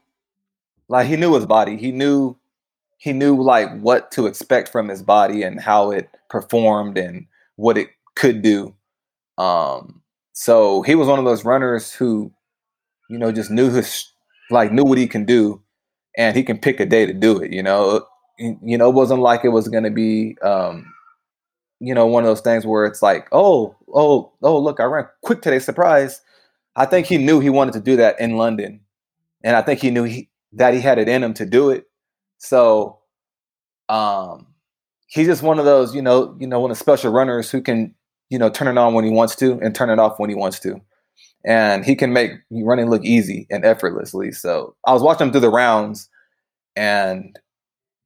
[0.89, 1.77] like he knew his body.
[1.77, 2.37] He knew
[2.97, 7.77] he knew like what to expect from his body and how it performed and what
[7.77, 8.75] it could do.
[9.37, 10.01] Um
[10.33, 12.31] so he was one of those runners who
[13.09, 14.11] you know just knew his
[14.51, 15.61] like knew what he can do
[16.17, 18.05] and he can pick a day to do it, you know.
[18.37, 20.93] You know, it wasn't like it was going to be um
[21.79, 25.07] you know, one of those things where it's like, "Oh, oh, oh, look, I ran
[25.23, 26.21] quick today, surprise."
[26.75, 28.81] I think he knew he wanted to do that in London,
[29.43, 31.85] and I think he knew he, that he had it in him to do it.
[32.39, 32.99] So,
[33.89, 34.47] um,
[35.07, 37.95] he's just one of those, you know, you know, one of special runners who can,
[38.29, 40.35] you know, turn it on when he wants to and turn it off when he
[40.35, 40.81] wants to,
[41.45, 44.31] and he can make running look easy and effortlessly.
[44.31, 46.09] So, I was watching him through the rounds,
[46.75, 47.39] and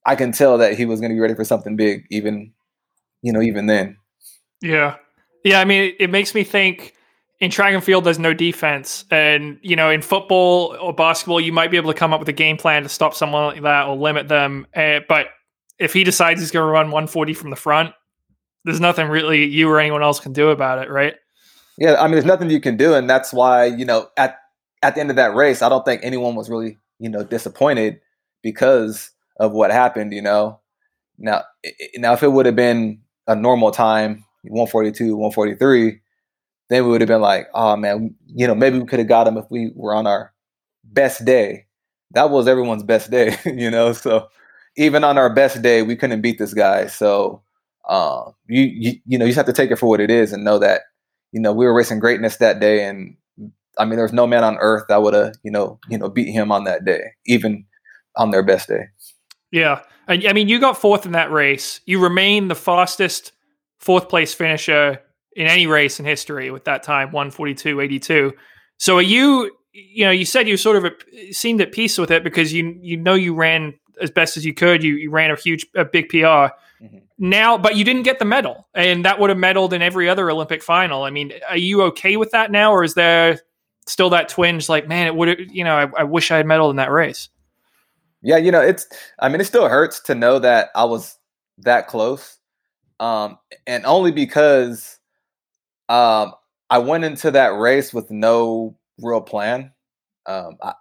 [0.06, 2.54] I can tell that he was going to be ready for something big, even,
[3.22, 3.98] you know, even then.
[4.62, 4.96] Yeah,
[5.44, 5.60] yeah.
[5.60, 6.94] I mean, it, makes me think
[7.40, 9.06] in track and field, there's no defense.
[9.12, 12.30] And, you know, in football or basketball, you might be able to come up with
[12.30, 14.68] a game plan to stop someone like that or limit them.
[14.76, 15.28] Uh, but
[15.80, 17.94] if he decides he's going to run 140 from the front,
[18.66, 21.16] there's nothing really you or anyone else can do about it, right?
[21.78, 22.94] Yeah, I mean, there's nothing you can do.
[22.94, 24.38] And that's why, you know, at,
[24.84, 28.02] at the end of that race, I don't think anyone was really, you know, disappointed
[28.44, 30.60] because of what happened, you know.
[31.18, 31.44] Now,
[31.98, 36.00] now if it would have been a normal time, 142, 143,
[36.70, 39.28] then we would have been like, oh man, you know, maybe we could have got
[39.28, 40.34] him if we were on our
[40.84, 41.66] best day.
[42.12, 43.94] That was everyone's best day, you know.
[43.94, 44.30] So
[44.78, 46.88] even on our best day, we couldn't beat this guy.
[46.88, 47.42] So
[47.88, 50.32] uh, you, you you know you just have to take it for what it is
[50.34, 50.82] and know that
[51.32, 53.16] you know we were racing greatness that day, and
[53.78, 56.32] I mean there's no man on earth that would have you know you know beat
[56.32, 57.66] him on that day, even
[58.16, 58.86] on their best day.
[59.52, 61.82] Yeah, and I mean you got fourth in that race.
[61.86, 63.32] You remain the fastest
[63.80, 65.00] fourth place finisher
[65.34, 68.34] in any race in history with that time 142.82.
[68.78, 70.94] So are you you know you said you sort of
[71.32, 74.54] seemed at peace with it because you you know you ran as best as you
[74.54, 74.84] could.
[74.84, 76.16] You you ran a huge a big PR.
[76.82, 76.98] Mm-hmm.
[77.18, 80.30] Now, but you didn't get the medal, and that would have medaled in every other
[80.30, 81.04] Olympic final.
[81.04, 83.40] I mean, are you okay with that now, or is there
[83.86, 86.72] still that twinge like, man, it would you know, I, I wish I had medaled
[86.72, 87.30] in that race?
[88.22, 88.88] Yeah, you know, it's
[89.20, 91.18] I mean, it still hurts to know that I was
[91.60, 92.38] that close.
[93.00, 95.00] Um, and only because
[95.90, 96.34] um,
[96.70, 99.72] I went into that race with no real plan.
[100.28, 100.74] Um, I,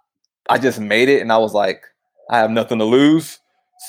[0.49, 1.83] I just made it, and I was like,
[2.29, 3.39] I have nothing to lose.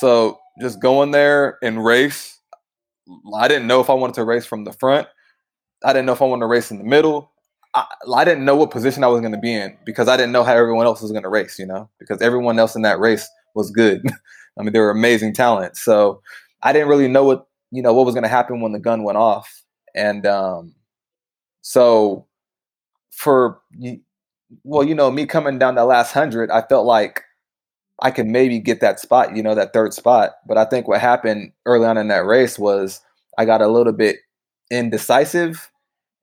[0.00, 2.38] So just going there and race.
[3.36, 5.08] I didn't know if I wanted to race from the front.
[5.84, 7.32] I didn't know if I wanted to race in the middle.
[7.74, 10.32] I, I didn't know what position I was going to be in because I didn't
[10.32, 11.58] know how everyone else was going to race.
[11.58, 14.04] You know, because everyone else in that race was good.
[14.58, 15.76] I mean, they were amazing talent.
[15.76, 16.20] So
[16.62, 19.04] I didn't really know what you know what was going to happen when the gun
[19.04, 19.62] went off,
[19.94, 20.74] and um,
[21.62, 22.26] so
[23.10, 23.60] for
[24.64, 27.22] well, you know, me coming down the last hundred, I felt like
[28.02, 30.32] I could maybe get that spot, you know, that third spot.
[30.46, 33.00] But I think what happened early on in that race was
[33.38, 34.16] I got a little bit
[34.70, 35.70] indecisive,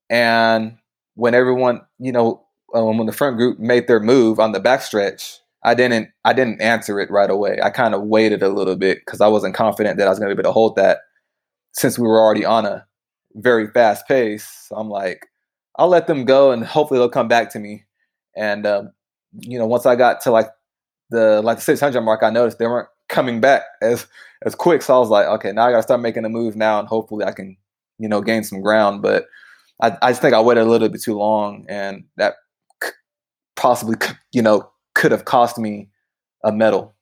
[0.10, 0.78] and
[1.16, 2.44] when everyone, you know,
[2.74, 6.62] um, when the front group made their move on the backstretch, I didn't I didn't
[6.62, 7.60] answer it right away.
[7.64, 10.30] I kind of waited a little bit because I wasn't confident that I was going
[10.30, 11.00] to be able to hold that
[11.74, 12.86] since we were already on a
[13.36, 14.48] very fast pace.
[14.68, 15.26] So I'm like,
[15.78, 17.86] I'll let them go and hopefully they'll come back to me.
[18.36, 18.92] And um,
[19.40, 20.50] you know, once I got to like
[21.10, 24.08] the like the 600 mark, I noticed they weren't coming back as
[24.46, 24.82] as quick.
[24.82, 26.88] So I was like, okay, now I got to start making a move now, and
[26.88, 27.58] hopefully I can
[28.00, 29.02] you know gain some ground.
[29.02, 29.26] But
[29.82, 32.36] I, I just think I waited a little bit too long, and that
[33.56, 33.96] possibly
[34.32, 35.90] you know could have cost me
[36.44, 36.96] a medal.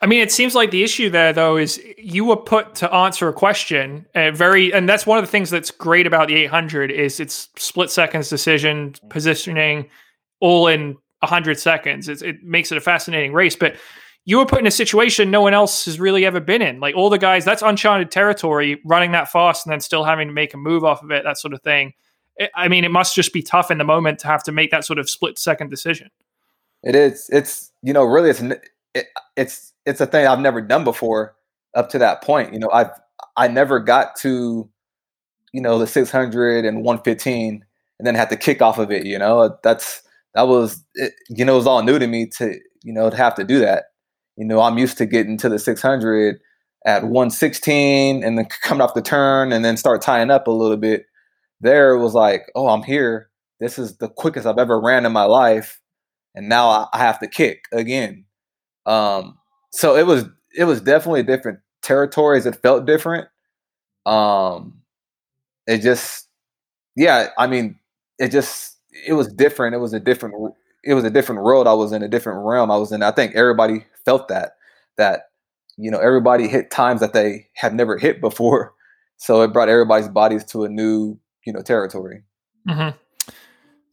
[0.00, 3.28] I mean, it seems like the issue there, though, is you were put to answer
[3.28, 4.06] a question.
[4.14, 7.48] Uh, very, and that's one of the things that's great about the 800 is it's
[7.56, 9.90] split seconds decision, positioning,
[10.40, 12.08] all in 100 seconds.
[12.08, 13.56] It's, it makes it a fascinating race.
[13.56, 13.76] But
[14.24, 16.78] you were put in a situation no one else has really ever been in.
[16.78, 20.34] Like all the guys, that's uncharted territory, running that fast and then still having to
[20.34, 21.92] make a move off of it, that sort of thing.
[22.54, 24.84] I mean, it must just be tough in the moment to have to make that
[24.84, 26.10] sort of split second decision.
[26.84, 27.28] It is.
[27.32, 28.42] It's you know really it's
[28.94, 29.06] it,
[29.36, 31.36] it's it's a thing I've never done before
[31.74, 32.54] up to that point.
[32.54, 32.90] You know, I've
[33.36, 34.68] I never got to
[35.52, 37.64] you know the 600 and 115
[38.00, 39.06] and then had to kick off of it.
[39.06, 40.02] You know, that's
[40.34, 43.16] that was it, you know it was all new to me to you know to
[43.16, 43.86] have to do that.
[44.36, 46.40] You know, I'm used to getting to the 600
[46.86, 50.76] at 116 and then coming off the turn and then start tying up a little
[50.78, 51.06] bit.
[51.60, 53.30] There it was like, oh, I'm here.
[53.60, 55.80] This is the quickest I've ever ran in my life,
[56.34, 58.24] and now I, have to kick again.
[58.86, 59.38] Um,
[59.70, 60.24] so it was
[60.56, 62.46] it was definitely different territories.
[62.46, 63.28] It felt different.
[64.06, 64.80] Um,
[65.66, 66.28] it just,
[66.96, 67.28] yeah.
[67.38, 67.78] I mean,
[68.18, 69.74] it just it was different.
[69.74, 71.66] It was a different it was a different world.
[71.66, 72.70] I was in a different realm.
[72.70, 73.02] I was in.
[73.02, 74.56] I think everybody felt that
[74.96, 75.30] that
[75.76, 78.72] you know everybody hit times that they have never hit before.
[79.16, 81.16] So it brought everybody's bodies to a new
[81.46, 82.24] you know territory.
[82.68, 82.98] Mm-hmm.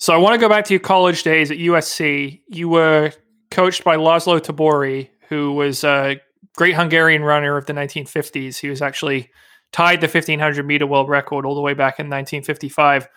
[0.02, 2.42] So I want to go back to your college days at USC.
[2.48, 3.14] You were
[3.52, 6.20] coached by Laszlo Tabori, who was a
[6.58, 8.58] great Hungarian runner of the 1950s.
[8.58, 9.30] He was actually
[9.72, 13.08] tied the 1500 meter world record all the way back in 1955.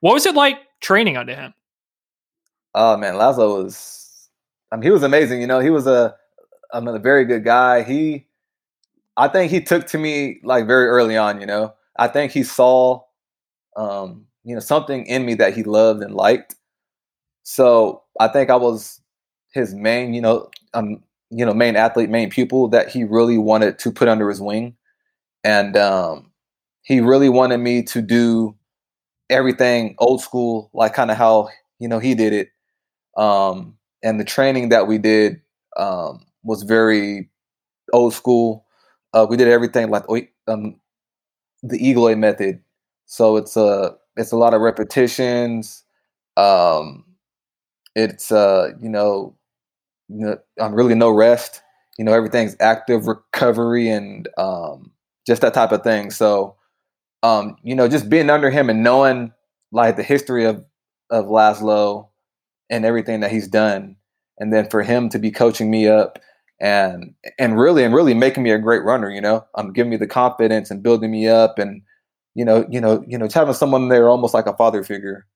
[0.00, 1.54] What was it like training under him?
[2.74, 4.28] Oh man, Laszlo was.
[4.72, 5.40] I mean, he was amazing.
[5.40, 6.16] You know, he was a,
[6.72, 7.84] I mean, a very good guy.
[7.84, 8.26] He,
[9.16, 11.40] I think he took to me like very early on.
[11.40, 13.02] You know, I think he saw,
[13.76, 16.54] um, you know, something in me that he loved and liked.
[17.44, 19.00] So I think I was
[19.52, 23.78] his main, you know, um, you know, main athlete, main pupil that he really wanted
[23.80, 24.76] to put under his wing,
[25.44, 26.30] and um,
[26.82, 28.56] he really wanted me to do
[29.30, 31.48] everything old school, like kind of how
[31.78, 32.50] you know he did it
[33.16, 35.40] um, and the training that we did
[35.76, 37.30] um, was very
[37.92, 38.66] old school.
[39.14, 40.04] Uh, we did everything like
[40.48, 40.80] um,
[41.62, 42.60] the Igloi method.
[43.06, 45.84] So it's a it's a lot of repetitions.
[46.36, 47.04] Um,
[47.94, 49.36] it's uh, you know,
[50.08, 51.62] know, um, really no rest.
[51.98, 54.92] You know, everything's active recovery and um,
[55.26, 56.10] just that type of thing.
[56.10, 56.56] So,
[57.22, 59.32] um, you know, just being under him and knowing
[59.72, 60.64] like the history of
[61.10, 62.08] of Laszlo
[62.70, 63.96] and everything that he's done.
[64.38, 66.18] And then for him to be coaching me up
[66.60, 69.96] and and really and really making me a great runner, you know, um, giving me
[69.96, 71.82] the confidence and building me up and
[72.34, 75.26] you know, you know, you know, having someone there almost like a father figure.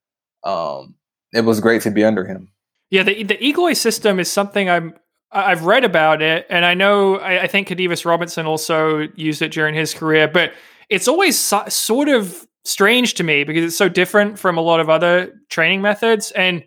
[0.45, 0.95] Um,
[1.33, 2.51] it was great to be under him.
[2.91, 4.95] Yeah, the the Igloi system is something I'm
[5.31, 9.53] I've read about it, and I know I, I think Khadevis Robinson also used it
[9.53, 10.53] during his career, but
[10.89, 14.81] it's always so, sort of strange to me because it's so different from a lot
[14.81, 16.31] of other training methods.
[16.33, 16.65] And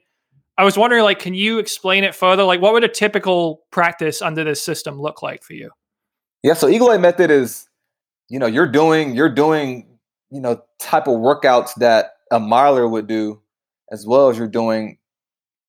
[0.57, 2.43] I was wondering, like, can you explain it further?
[2.43, 5.71] Like, what would a typical practice under this system look like for you?
[6.43, 7.67] Yeah, so Igloi method is,
[8.29, 9.90] you know, you're doing you're doing,
[10.31, 13.41] you know, type of workouts that a miler would do,
[13.91, 14.97] as well as you're doing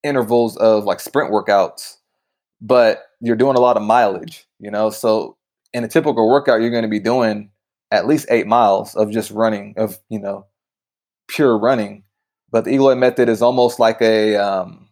[0.03, 1.97] intervals of like sprint workouts,
[2.61, 4.91] but you're doing a lot of mileage, you know.
[4.91, 5.37] So
[5.73, 7.51] in a typical workout, you're going to be doing
[7.91, 10.47] at least eight miles of just running, of you know,
[11.29, 12.05] pure running
[12.53, 14.89] but the Eye method is almost like a um,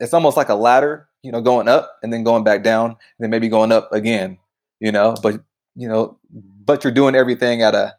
[0.00, 2.98] it's almost like a ladder, you know, going up and then going back down, and
[3.20, 4.38] then maybe going up again,
[4.80, 5.14] you know.
[5.22, 5.40] But
[5.76, 7.94] you know, but you're doing everything at a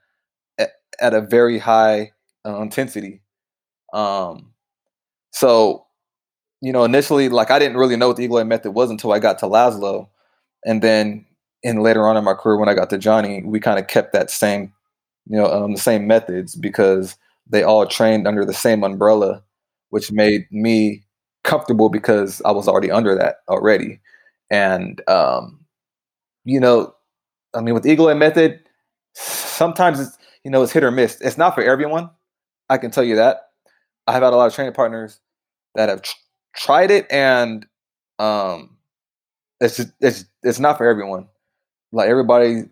[1.02, 2.12] at a very high
[2.46, 3.22] uh, intensity.
[3.94, 4.54] Um,
[5.32, 5.86] so
[6.62, 9.20] you know, initially, like I didn't really know what the Igloi method was until I
[9.20, 10.10] got to Laszlo,
[10.66, 11.26] and then
[11.64, 14.14] and later on in my career when I got to Johnny, we kind of kept
[14.14, 14.74] that same,
[15.28, 17.16] you know, um, the same methods because
[17.48, 19.44] they all trained under the same umbrella,
[19.90, 21.04] which made me
[21.44, 24.00] comfortable because I was already under that already.
[24.52, 25.60] And um,
[26.46, 26.94] you know,
[27.54, 28.60] I mean, with Igloi method,
[29.14, 30.18] sometimes it's
[30.48, 31.20] you know it's hit or miss.
[31.20, 32.10] It's not for everyone.
[32.70, 33.50] I can tell you that.
[34.08, 35.20] I have had a lot of training partners
[35.76, 36.16] that have tr-
[36.56, 37.68] tried it, and
[38.18, 38.78] um,
[39.60, 41.28] it's just, it's it's not for everyone.
[41.92, 42.64] Like everybody,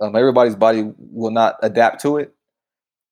[0.00, 2.34] um, everybody's body will not adapt to it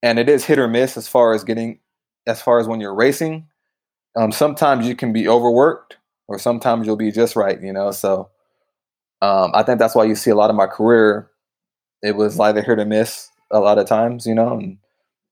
[0.02, 1.80] and it is hit or miss as far as getting
[2.26, 3.46] as far as when you're racing.
[4.16, 5.98] Um, sometimes you can be overworked,
[6.28, 7.60] or sometimes you'll be just right.
[7.60, 8.30] You know, so
[9.22, 11.30] um, I think that's why you see a lot of my career.
[12.02, 14.78] It was either hit or miss a lot of times, you know, and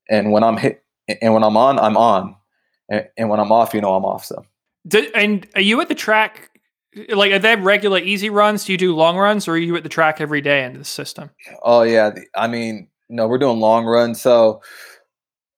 [0.09, 0.83] and when I'm hit
[1.21, 2.37] and when I'm on, I'm on,
[2.89, 4.25] and, and when I'm off, you know, I'm off.
[4.25, 4.45] So.
[5.15, 6.51] And are you at the track
[7.09, 8.65] Like, are there regular easy runs?
[8.65, 10.85] Do you do long runs, or are you at the track every day in the
[10.85, 11.31] system?
[11.63, 14.21] Oh yeah, I mean, no, we're doing long runs.
[14.21, 14.63] So,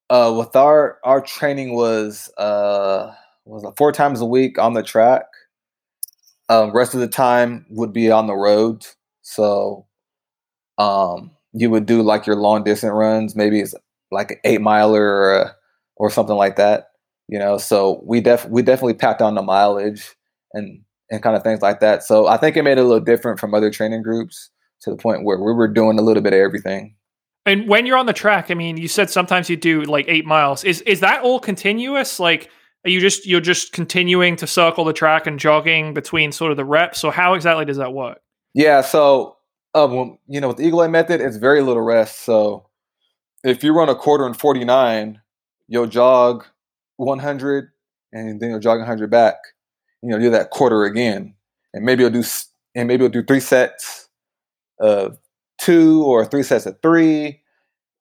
[0.09, 3.13] uh, with our our training was uh
[3.45, 5.25] was like four times a week on the track.
[6.49, 8.87] Um, rest of the time would be on the road.
[9.23, 9.87] So,
[10.79, 13.35] um, you would do like your long distance runs.
[13.35, 13.75] Maybe it's
[14.11, 15.53] like an eight miler or,
[15.97, 16.91] or something like that.
[17.29, 20.15] You know, so we def we definitely packed on the mileage
[20.53, 22.03] and and kind of things like that.
[22.03, 24.51] So I think it made it a little different from other training groups
[24.83, 26.95] to the point where we were doing a little bit of everything.
[27.47, 30.27] And when you're on the track, I mean, you said sometimes you do like eight
[30.27, 30.63] miles.
[30.63, 32.21] Is is that all continuous?
[32.21, 32.51] Like,
[32.85, 36.57] are you just you're just continuing to circle the track and jogging between sort of
[36.59, 37.01] the reps?
[37.01, 38.19] So how exactly does that work?
[38.55, 39.36] Yeah, so
[39.77, 42.21] um, you know, with the Igloi method, it's very little rest.
[42.21, 42.67] So
[43.45, 45.21] if you run a quarter in 49,
[45.69, 46.45] you'll jog
[46.97, 47.69] 100
[48.13, 49.37] and then you'll jog 100 back.
[50.03, 51.35] You know, do that quarter again,
[51.75, 52.23] and maybe you'll do
[52.75, 54.09] and maybe you'll do three sets
[54.79, 55.19] of
[55.59, 57.41] two or three sets of three.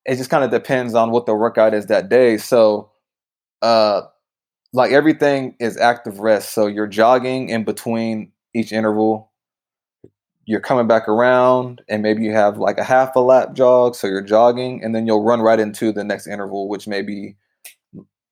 [0.06, 2.38] It just kind of depends on what the workout is that day.
[2.38, 2.92] So,
[3.62, 4.04] uh,
[4.74, 6.52] like everything is active rest.
[6.52, 9.32] So you're jogging in between each interval
[10.46, 14.08] you're coming back around and maybe you have like a half a lap jog so
[14.08, 17.36] you're jogging and then you'll run right into the next interval which may be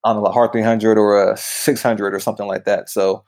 [0.04, 2.90] on a hard 300 or a 600 or something like that.
[2.90, 3.24] So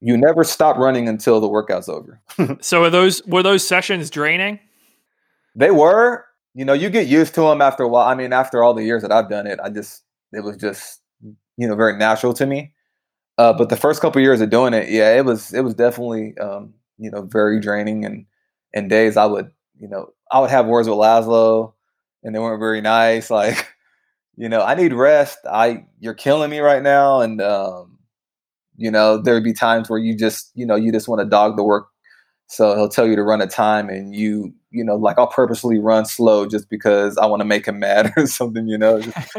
[0.00, 2.20] you never stop running until the workout's over.
[2.60, 4.60] So are those were those sessions draining?
[5.54, 6.24] They were.
[6.54, 8.08] You know you get used to them after a while.
[8.08, 10.02] I mean after all the years that i've done it i just
[10.32, 11.00] it was just
[11.56, 12.72] you know very natural to me.
[13.38, 15.74] Uh, but the first couple of years of doing it yeah it was it was
[15.74, 18.26] definitely um, you know very draining and
[18.74, 21.74] and days I would, you know, I would have words with Laszlo
[22.22, 23.30] and they weren't very nice.
[23.40, 23.68] Like,
[24.36, 25.38] you know, I need rest.
[25.50, 27.20] I you're killing me right now.
[27.20, 27.98] And um,
[28.76, 31.56] you know, there'd be times where you just, you know, you just want to dog
[31.56, 31.88] the work.
[32.46, 35.78] So he'll tell you to run a time and you, you know, like I'll purposely
[35.78, 39.00] run slow just because I want to make him mad or something, you know.
[39.00, 39.34] Just,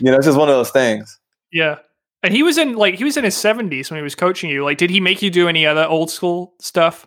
[0.00, 1.20] you know, it's just one of those things.
[1.52, 1.78] Yeah.
[2.24, 4.64] And he was in like he was in his 70s when he was coaching you.
[4.64, 7.06] Like did he make you do any other old school stuff?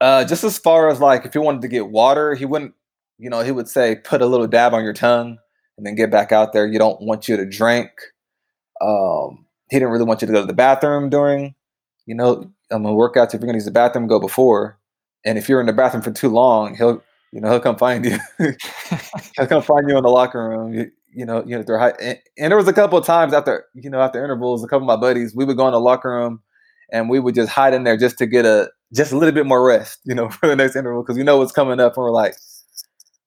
[0.00, 2.74] Uh, just as far as like if you wanted to get water, he wouldn't,
[3.18, 5.38] you know, he would say put a little dab on your tongue
[5.76, 6.66] and then get back out there.
[6.66, 7.90] You don't want you to drink.
[8.80, 11.54] Um, he didn't really want you to go to the bathroom during,
[12.06, 13.34] you know, um, workouts.
[13.34, 14.78] If you're gonna use the bathroom, go before.
[15.24, 17.02] And if you're in the bathroom for too long, he'll,
[17.32, 18.18] you know, he'll come find you.
[19.36, 20.72] he'll come find you in the locker room.
[20.74, 21.94] You, you know, you know, they're high.
[22.00, 24.88] And, and, there was a couple of times after, you know, after intervals, a couple
[24.88, 26.40] of my buddies, we would go in the locker room
[26.92, 29.46] and we would just hide in there just to get a just a little bit
[29.46, 32.04] more rest, you know, for the next interval because we know what's coming up, and
[32.04, 32.34] we're like,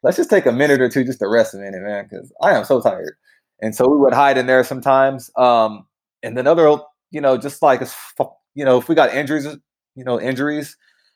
[0.04, 2.54] let's just take a minute or two just to rest a minute, man, because I
[2.56, 3.16] am so tired.
[3.62, 5.30] And so we would hide in there sometimes.
[5.38, 5.86] Um,
[6.24, 6.78] and then other,
[7.12, 7.82] you know, just like
[8.56, 9.46] you know, if we got injuries,
[9.96, 10.76] you know, injuries,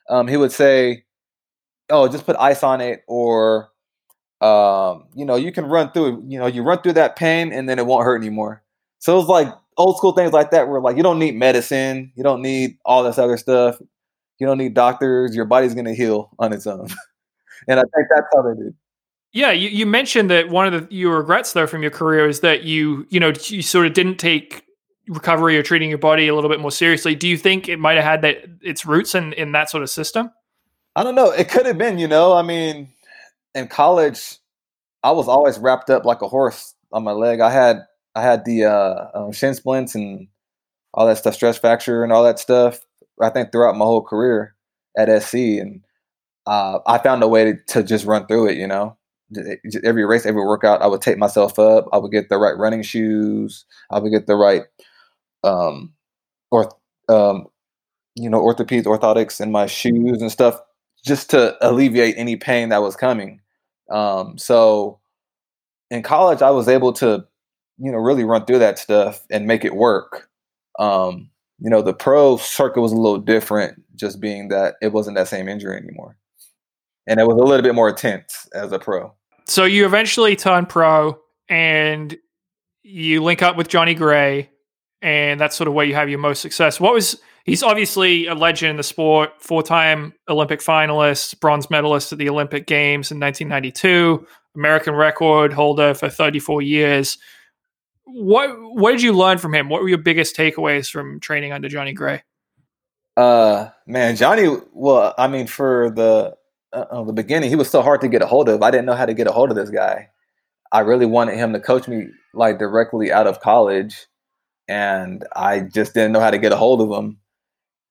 [0.10, 1.04] um, he would say,
[1.90, 3.70] "Oh, just put ice on it," or,
[4.42, 6.24] um, you know, you can run through.
[6.28, 8.64] You know, you run through that pain, and then it won't hurt anymore.
[9.00, 12.24] So it's like old school things like that, where like you don't need medicine, you
[12.24, 13.78] don't need all this other stuff.
[14.40, 15.36] You don't need doctors.
[15.36, 16.88] Your body's going to heal on its own.
[17.68, 18.76] and I think that's how they did.
[19.32, 22.40] Yeah, you, you mentioned that one of the your regrets though from your career is
[22.40, 24.64] that you you know you sort of didn't take
[25.07, 27.16] recovery or treating your body a little bit more seriously.
[27.16, 29.90] Do you think it might have had that its roots in in that sort of
[29.90, 30.32] system?
[30.95, 31.32] I don't know.
[31.32, 31.99] It could have been.
[31.99, 32.94] You know, I mean,
[33.53, 34.38] in college,
[35.03, 37.41] I was always wrapped up like a horse on my leg.
[37.41, 37.86] I had
[38.16, 40.28] I had the uh, um, shin splints and
[40.94, 42.80] all that stuff, stress fracture and all that stuff.
[43.22, 44.56] I think throughout my whole career
[44.98, 45.82] at SC, and
[46.46, 48.58] uh, I found a way to, to, just run through it.
[48.58, 48.98] You know,
[49.84, 51.88] every race, every workout, I would take myself up.
[51.92, 53.66] I would get the right running shoes.
[53.90, 54.64] I would get the right,
[55.44, 55.94] um,
[56.52, 56.72] or
[57.10, 57.48] um,
[58.16, 60.60] you know, orthopedics, orthotics in my shoes and stuff,
[61.06, 63.42] just to alleviate any pain that was coming.
[63.90, 65.00] Um, so
[65.92, 67.26] in college, I was able to,
[67.78, 70.30] you know, really run through that stuff and make it work.
[70.80, 71.30] Um,
[71.60, 75.27] you know, the pro circuit was a little different, just being that it wasn't that
[75.27, 76.18] same injury anymore.
[77.07, 79.14] And it was a little bit more intense as a pro.
[79.45, 82.15] So you eventually turn pro and
[82.84, 84.49] you link up with Johnny Gray,
[85.02, 86.80] and that's sort of where you have your most success.
[86.80, 92.11] What was he's obviously a legend in the sport, four time Olympic finalist, bronze medalist
[92.11, 94.26] at the Olympic Games in 1992,
[94.56, 97.18] American record holder for 34 years
[98.06, 99.69] what what did you learn from him?
[99.69, 102.23] What were your biggest takeaways from training under Johnny Gray?
[103.18, 104.48] Uh, man, Johnny.
[104.73, 106.36] Well, I mean, for the
[106.73, 108.61] uh, the beginning, he was so hard to get a hold of.
[108.61, 110.10] I didn't know how to get a hold of this guy.
[110.72, 114.07] I really wanted him to coach me like directly out of college,
[114.68, 117.18] and I just didn't know how to get a hold of him.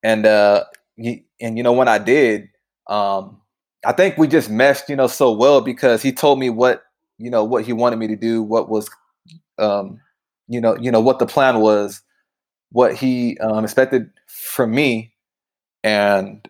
[0.02, 0.64] And uh,
[0.98, 2.48] and you know when I did,
[2.88, 3.40] um,
[3.84, 6.82] I think we just meshed, you know, so well because he told me what
[7.18, 8.88] you know what he wanted me to do, what was,
[9.59, 10.01] um,
[10.48, 12.02] you know, you know what the plan was,
[12.70, 15.12] what he um, expected from me,
[15.82, 16.48] and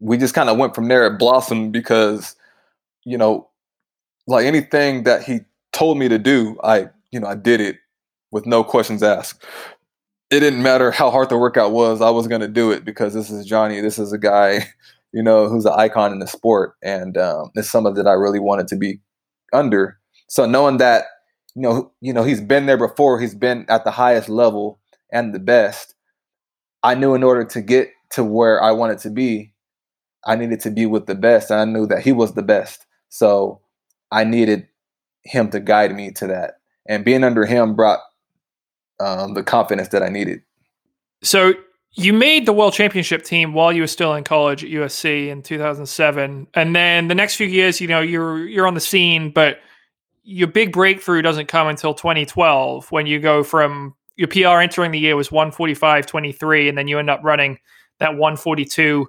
[0.00, 1.06] we just kind of went from there.
[1.06, 2.36] It blossomed because,
[3.04, 3.48] you know,
[4.26, 5.40] like anything that he
[5.72, 7.76] told me to do, I you know I did it
[8.30, 9.44] with no questions asked
[10.30, 12.00] it didn't matter how hard the workout was.
[12.00, 13.80] I was going to do it because this is Johnny.
[13.80, 14.66] This is a guy,
[15.12, 18.40] you know, who's an icon in the sport, and um, it's someone that I really
[18.40, 19.00] wanted to be
[19.52, 19.98] under.
[20.28, 21.04] So knowing that,
[21.56, 23.18] you know, you know, he's been there before.
[23.18, 24.78] He's been at the highest level
[25.10, 25.94] and the best.
[26.82, 29.54] I knew in order to get to where I wanted to be,
[30.26, 32.84] I needed to be with the best, and I knew that he was the best.
[33.08, 33.62] So
[34.12, 34.68] I needed
[35.22, 38.00] him to guide me to that, and being under him brought
[39.00, 40.42] um, the confidence that I needed.
[41.22, 41.54] So
[41.92, 45.42] you made the world championship team while you were still in college at USC in
[45.42, 49.60] 2007, and then the next few years, you know, you're you're on the scene, but
[50.26, 54.98] your big breakthrough doesn't come until 2012 when you go from your PR entering the
[54.98, 57.58] year was 145.23, and then you end up running
[58.00, 59.06] that 142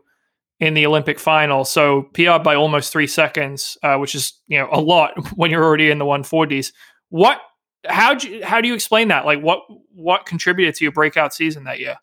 [0.59, 1.65] in the Olympic final.
[1.65, 5.63] So PR by almost three seconds, uh, which is you know a lot when you're
[5.63, 6.71] already in the 140s.
[7.09, 7.41] What
[7.87, 9.25] how do you, how do you explain that?
[9.25, 9.61] Like what
[9.93, 11.97] what contributed to your breakout season that year?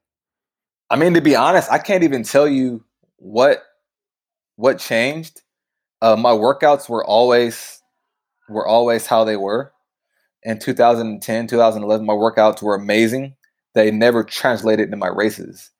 [0.90, 2.84] I mean, to be honest, I can't even tell you
[3.16, 3.62] what
[4.56, 5.42] what changed.
[6.02, 7.80] Uh, my workouts were always
[8.48, 9.72] were always how they were.
[10.42, 13.36] In 2010, 2011, my workouts were amazing.
[13.74, 15.70] They never translated into my races,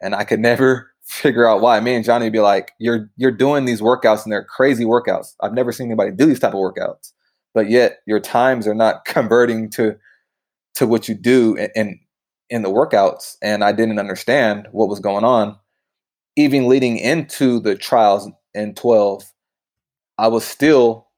[0.00, 1.80] and I could never figure out why.
[1.80, 5.34] Me and Johnny would be like, "You're you're doing these workouts, and they're crazy workouts.
[5.40, 7.12] I've never seen anybody do these type of workouts."
[7.54, 9.96] but yet your times are not converting to
[10.74, 12.00] to what you do in, in
[12.50, 15.56] in the workouts and i didn't understand what was going on
[16.36, 19.24] even leading into the trials in 12
[20.18, 21.08] i was still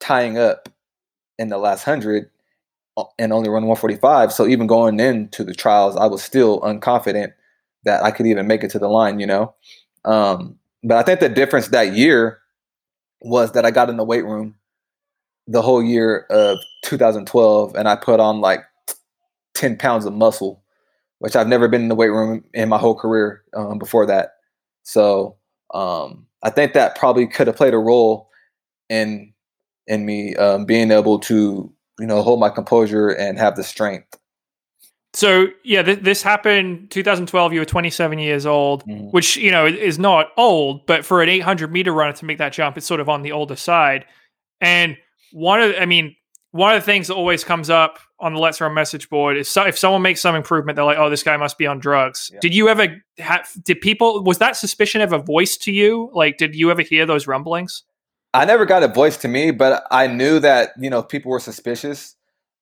[0.00, 0.68] tying up
[1.38, 2.30] in the last 100
[2.96, 7.32] uh, and only run 145 so even going into the trials i was still unconfident
[7.84, 9.54] that i could even make it to the line you know
[10.04, 12.40] um, but i think the difference that year
[13.20, 14.54] was that i got in the weight room
[15.46, 18.60] the whole year of 2012, and I put on like
[19.54, 20.62] 10 pounds of muscle,
[21.18, 24.36] which I've never been in the weight room in my whole career um, before that.
[24.82, 25.36] So
[25.72, 28.30] um, I think that probably could have played a role
[28.88, 29.32] in
[29.86, 34.18] in me um, being able to you know hold my composure and have the strength.
[35.12, 37.52] So yeah, th- this happened 2012.
[37.52, 39.06] You were 27 years old, mm-hmm.
[39.10, 42.52] which you know is not old, but for an 800 meter runner to make that
[42.52, 44.06] jump, it's sort of on the older side.
[44.60, 44.96] And
[45.32, 46.16] one of I mean
[46.54, 49.50] one of the things that always comes up on the Let's Run message board is
[49.50, 52.30] so, if someone makes some improvement, they're like, "Oh, this guy must be on drugs."
[52.32, 52.38] Yeah.
[52.40, 53.48] Did you ever have?
[53.64, 54.22] Did people?
[54.22, 56.10] Was that suspicion ever voiced to you?
[56.12, 57.82] Like, did you ever hear those rumblings?
[58.34, 61.40] I never got a voice to me, but I knew that you know people were
[61.40, 62.16] suspicious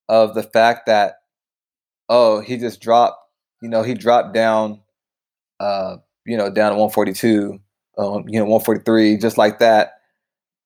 [0.08, 1.16] of the fact that
[2.08, 3.18] oh, he just dropped.
[3.62, 4.80] You know, he dropped down.
[5.60, 7.58] Uh, you know, down to 142.
[7.98, 9.94] Um, you know, 143, just like that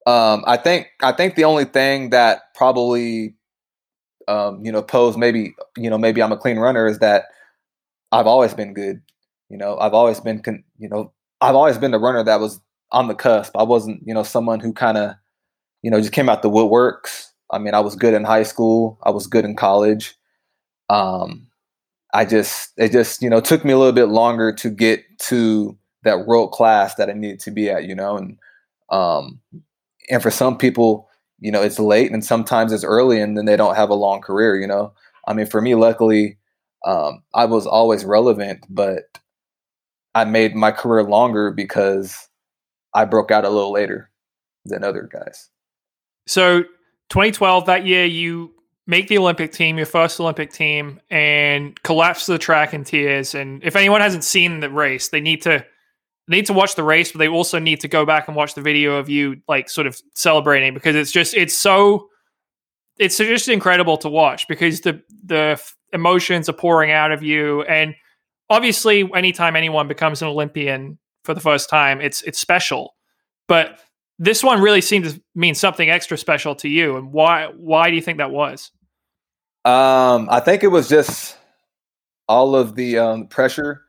[0.07, 3.35] um, I think I think the only thing that probably
[4.29, 7.25] um, you know posed maybe you know maybe I'm a clean runner is that
[8.13, 9.03] I've always been good.
[9.51, 12.61] You know, I've always been con- you know I've always been the runner that was
[12.97, 13.57] on the cusp.
[13.57, 15.15] I wasn't you know someone who kind of
[15.83, 17.29] you know just came out the woodworks.
[17.51, 18.99] I mean, I was good in high school.
[19.05, 20.15] I was good in college.
[20.89, 21.47] Um,
[22.15, 25.77] I just it just you know took me a little bit longer to get to
[26.05, 27.85] that world class that I needed to be at.
[27.85, 28.39] You know, and
[28.91, 29.41] um,
[30.11, 31.09] and for some people,
[31.41, 34.21] you know, it's late and sometimes it's early and then they don't have a long
[34.23, 34.93] career, you know.
[35.29, 36.39] I mean, for me, luckily,
[36.87, 39.19] um, I was always relevant, but
[40.15, 42.29] I made my career longer because
[42.97, 44.11] I broke out a little later
[44.65, 45.51] than other guys.
[46.27, 46.63] So,
[47.11, 48.55] 2012, that year, you
[48.87, 53.35] make the Olympic team, your first Olympic team, and collapse the track in tears.
[53.35, 55.65] And if anyone hasn't seen the race, they need to
[56.29, 58.55] they need to watch the race, but they also need to go back and watch
[58.55, 62.09] the video of you like sort of celebrating because it's just it's so
[62.99, 65.63] it's just incredible to watch because the the
[65.93, 67.95] emotions are pouring out of you and
[68.51, 72.95] obviously anytime anyone becomes an Olympian for the first time, it's it's special.
[73.49, 73.79] But
[74.19, 77.97] this one really seemed to mean something extra special to you and why why do
[77.97, 78.71] you think that was?
[79.65, 81.37] Um I think it was just
[82.29, 83.83] all of the um, pressure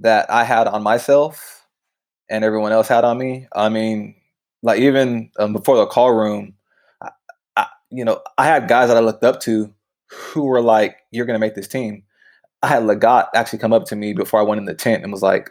[0.00, 1.66] that I had on myself
[2.28, 3.46] and everyone else had on me.
[3.54, 4.14] I mean,
[4.62, 6.54] like even um, before the call room,
[7.02, 7.10] I,
[7.56, 9.72] I, you know, I had guys that I looked up to
[10.10, 12.04] who were like, "You're going to make this team."
[12.62, 15.12] I had Lagat actually come up to me before I went in the tent and
[15.12, 15.50] was like,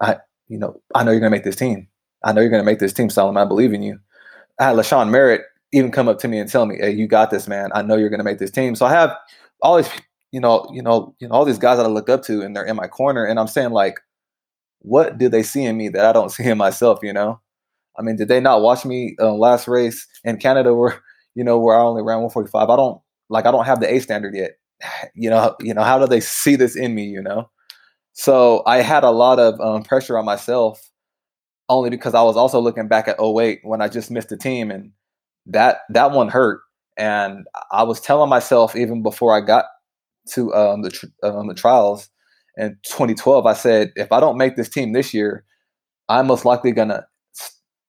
[0.00, 1.88] "I you know, I know you're gonna make this team.
[2.24, 3.42] I know you're gonna make this team, Solomon.
[3.42, 3.98] I believe in you.
[4.58, 5.42] I had LaShawn Merritt
[5.72, 7.70] even come up to me and tell me, "Hey, you got this, man.
[7.74, 9.16] I know you're gonna make this team." So I have
[9.62, 9.90] all these,
[10.30, 12.54] you know, you know, you know, all these guys that I look up to, and
[12.54, 14.00] they're in my corner, and I'm saying like,
[14.80, 17.00] what do they see in me that I don't see in myself?
[17.02, 17.40] You know,
[17.98, 21.00] I mean, did they not watch me uh, last race in Canada where
[21.34, 22.68] you know where I only ran 145?
[22.68, 24.52] I don't like I don't have the A standard yet.
[25.14, 27.04] You know, you know, how do they see this in me?
[27.04, 27.50] You know,
[28.12, 30.90] so I had a lot of um, pressure on myself
[31.68, 34.70] only because I was also looking back at 08 when I just missed the team
[34.70, 34.92] and
[35.46, 36.60] that that one hurt.
[36.98, 39.64] And I was telling myself even before I got
[40.30, 42.10] to um, the tr- um, the trials
[42.56, 45.44] in 2012, I said if I don't make this team this year,
[46.08, 47.06] I'm most likely gonna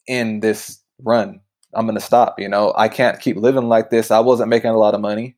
[0.07, 1.39] end this run.
[1.73, 2.39] I'm gonna stop.
[2.39, 4.11] You know, I can't keep living like this.
[4.11, 5.35] I wasn't making a lot of money.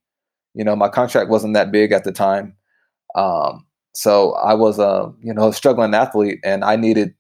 [0.54, 2.56] You know, my contract wasn't that big at the time.
[3.16, 7.14] Um, so I was a you know struggling athlete, and I needed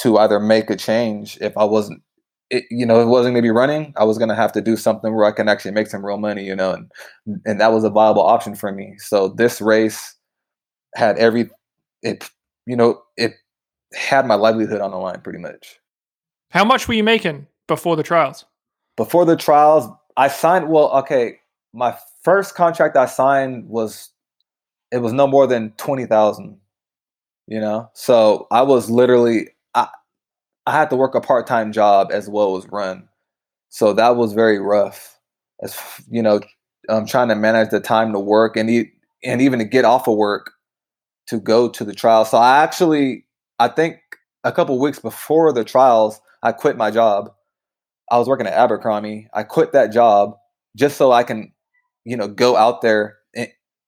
[0.00, 2.02] to either make a change if I wasn't,
[2.50, 3.94] it, you know, it wasn't going to be running.
[3.96, 6.18] I was going to have to do something where I can actually make some real
[6.18, 6.90] money, you know, and
[7.44, 8.94] and that was a viable option for me.
[8.98, 10.14] So this race
[10.94, 11.50] had every
[12.02, 12.28] it,
[12.66, 13.32] you know, it
[13.94, 15.80] had my livelihood on the line pretty much.
[16.50, 18.44] How much were you making before the trials?
[18.96, 20.68] Before the trials, I signed.
[20.68, 21.38] Well, okay,
[21.72, 24.10] my first contract I signed was
[24.92, 26.58] it was no more than 20,000,
[27.46, 27.90] you know?
[27.94, 29.88] So I was literally, I,
[30.66, 33.08] I had to work a part time job as well as run.
[33.70, 35.18] So that was very rough
[35.62, 35.76] as,
[36.10, 36.40] you know,
[36.88, 38.92] um, trying to manage the time to work and, e-
[39.24, 40.52] and even to get off of work
[41.28, 42.24] to go to the trial.
[42.24, 43.26] So I actually,
[43.58, 43.98] I think
[44.44, 47.30] a couple weeks before the trials, I quit my job.
[48.10, 49.28] I was working at Abercrombie.
[49.34, 50.36] I quit that job
[50.76, 51.52] just so I can,
[52.04, 53.16] you know, go out there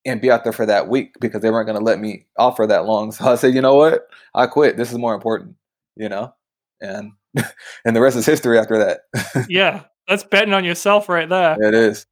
[0.08, 2.66] and be out there for that week because they weren't going to let me offer
[2.66, 3.12] that long.
[3.18, 4.08] So I said, you know what?
[4.34, 4.76] I quit.
[4.76, 5.56] This is more important,
[5.96, 6.34] you know,
[6.80, 7.12] and
[7.84, 9.46] and the rest is history after that.
[9.48, 11.60] yeah, that's betting on yourself right there.
[11.60, 12.06] It is.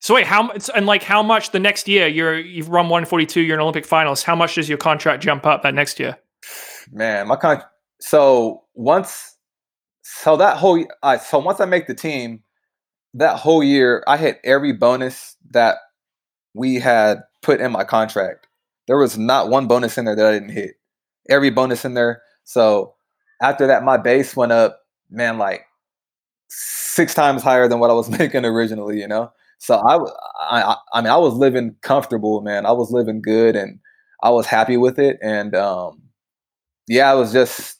[0.00, 3.40] So wait, how much and like how much the next year you're you've run 142,
[3.40, 4.24] you're an Olympic finalist.
[4.24, 6.16] How much does your contract jump up that next year?
[6.90, 7.62] Man, my con.
[8.00, 9.36] So once,
[10.02, 12.42] so that whole, uh, so once I make the team,
[13.14, 15.76] that whole year I hit every bonus that
[16.54, 18.46] we had put in my contract.
[18.86, 20.74] There was not one bonus in there that I didn't hit.
[21.28, 22.22] Every bonus in there.
[22.44, 22.94] So
[23.40, 25.66] after that, my base went up, man, like
[26.48, 29.32] six times higher than what I was making originally, you know?
[29.58, 29.98] So I,
[30.50, 32.66] I, I mean, I was living comfortable, man.
[32.66, 33.78] I was living good and
[34.22, 35.18] I was happy with it.
[35.22, 36.02] And, um,
[36.88, 37.78] yeah, I was just,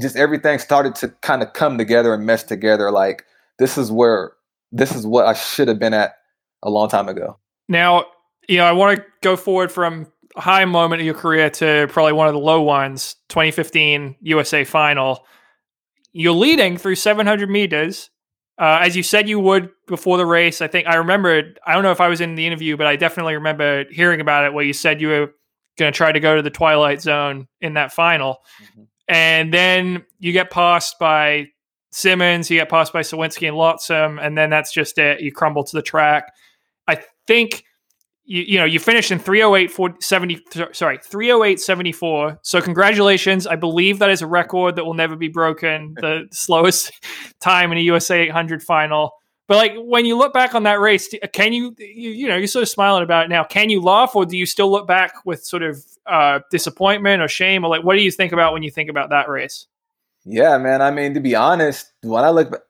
[0.00, 2.90] just everything started to kind of come together and mesh together.
[2.90, 3.24] Like
[3.58, 4.32] this is where,
[4.72, 6.14] this is what I should have been at
[6.62, 7.38] a long time ago.
[7.68, 8.06] Now,
[8.48, 11.86] you know, I want to go forward from a high moment of your career to
[11.90, 15.24] probably one of the low ones, 2015 USA final.
[16.12, 18.10] You're leading through 700 meters.
[18.58, 21.84] Uh, as you said you would before the race, I think I remember, I don't
[21.84, 24.64] know if I was in the interview, but I definitely remember hearing about it where
[24.64, 25.30] you said you were
[25.78, 28.38] going to try to go to the twilight zone in that final.
[28.62, 28.82] Mm-hmm.
[29.08, 31.48] And then you get passed by
[31.90, 35.20] Symmonds, you get passed by Sowinski and Loxsom, and then that's just it.
[35.20, 36.32] You crumble to the track.
[36.86, 37.64] I think
[38.28, 43.46] you, you know you finished in 308 70 sorry 308 74 so congratulations.
[43.46, 46.92] I believe that is a record that will never be broken the slowest
[47.40, 49.12] time in a usa 800 final.
[49.48, 52.46] But like when you look back on that race can you you, you know you're
[52.46, 53.44] sort of smiling about it now.
[53.44, 57.28] Can you laugh or do you still look back with sort of uh, disappointment or
[57.28, 57.64] shame?
[57.64, 59.66] Or like what do you think about when you think about that race?
[60.26, 60.82] Yeah man.
[60.82, 62.62] I mean to be honest when i look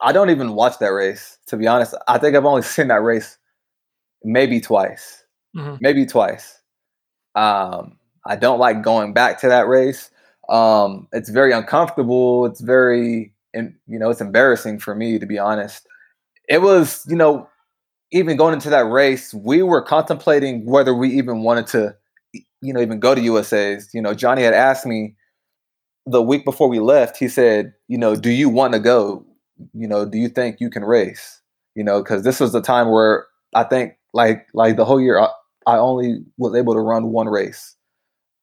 [0.00, 1.94] i don't even watch that race to be honest.
[2.06, 3.38] I think i've only seen that race
[4.24, 5.22] maybe twice,
[5.56, 5.76] mm-hmm.
[5.80, 6.60] maybe twice.
[7.34, 10.10] Um, I don't like going back to that race.
[10.48, 12.46] Um, it's very uncomfortable.
[12.46, 15.86] It's very, you know, it's embarrassing for me to be honest.
[16.48, 17.48] It was, you know,
[18.12, 21.96] even going into that race, we were contemplating whether we even wanted to,
[22.60, 23.90] you know, even go to USA's.
[23.92, 25.16] You know, Johnny had asked me
[26.06, 27.16] the week before we left.
[27.16, 29.24] He said, you know, do you want to go?
[29.72, 31.40] You know, do you think you can race?
[31.74, 35.18] You know, because this was the time where I think like like the whole year
[35.18, 35.28] I,
[35.66, 37.76] I only was able to run one race.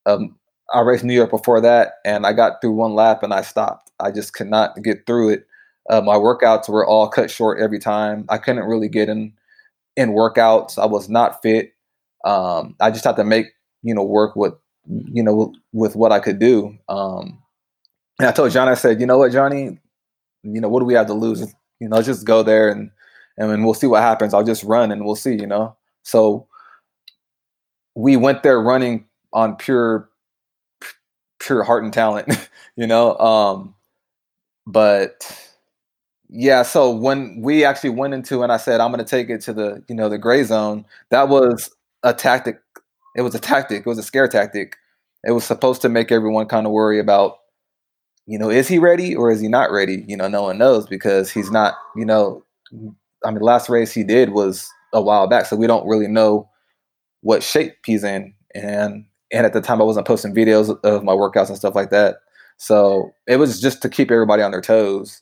[0.06, 0.36] Um,
[0.74, 3.92] I raced New York before that, and I got through one lap and I stopped.
[4.00, 5.48] I just could not get through it.
[5.90, 8.26] Uh, my workouts were all cut short every time.
[8.30, 9.34] I couldn't really get in
[9.96, 10.78] in workouts.
[10.78, 11.74] I was not fit.
[12.24, 13.48] Um, I just had to make
[13.82, 14.54] you know work with
[14.88, 16.78] you know with, what I could do.
[16.88, 17.42] Um,
[18.20, 19.80] and I told John, I said, you know what, Johnny,
[20.44, 21.42] you know what do we have to lose?
[21.80, 22.92] You know, just go there and
[23.38, 24.34] and then we'll see what happens.
[24.34, 25.76] I'll just run and we'll see, you know.
[26.04, 26.48] So
[27.96, 30.10] we went there running on pure
[31.40, 33.18] pure heart and talent, you know.
[33.18, 33.76] Um,
[34.68, 35.52] but
[36.30, 39.42] yeah, so when we actually went into and I said I'm going to take it
[39.42, 41.72] to the you know the gray zone, that was
[42.04, 42.60] a tactic.
[43.16, 43.82] It was a tactic.
[43.82, 44.78] It was a scare tactic.
[45.24, 47.40] It was supposed to make everyone kind of worry about,
[48.26, 50.04] you know, is he ready or is he not ready?
[50.08, 51.76] You know, no one knows because he's not.
[51.96, 52.44] You know,
[53.24, 56.08] I mean, the last race he did was a while back, so we don't really
[56.08, 56.50] know
[57.22, 58.34] what shape he's in.
[58.54, 61.90] And and at the time, I wasn't posting videos of my workouts and stuff like
[61.92, 62.18] that.
[62.58, 65.22] So it was just to keep everybody on their toes.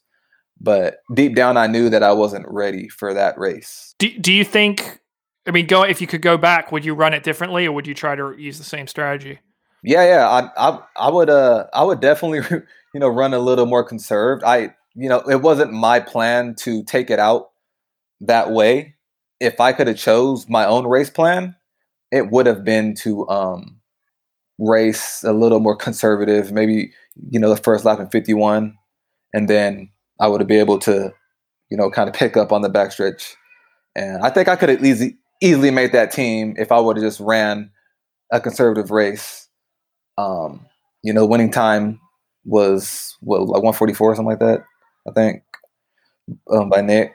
[0.60, 3.96] But deep down, I knew that I wasn't ready for that race.
[3.98, 5.00] Do, do you think?
[5.48, 7.88] I mean, go if you could go back, would you run it differently, or would
[7.88, 9.40] you try to use the same strategy?
[9.84, 12.42] Yeah, yeah, I, I, I would, uh, I would definitely,
[12.94, 14.44] you know, run a little more conserved.
[14.44, 17.52] I, you know, it wasn't my plan to take it out
[18.22, 18.96] that way.
[19.40, 21.56] If I could have chose my own race plan,
[22.12, 23.80] it would have been to um,
[24.60, 26.92] race a little more conservative, maybe
[27.32, 28.76] you know the first lap in 51,
[29.34, 29.90] and then
[30.20, 31.14] I would have been able to,
[31.70, 33.34] you know, kind of pick up on the backstretch.
[33.96, 37.06] And I think I could have easily easily made that team if I would have
[37.06, 37.72] just ran
[38.32, 39.48] a conservative race.
[40.18, 40.66] Um,
[41.04, 42.00] you know, winning time
[42.46, 44.64] was what like 144 or something like that.
[45.08, 45.44] I think
[46.52, 47.14] um, by Nick.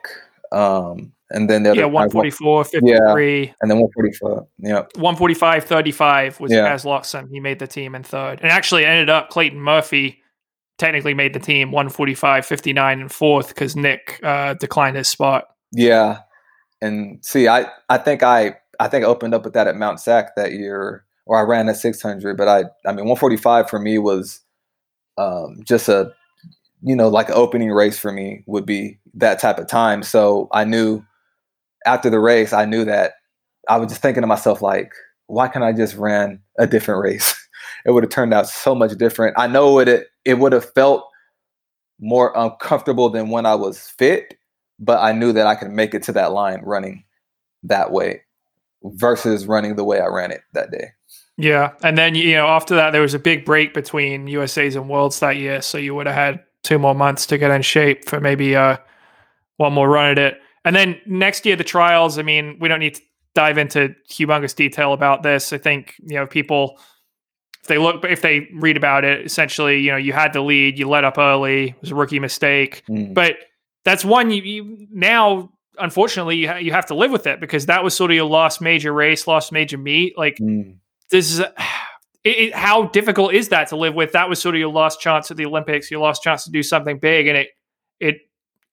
[0.55, 3.44] Um, and then the other yeah, 144, 53.
[3.44, 4.47] Yeah, and then 145.
[4.59, 4.82] Yeah.
[5.01, 6.72] 145, 35 was yeah.
[6.72, 7.28] as Loxsom.
[7.31, 8.40] He made the team in third.
[8.40, 10.22] And actually ended up Clayton Murphy
[10.78, 15.48] technically made the team 145, 59 and fourth because Nick uh, declined his spot.
[15.72, 16.20] Yeah.
[16.81, 20.01] And see, I, I think I I think I opened up with that at Mount
[20.01, 22.36] Sac that year, or I ran at 600.
[22.36, 24.40] But I I mean 145 for me was
[25.16, 26.12] um, just a
[26.82, 30.03] you know like an opening race for me would be that type of time.
[30.03, 31.05] So I knew
[31.86, 33.15] after the race, I knew that
[33.69, 34.93] I was just thinking to myself, like,
[35.27, 37.35] why can't I just ran a different race?
[37.86, 39.35] it would have turned out so much different.
[39.39, 41.09] I know it it would have felt
[42.01, 44.35] more uncomfortable than when I was fit,
[44.78, 47.05] but I knew that I could make it to that line running
[47.62, 48.23] that way
[48.82, 50.89] versus running the way I ran it that day.
[51.36, 54.89] Yeah, and then you know after that there was a big break between USA's and
[54.89, 58.09] Worlds that year, so you would have had two more months to get in shape
[58.09, 58.77] for maybe uh,
[59.56, 60.40] one more run at it.
[60.64, 62.18] And then next year, the trials.
[62.18, 63.02] I mean, we don't need to
[63.35, 65.52] dive into humongous detail about this.
[65.52, 66.78] I think you know people
[67.64, 70.78] if they look if they read about it, essentially, you know, you had the lead,
[70.78, 73.14] you let up early, it was a rookie mistake, mm.
[73.14, 73.36] but
[73.86, 75.51] that's one you, you now.
[75.78, 78.26] Unfortunately, you, ha- you have to live with it because that was sort of your
[78.26, 80.16] last major race, last major meet.
[80.16, 80.76] Like mm.
[81.10, 81.43] this is.
[82.26, 84.12] It, it, how difficult is that to live with?
[84.12, 86.62] That was sort of your last chance at the Olympics, your last chance to do
[86.62, 87.48] something big, and it
[88.01, 88.16] it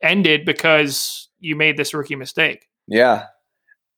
[0.04, 2.68] ended because you made this rookie mistake.
[2.88, 3.26] Yeah.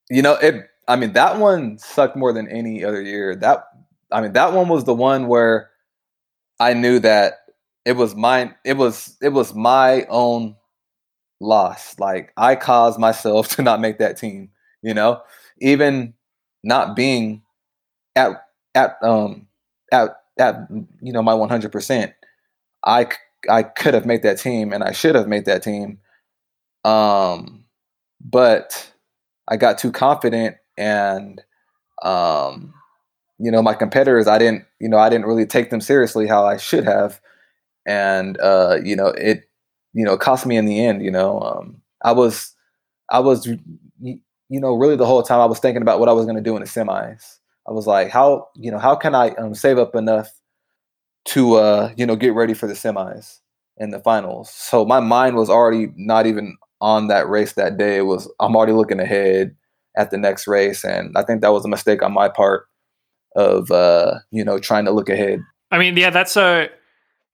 [0.09, 3.35] You know, it I mean that one sucked more than any other year.
[3.35, 3.65] That
[4.11, 5.69] I mean that one was the one where
[6.59, 7.33] I knew that
[7.85, 10.55] it was mine it was it was my own
[11.39, 11.97] loss.
[11.99, 14.49] Like I caused myself to not make that team,
[14.81, 15.21] you know?
[15.59, 16.13] Even
[16.63, 17.43] not being
[18.15, 18.43] at
[18.75, 19.47] at um
[19.91, 20.09] at
[20.39, 20.67] at
[21.01, 22.13] you know my 100%.
[22.85, 23.07] I
[23.49, 25.99] I could have made that team and I should have made that team
[26.83, 27.65] um,
[28.19, 28.91] but
[29.47, 31.41] I got too confident and
[32.03, 32.73] um,
[33.39, 36.45] you know, my competitors, I didn't, you know, I didn't really take them seriously how
[36.45, 37.19] I should have.
[37.85, 39.49] And uh, you know, it,
[39.93, 41.39] you know, cost me in the end, you know.
[41.39, 42.53] Um, I was
[43.09, 43.47] I was
[44.53, 46.41] you know, really the whole time I was thinking about what I was going to
[46.41, 47.37] do in the semis.
[47.67, 50.29] I was like, how, you know, how can I um, save up enough
[51.25, 53.39] to uh, you know, get ready for the semis
[53.77, 54.49] and the finals.
[54.49, 58.55] So my mind was already not even on that race that day It was I'm
[58.55, 59.55] already looking ahead
[59.95, 62.67] at the next race, and I think that was a mistake on my part
[63.35, 65.39] of uh, you know trying to look ahead.
[65.71, 66.69] I mean, yeah, that's a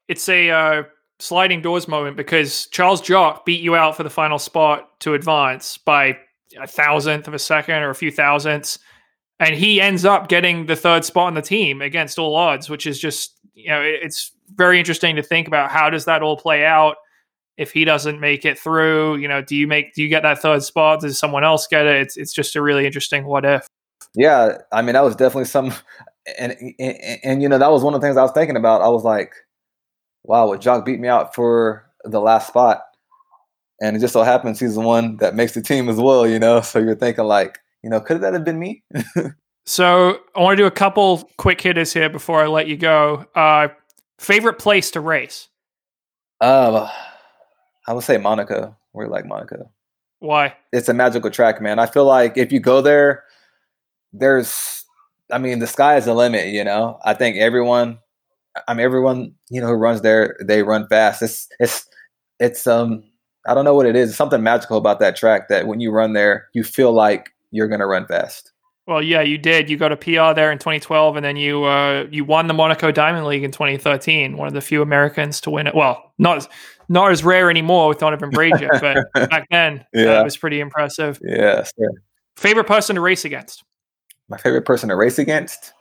[0.07, 0.83] it's a uh,
[1.19, 5.77] sliding doors moment because Charles Jock beat you out for the final spot to advance
[5.77, 6.17] by
[6.59, 8.79] a thousandth of a second or a few thousandths,
[9.39, 12.85] and he ends up getting the third spot on the team against all odds, which
[12.85, 16.65] is just you know it's very interesting to think about how does that all play
[16.65, 16.97] out
[17.59, 20.41] if he doesn't make it through, you know, do you make do you get that
[20.41, 21.01] third spot?
[21.01, 22.01] Does someone else get it?
[22.01, 23.67] It's it's just a really interesting what if.
[24.15, 25.73] Yeah, I mean that was definitely some,
[26.39, 28.81] and, and and, you know that was one of the things I was thinking about.
[28.81, 29.33] I was like,
[30.23, 32.81] wow, would Jock beat me out for the last spot?
[33.81, 36.25] And it just so happens he's the one that makes the team as well.
[36.25, 38.83] You know, so you're thinking like, you know, could that have been me?
[39.65, 43.25] so I want to do a couple quick hitters here before I let you go.
[43.35, 43.69] Uh,
[44.17, 45.47] favorite place to race?
[46.41, 46.89] Uh,
[47.87, 48.75] I would say Monaco.
[48.93, 49.71] We're like Monaco.
[50.19, 50.55] Why?
[50.73, 51.79] It's a magical track, man.
[51.79, 53.23] I feel like if you go there,
[54.11, 54.83] there's,
[55.31, 56.47] I mean, the sky is the limit.
[56.47, 57.99] You know, I think everyone,
[58.67, 61.21] I mean, everyone you know who runs there, they run fast.
[61.21, 61.87] It's it's
[62.39, 63.03] it's um
[63.47, 64.09] I don't know what it is.
[64.09, 67.67] It's something magical about that track that when you run there, you feel like you're
[67.67, 68.51] gonna run fast.
[68.87, 69.69] Well, yeah, you did.
[69.69, 72.91] You got a PR there in 2012, and then you uh, you won the Monaco
[72.91, 74.35] Diamond League in 2013.
[74.35, 75.75] One of the few Americans to win it.
[75.75, 76.49] Well, not as,
[76.89, 80.17] not as rare anymore with Donavan Brazier, but back then yeah.
[80.17, 81.19] uh, it was pretty impressive.
[81.23, 81.63] Yeah.
[82.35, 83.63] Favorite person to race against?
[84.27, 85.73] My favorite person to race against?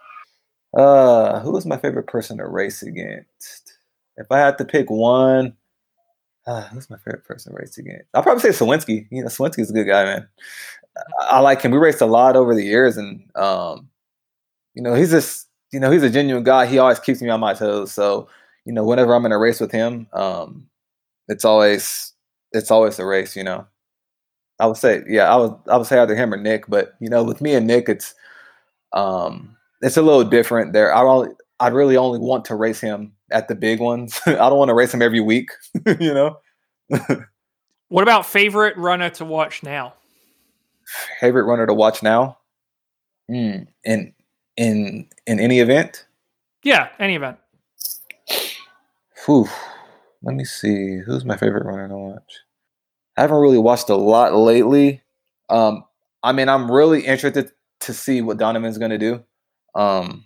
[0.77, 3.79] Uh, who was my favorite person to race against?
[4.19, 5.55] If I had to pick one,
[6.49, 8.07] uh, who's my favorite person to race against?
[8.15, 9.07] I'll probably say Sowinski.
[9.11, 10.29] You know, Sowinski's a good guy, man.
[11.21, 11.71] I like him.
[11.71, 13.89] We raced a lot over the years, and um,
[14.75, 16.67] you know, he's just you know he's a genuine guy.
[16.67, 17.93] He always keeps me on my toes.
[17.93, 18.29] So
[18.65, 20.69] you know, whenever I'm in a race with him, um,
[21.29, 22.15] it's always
[22.53, 23.37] it's always a race.
[23.37, 23.67] You know,
[24.59, 27.11] I would say yeah, I would I would say either him or Nick, but you
[27.11, 28.15] know, with me and Nick, it's
[28.95, 30.95] um, it's a little different there.
[30.95, 31.31] I only
[31.61, 34.21] I really only want to race him at the big ones.
[34.27, 35.51] I don't want to race them every week.
[35.87, 36.39] you know.
[37.89, 39.95] what about favorite runner to watch now?
[41.21, 42.39] favorite runner to watch now?
[43.31, 44.15] Mm, in
[44.57, 46.07] in in any event?
[46.65, 47.39] Yeah, any event.
[49.27, 49.49] Whew.
[50.23, 50.99] Let me see.
[50.99, 52.41] Who's my favorite runner to watch?
[53.17, 55.03] I haven't really watched a lot lately.
[55.49, 55.85] Um,
[56.23, 59.23] I mean, I'm really interested to see what Donavan's going to do.
[59.75, 60.25] Um,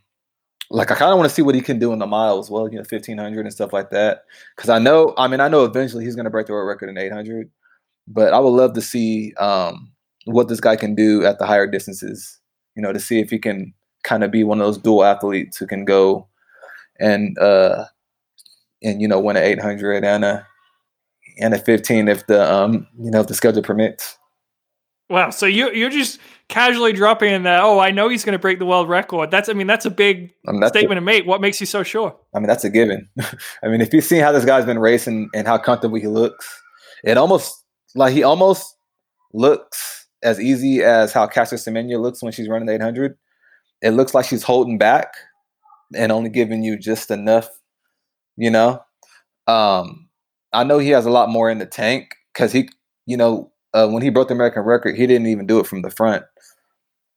[0.73, 2.51] like, I kind of want to see what he can do in the mile as
[2.51, 4.25] well, you know, 1500 and stuff like that.
[4.57, 6.89] Because I know, I mean, I know eventually he's going to break the world record
[6.89, 7.51] in 800,
[8.09, 9.93] but I would love to see um,
[10.25, 12.41] what this guy can do at the higher distances.
[12.75, 15.57] You know, to see if he can kind of be one of those dual athletes
[15.57, 16.27] who can go
[16.99, 17.85] and uh
[18.83, 20.47] and you know win an 800 and a
[21.41, 24.19] and a 15 if the um you know if the schedule permits.
[25.13, 26.19] Wow, so you you're just
[26.49, 27.63] casually dropping in that.
[27.63, 29.31] Oh, I know he's going to break the world record.
[29.31, 31.27] That's I mean that's a big I mean, statement a, to make.
[31.27, 32.17] What makes you so sure?
[32.35, 33.07] I mean that's a given.
[33.63, 36.63] I mean if you see how this guy's been racing and how comfortable he looks,
[37.05, 37.63] it almost
[37.95, 38.75] like he almost
[39.35, 43.19] looks as easy as how Caster Semenya looks when she's running the 800.
[43.83, 45.13] It looks like she's holding back
[45.95, 47.51] and only giving you just enough,
[48.39, 48.83] you know.
[49.47, 50.09] Um,
[50.55, 52.71] I know he has a lot more in the tank because he,
[53.05, 55.83] you know, uh, when he broke the American record, he didn't even do it from
[55.83, 56.25] the front.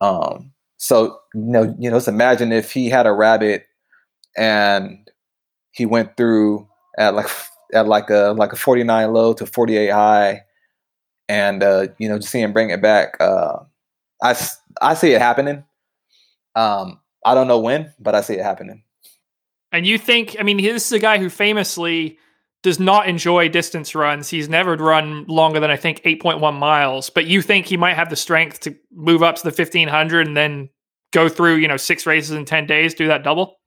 [0.02, 3.66] Um, so you know, you know, just imagine if he had a rabbit
[4.38, 5.10] and
[5.72, 6.68] he went through
[6.98, 7.30] at like
[7.74, 10.42] at like a like a 49 low to 48 high
[11.28, 13.58] and uh, you know, just seeing him bring it back, uh,
[14.22, 14.38] I
[14.82, 15.64] I see it happening.
[16.56, 18.84] Um, I don't know when, but I see it happening.
[19.72, 20.38] And you think?
[20.40, 22.20] I mean, this is a guy who famously
[22.66, 24.28] does not enjoy distance runs.
[24.28, 27.12] He's never run longer than I think 8.1 miles.
[27.12, 30.36] But you think he might have the strength to move up to the 1500 and
[30.36, 30.70] then
[31.14, 33.58] go through, you know, six races in 10 days, do that double?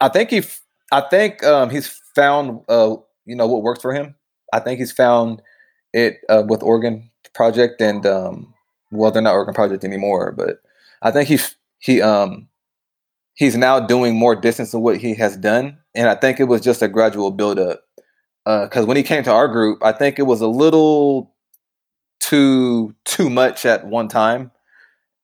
[0.00, 0.42] I think he,
[0.90, 2.96] I think um, he's found, uh,
[3.26, 4.14] you know, what works for him.
[4.54, 5.42] I think he's found
[5.92, 8.54] it uh, with Oregon Project, and um,
[8.90, 10.62] well, they're not Oregon Project anymore, but
[11.02, 12.48] I think he's he um
[13.34, 16.62] he's now doing more distance than what he has done, and I think it was
[16.62, 17.82] just a gradual build up.
[18.48, 21.34] Because uh, when he came to our group, I think it was a little
[22.20, 24.50] too too much at one time,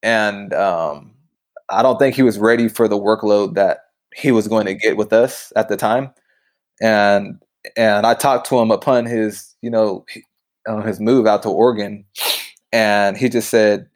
[0.03, 1.13] and um,
[1.71, 3.81] I don't think he was ready for the workload that
[4.15, 6.11] he was going to get with us at the time.
[6.83, 7.41] And
[7.77, 10.07] and I talked to him upon his, you know,
[10.69, 12.05] uh, his move out to Oregon,
[12.73, 13.89] and he just said,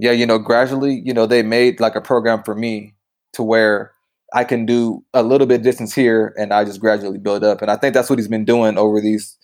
[0.00, 2.94] "Yeah, you know, gradually, you know, they made like a program for me
[3.34, 3.91] to where
[4.34, 7.70] I can do a little bit distance here, and I just gradually build up." And
[7.70, 9.36] I think that's what he's been doing over these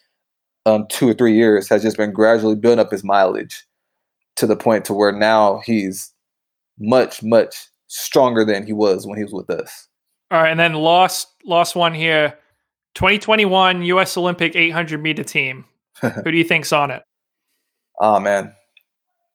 [0.67, 1.69] um, two or three years.
[1.69, 3.65] Has just been gradually building up his mileage
[4.37, 6.13] to the point to where now he's
[6.79, 7.57] much, much
[7.89, 9.89] stronger than he was when he was with us.
[10.31, 12.39] All right, and then lost lost one here.
[12.95, 14.17] 2021 U.S.
[14.17, 15.65] Olympic 800 meter team.
[16.01, 17.03] Who do you think's on it?
[18.01, 18.55] Oh man,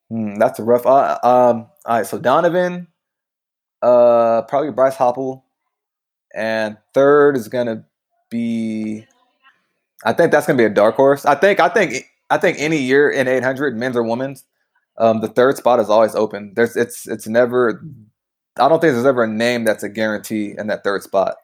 [0.09, 0.85] hmm, that's a rough.
[0.85, 2.87] Uh, um, all right, so Donavan,
[3.81, 5.42] uh, probably Bryce Hoppel,
[6.33, 7.85] and third is gonna
[8.29, 9.05] be.
[10.05, 11.25] I think that's gonna be a dark horse.
[11.25, 11.59] I think.
[11.59, 12.05] I think.
[12.29, 14.43] I think any year in 800, men's or women's,
[14.97, 16.53] um, the third spot is always open.
[16.55, 16.75] There's.
[16.75, 17.07] It's.
[17.07, 17.83] It's never.
[18.59, 21.35] I don't think there's ever a name that's a guarantee in that third spot.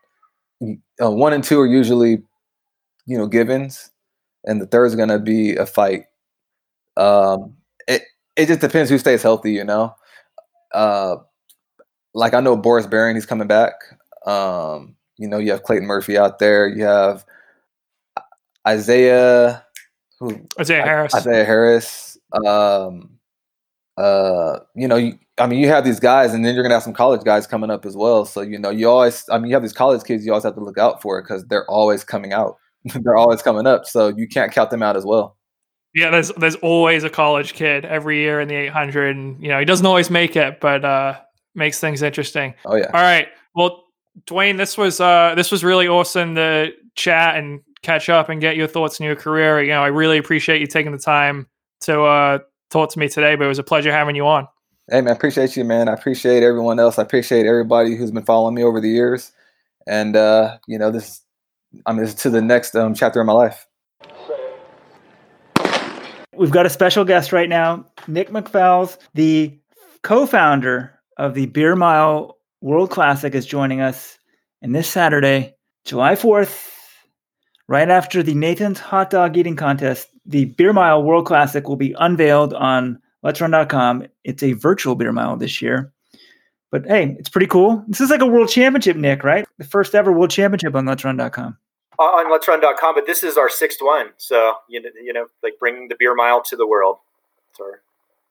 [1.01, 2.21] Uh, one and two are usually,
[3.05, 3.89] you know, givens
[4.45, 6.05] and the third is gonna be a fight.
[6.97, 7.55] Um,
[7.87, 8.03] it
[8.35, 9.95] it just depends who stays healthy, you know.
[10.73, 11.17] Uh,
[12.13, 13.73] like I know Boris Berian, he's coming back.
[14.29, 16.67] Um, you know, you have Clayton Murphy out there.
[16.67, 17.25] You have
[18.67, 19.65] Isaiah,
[20.19, 21.15] who Isaiah Harris.
[21.15, 22.17] Isaiah Harris.
[22.45, 23.19] Um,
[23.97, 26.83] uh, you know, you, I mean, you have these guys, and then you're gonna have
[26.83, 28.25] some college guys coming up as well.
[28.25, 30.55] So you know, you always, I mean, you have these college kids, you always have
[30.55, 33.85] to look out for because they're always coming out, they're always coming up.
[33.85, 35.37] So you can't count them out as well.
[35.95, 39.57] Yeah, there's there's always a college kid every year in the 800, and you know
[39.57, 41.19] he doesn't always make it, but uh,
[41.55, 42.53] makes things interesting.
[42.65, 42.91] Oh yeah.
[42.93, 43.85] All right, well,
[44.25, 48.55] Duane, this was uh, this was really awesome to chat and catch up and get
[48.55, 49.61] your thoughts on your career.
[49.61, 51.47] You know, I really appreciate you taking the time
[51.81, 54.47] to uh, talk to me today, but it was a pleasure having you on.
[54.89, 55.87] Hey man, appreciate you, man.
[55.87, 56.97] I appreciate everyone else.
[56.97, 59.31] I appreciate everybody who's been following me over the years,
[59.87, 61.21] and uh, you know, this
[61.85, 63.67] I'm mean, to the next um, chapter of my life.
[66.35, 69.59] We've got a special guest right now, Nick McFalls, the
[70.03, 74.17] co-founder of the Beer Mile World Classic, is joining us.
[74.61, 75.55] And this Saturday,
[75.85, 76.69] July 4th,
[77.67, 81.95] right after the Nathan's Hot Dog Eating Contest, the Beer Mile World Classic will be
[81.97, 84.07] unveiled on LetsRun.com.
[84.23, 85.91] It's a virtual beer mile this year.
[86.71, 87.83] But hey, it's pretty cool.
[87.87, 89.47] This is like a world championship, Nick, right?
[89.57, 91.57] The first ever world championship on LetsRun.com
[91.99, 94.11] on LetsRun.com, but this is our sixth one.
[94.17, 96.97] So you know, you know, like bringing the beer mile to the world.
[97.49, 97.81] That's our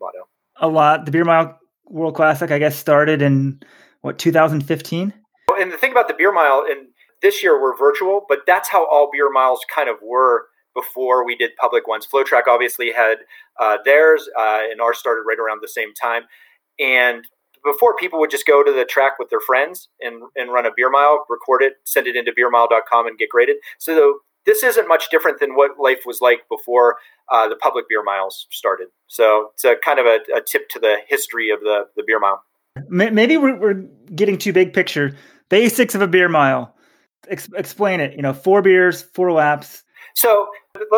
[0.00, 0.28] motto.
[0.56, 1.05] A lot.
[1.05, 3.60] The beer mile World Classic, I guess, started in
[4.09, 5.12] what 2015.
[5.59, 6.89] And the thing about the beer mile, and
[7.20, 11.36] this year we're virtual, but that's how all beer miles kind of were before we
[11.36, 12.06] did public ones.
[12.06, 13.18] FloTrack obviously had
[13.60, 16.22] uh, theirs, uh, and ours started right around the same time.
[16.78, 17.24] And
[17.64, 20.70] before people would just go to the track with their friends and, and run a
[20.74, 23.56] beer mile, record it, send it into beermile.com and get graded.
[23.78, 26.97] So this isn't much different than what life was like before
[27.30, 28.89] uh, the public beer miles started.
[29.09, 32.18] So it's a kind of a, a, tip to the history of the, the beer
[32.18, 32.43] mile.
[32.88, 33.84] Maybe we're, we're
[34.14, 35.16] getting too big picture.
[35.48, 36.74] Basics of a beer mile.
[37.28, 38.14] Ex- explain it.
[38.14, 39.84] You know, four beers, four laps.
[40.14, 40.48] So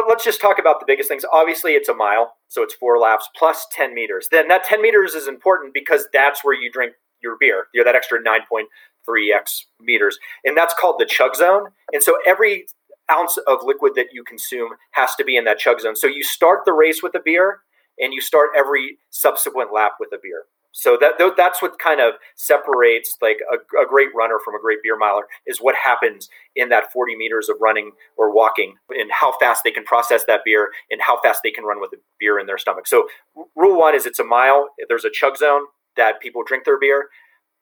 [0.08, 1.24] let's just talk about the biggest things.
[1.32, 4.28] Obviously, it's a mile, so it's four laps plus 10 meters.
[4.30, 7.66] Then that 10 meters is important because that's where you drink your beer.
[7.74, 10.18] You know, that extra 9.3x meters.
[10.44, 11.66] And that's called the chug zone.
[11.92, 12.66] And so every
[13.10, 15.96] ounce of liquid that you consume has to be in that chug zone.
[15.96, 17.60] So you start the race with a beer
[17.98, 20.44] and you start every subsequent lap with a beer.
[20.72, 24.78] So that that's what kind of separates like a, a, great runner from a great
[24.82, 29.36] beer miler is what happens in that 40 meters of running or walking and how
[29.38, 32.38] fast they can process that beer and how fast they can run with the beer
[32.38, 32.86] in their stomach.
[32.86, 33.08] So
[33.56, 34.68] rule one is it's a mile.
[34.88, 35.62] There's a chug zone
[35.96, 37.08] that people drink their beer,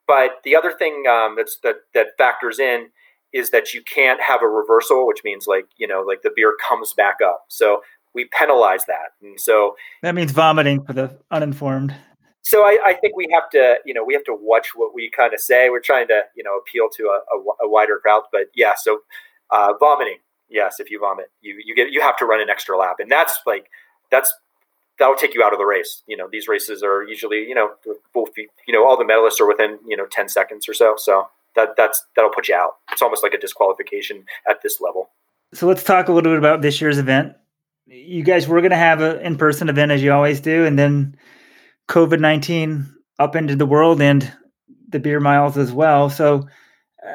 [0.07, 2.89] but the other thing um, that's that that factors in
[3.31, 6.55] is that you can't have a reversal, which means like you know like the beer
[6.67, 7.45] comes back up.
[7.47, 7.81] So
[8.13, 11.95] we penalize that, and so that means vomiting for the uninformed
[12.49, 15.11] so I, I, think we have to, you know, we have to watch what we
[15.15, 15.69] kind of say.
[15.69, 18.23] We're trying to, you know, appeal to a, a, a wider crowd.
[18.31, 19.01] But yeah, so
[19.51, 20.17] uh, vomiting,
[20.49, 23.11] yes, if you vomit, you you get you have to run an extra lap, and
[23.11, 23.67] that's like
[24.09, 24.33] that's
[24.97, 26.01] that'll take you out of the race.
[26.07, 27.69] You know, these races are usually, you know,
[28.15, 30.95] both you know all the medalists are within you know ten seconds or so.
[30.97, 32.77] So that that's that'll put you out.
[32.91, 35.11] It's almost like a disqualification at this level.
[35.53, 37.33] So let's talk a little bit about this year's event.
[37.85, 40.79] You guys were going to have an in person event as you always do, and
[40.79, 41.15] then
[41.89, 44.31] COVID 19 up into the world and
[44.87, 46.09] the beer miles as well.
[46.09, 46.47] So,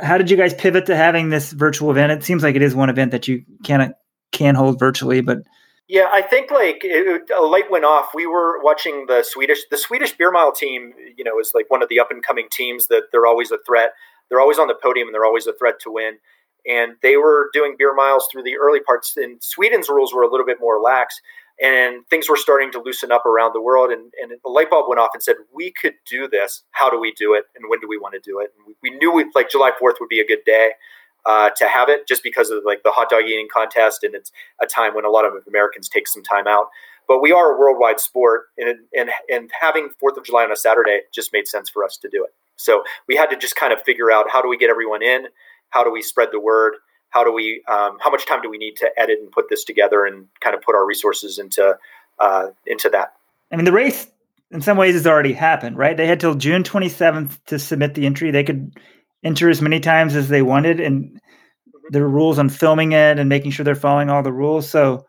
[0.03, 2.13] how did you guys pivot to having this virtual event?
[2.13, 3.95] It seems like it is one event that you can
[4.33, 5.39] can hold virtually, but
[5.87, 8.09] yeah, I think like it, a light went off.
[8.15, 10.93] We were watching the Swedish the Swedish beer mile team.
[11.17, 13.59] You know, is like one of the up and coming teams that they're always a
[13.67, 13.93] threat.
[14.29, 16.17] They're always on the podium and they're always a threat to win.
[16.67, 19.15] And they were doing beer miles through the early parts.
[19.19, 21.21] And Sweden's rules were a little bit more lax
[21.65, 24.87] and things were starting to loosen up around the world and, and the light bulb
[24.87, 26.63] went off and said we could do this.
[26.73, 27.45] How do we do it?
[27.57, 28.51] And when do we want to do it?
[28.59, 30.73] And we, we knew we, like july 4th would be a good day
[31.25, 34.31] uh, to have it just because of like the hot dog eating contest and it's
[34.61, 36.67] a time when a lot of americans take some time out.
[37.09, 40.57] But we are a worldwide sport and, and, and having fourth of july on a
[40.57, 42.35] saturday just made sense for us to do it.
[42.57, 45.29] So we had to just kind of figure out how do we get everyone in?
[45.71, 46.75] How do we spread the word
[47.15, 49.65] how do we um, how much time do we need to edit and put this
[49.65, 51.77] together and kind of put our resources into
[52.19, 53.15] uh, into that
[53.53, 54.09] i mean the race
[54.51, 58.05] in some ways has already happened right they had till june 27th to submit the
[58.05, 58.77] entry they could
[59.23, 61.19] enter as many times as they wanted and
[61.91, 65.07] there are rules on filming it and making sure they're following all the rules so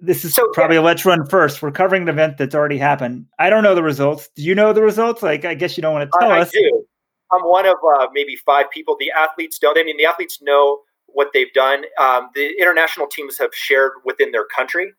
[0.00, 0.82] this is so, probably yeah.
[0.82, 1.60] a let's run first.
[1.60, 3.26] We're covering an event that's already happened.
[3.40, 4.28] I don't know the results.
[4.36, 5.24] Do you know the results?
[5.24, 6.50] Like, I guess you don't want to tell I, us.
[6.54, 6.87] I do.
[7.32, 8.96] I'm one of uh, maybe five people.
[8.98, 9.78] The athletes don't.
[9.78, 11.84] I mean, the athletes know what they've done.
[12.00, 14.92] Um, the international teams have shared within their country,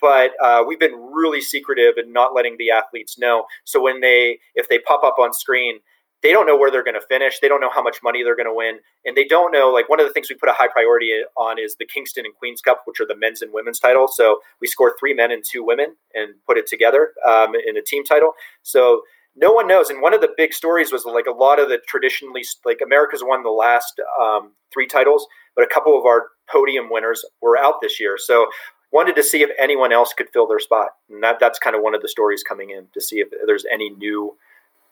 [0.00, 3.46] but uh, we've been really secretive and not letting the athletes know.
[3.64, 5.78] So when they, if they pop up on screen,
[6.22, 7.40] they don't know where they're going to finish.
[7.40, 9.70] They don't know how much money they're going to win, and they don't know.
[9.70, 12.34] Like one of the things we put a high priority on is the Kingston and
[12.34, 14.16] Queens Cup, which are the men's and women's titles.
[14.16, 17.82] So we score three men and two women and put it together um, in a
[17.82, 18.34] team title.
[18.62, 19.02] So
[19.36, 19.90] no one knows.
[19.90, 23.22] And one of the big stories was like a lot of the traditionally like America's
[23.24, 25.26] won the last um, three titles,
[25.56, 28.16] but a couple of our podium winners were out this year.
[28.18, 28.46] So
[28.92, 31.82] wanted to see if anyone else could fill their spot, and that that's kind of
[31.82, 34.36] one of the stories coming in to see if there's any new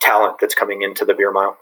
[0.01, 1.57] talent that's coming into the beer mile.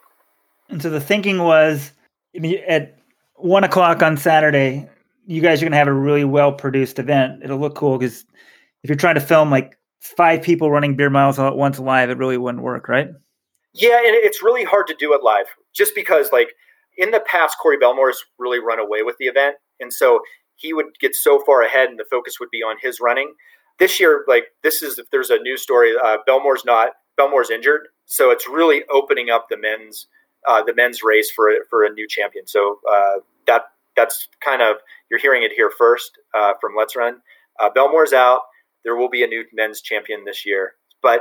[0.68, 1.92] And so the thinking was,
[2.36, 2.96] I mean, at
[3.34, 4.88] one o'clock on Saturday,
[5.26, 7.42] you guys are going to have a really well produced event.
[7.42, 8.24] It'll look cool because
[8.82, 12.10] if you're trying to film like five people running beer miles all at once live,
[12.10, 13.08] it really wouldn't work, right?
[13.74, 16.48] Yeah, and it's really hard to do it live just because, like,
[16.96, 19.56] in the past, Corey Bellemore's really run away with the event.
[19.78, 20.20] And so
[20.56, 23.34] he would get so far ahead and the focus would be on his running.
[23.78, 27.88] This year, like, this is, if there's a news story, uh, Bellemore's not, Bellemore's injured.
[28.06, 30.08] So it's really opening up the men's,
[30.48, 32.46] uh, the men's race for, for a new champion.
[32.48, 33.66] So uh, that,
[33.96, 34.78] that's kind of,
[35.10, 37.20] you're hearing it here first uh, from Let's Run.
[37.60, 38.40] Uh, Bellemore's out
[38.88, 40.72] there will be a new men's champion this year.
[41.02, 41.20] But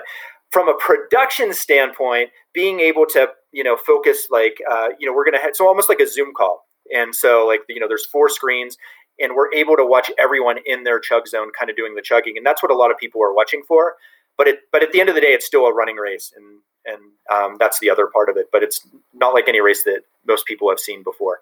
[0.52, 5.26] from a production standpoint, being able to you know focus like uh, you know we're
[5.26, 6.66] gonna have so almost like a Zoom call,
[6.96, 8.78] and so like you know there's four screens,
[9.20, 12.38] and we're able to watch everyone in their chug zone, kind of doing the chugging,
[12.38, 13.96] and that's what a lot of people are watching for.
[14.38, 16.62] But it but at the end of the day, it's still a running race, and
[16.86, 18.48] and um, that's the other part of it.
[18.50, 21.42] But it's not like any race that most people have seen before.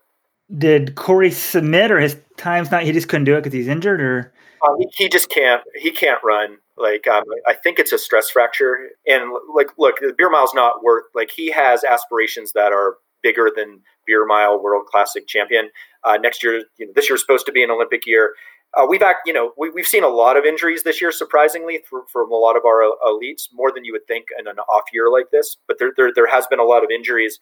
[0.56, 2.84] Did Corey submit, or his time's not?
[2.84, 5.64] He just couldn't do it because he's injured, or uh, he, just can't.
[5.76, 6.58] He can't run.
[6.78, 8.90] Like um, I think it's a stress fracture.
[9.08, 11.06] And like, look, the beer mile's not worth.
[11.16, 15.70] Like he has aspirations that are bigger than beer mile world classic champion.
[16.04, 18.34] Uh, next year, you know, this year's supposed to be an Olympic year.
[18.76, 21.80] Uh, we've act, you know, we, have seen a lot of injuries this year, surprisingly,
[22.12, 25.10] from a lot of our elites, more than you would think in an off year
[25.10, 25.58] like this.
[25.68, 27.40] But there, there, there has been a lot of injuries.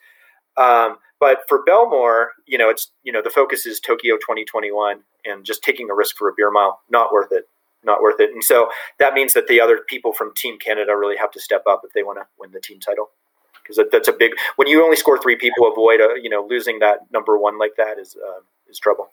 [0.57, 5.45] Um, but for Bellemore, you know, it's you know the focus is Tokyo 2021, and
[5.45, 7.47] just taking a risk for a beer mile, not worth it,
[7.83, 8.31] not worth it.
[8.31, 8.69] And so
[8.99, 11.93] that means that the other people from Team Canada really have to step up if
[11.93, 13.09] they want to win the team title,
[13.61, 14.33] because that, that's a big.
[14.57, 17.77] When you only score three people, avoid a you know losing that number one like
[17.77, 19.07] that is uh, is trouble.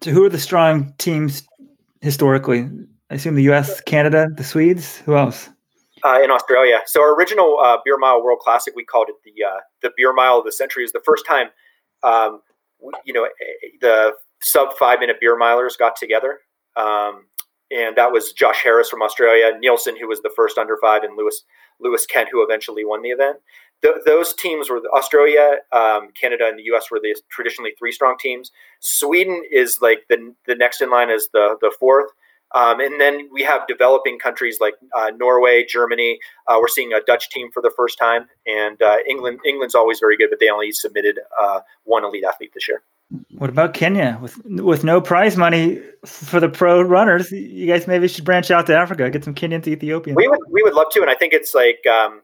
[0.00, 1.46] So who are the strong teams
[2.00, 2.68] historically?
[3.10, 4.96] I assume the U.S., Canada, the Swedes.
[4.98, 5.48] Who else?
[6.04, 6.80] Uh, in Australia.
[6.86, 10.12] So our original uh, Beer Mile World Classic, we called it the uh, the Beer
[10.12, 10.84] Mile of the Century.
[10.84, 11.48] Is the first time,
[12.02, 12.40] um,
[13.04, 13.28] you know,
[13.80, 16.40] the sub five minute beer milers got together,
[16.76, 17.26] um,
[17.70, 21.16] and that was Josh Harris from Australia, Nielsen, who was the first under five, and
[21.16, 21.44] Lewis
[21.80, 23.38] Lewis Kent, who eventually won the event.
[23.82, 26.90] Th- those teams were Australia, um, Canada, and the U.S.
[26.90, 28.50] were the traditionally three strong teams.
[28.80, 32.10] Sweden is like the the next in line as the the fourth.
[32.54, 36.18] Um, and then we have developing countries like uh, Norway, Germany.
[36.46, 39.40] Uh, we're seeing a Dutch team for the first time, and uh, England.
[39.46, 42.82] England's always very good, but they only submitted uh, one elite athlete this year.
[43.36, 47.30] What about Kenya with with no prize money for the pro runners?
[47.30, 50.16] You guys maybe should branch out to Africa, get some Kenyans to Ethiopians.
[50.16, 52.22] We would we would love to, and I think it's like um,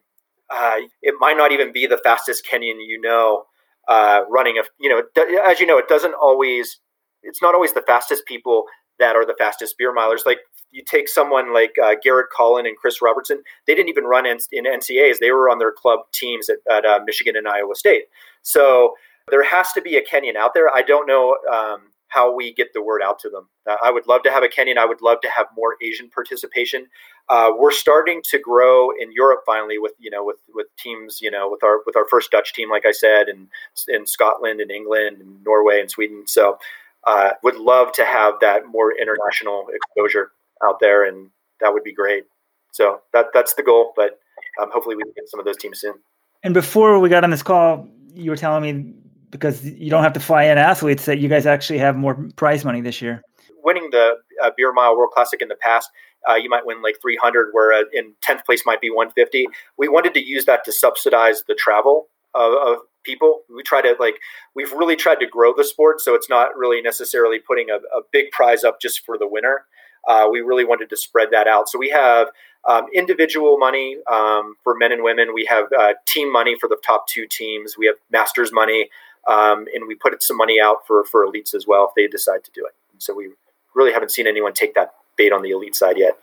[0.50, 3.44] uh, it might not even be the fastest Kenyan you know
[3.88, 5.02] uh, running a you know
[5.44, 6.78] as you know it doesn't always
[7.22, 8.64] it's not always the fastest people
[8.98, 10.26] that are the fastest beer milers.
[10.26, 10.38] Like
[10.70, 14.38] you take someone like uh, Garrett Cullen and Chris Robertson, they didn't even run in,
[14.52, 15.18] in NCAs.
[15.18, 18.04] They were on their club teams at, at uh, Michigan and Iowa State.
[18.42, 18.94] So
[19.30, 20.68] there has to be a Kenyan out there.
[20.74, 23.48] I don't know um, how we get the word out to them.
[23.68, 24.78] Uh, I would love to have a Kenyan.
[24.78, 26.86] I would love to have more Asian participation.
[27.28, 31.30] Uh, we're starting to grow in Europe finally with you know with with teams you
[31.30, 33.48] know with our with our first Dutch team, like I said, and
[33.88, 36.24] in Scotland and England and Norway and Sweden.
[36.26, 36.58] So
[37.06, 40.32] uh, would love to have that more international exposure
[40.64, 41.30] out there, and
[41.60, 42.24] that would be great.
[42.72, 44.18] So that that's the goal, but
[44.60, 45.94] um, hopefully we can get some of those teams soon.
[46.42, 48.94] And before we got on this call, you were telling me
[49.30, 52.64] because you don't have to fly in athletes that you guys actually have more prize
[52.64, 53.22] money this year.
[53.62, 55.90] Winning the uh, Beer Mile World Classic in the past,
[56.28, 59.46] uh, you might win like 300, where uh, in 10th place might be 150.
[59.76, 62.78] We wanted to use that to subsidize the travel of, of
[63.09, 63.40] people.
[63.55, 64.16] We try to like
[64.55, 68.02] we've really tried to grow the sport, so it's not really necessarily putting a, a
[68.12, 69.64] big prize up just for the winner.
[70.06, 71.68] Uh, we really wanted to spread that out.
[71.68, 72.28] So we have
[72.68, 75.35] um, individual money um, for men and women.
[75.35, 77.76] We have uh, team money for the top two teams.
[77.78, 78.90] We have masters money,
[79.26, 82.44] um, and we put some money out for for elites as well if they decide
[82.44, 82.74] to do it.
[82.98, 83.30] So we
[83.74, 86.18] really haven't seen anyone take that bait on the elite side yet.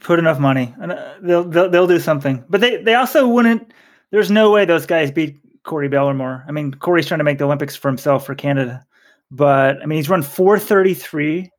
[0.00, 2.44] put enough money, and uh, they'll, they'll they'll do something.
[2.48, 3.72] But they they also wouldn't.
[4.10, 5.36] There's no way those guys beat
[5.66, 6.44] Corey Bellemore.
[6.48, 8.86] I mean, Corey's trying to make the Olympics for himself for Canada,
[9.30, 11.50] but I mean, he's run 433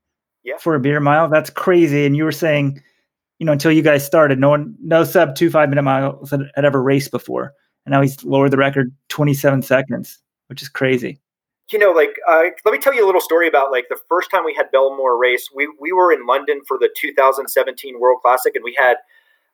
[0.44, 0.58] yeah.
[0.60, 1.30] for a beer mile.
[1.30, 2.06] That's crazy.
[2.06, 2.82] And you were saying,
[3.38, 6.42] you know, until you guys started, no one, no sub two five minute miles had,
[6.56, 7.54] had ever raced before.
[7.86, 11.20] and now he's lowered the record 27 seconds, which is crazy.
[11.72, 14.32] You know, like uh, let me tell you a little story about like the first
[14.32, 15.50] time we had Bellemore race.
[15.54, 18.96] We we were in London for the 2017 World Classic, and we had,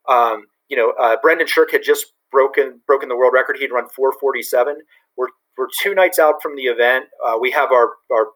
[0.08, 3.56] um, you know, uh, Brendan Shirk had just broken broken the world record.
[3.58, 4.82] He'd run 447.
[5.16, 5.28] We're
[5.58, 7.06] we're two nights out from the event.
[7.26, 8.28] Uh, we have our our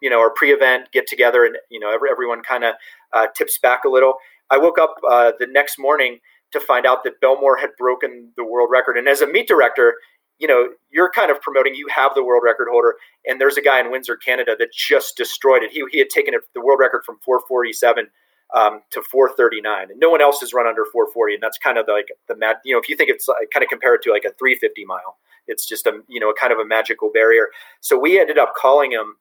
[0.00, 2.74] you know our pre-event get together, and you know every, everyone kind of
[3.12, 4.14] uh, tips back a little.
[4.50, 6.18] I woke up uh, the next morning
[6.52, 8.96] to find out that Bellemore had broken the world record.
[8.96, 9.94] And as a meet director,
[10.38, 12.94] you know, you're kind of promoting, you have the world record holder,
[13.26, 15.72] and there's a guy in Windsor, Canada that just destroyed it.
[15.72, 18.08] He, he had taken it, the world record from 447
[18.54, 21.34] um, to 439, and no one else has run under 440.
[21.34, 23.62] And that's kind of like the mad, you know, if you think it's like, kind
[23.62, 26.52] of compare it to like a 350 mile, it's just a, you know, a kind
[26.52, 27.48] of a magical barrier.
[27.80, 29.16] So we ended up calling him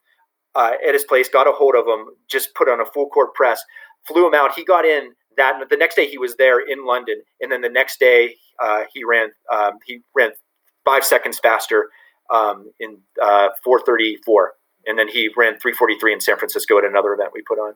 [0.55, 3.33] uh, at his place, got a hold of him, just put on a full court
[3.33, 3.61] press,
[4.07, 4.53] flew him out.
[4.53, 7.69] He got in that the next day he was there in London, and then the
[7.69, 10.31] next day uh, he ran um, he ran
[10.83, 11.89] five seconds faster
[12.33, 14.53] um, in uh, 434,
[14.87, 17.73] and then he ran 343 in San Francisco at another event we put on,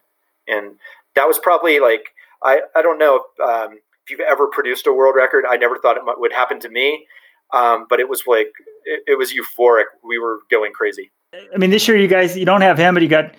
[0.47, 0.75] and
[1.15, 2.03] that was probably like
[2.43, 3.73] I I don't know um,
[4.03, 5.45] if you've ever produced a world record.
[5.49, 7.05] I never thought it would happen to me,
[7.53, 8.51] um, but it was like
[8.85, 9.85] it, it was euphoric.
[10.03, 11.11] We were going crazy.
[11.33, 13.35] I mean, this year you guys you don't have him, but you got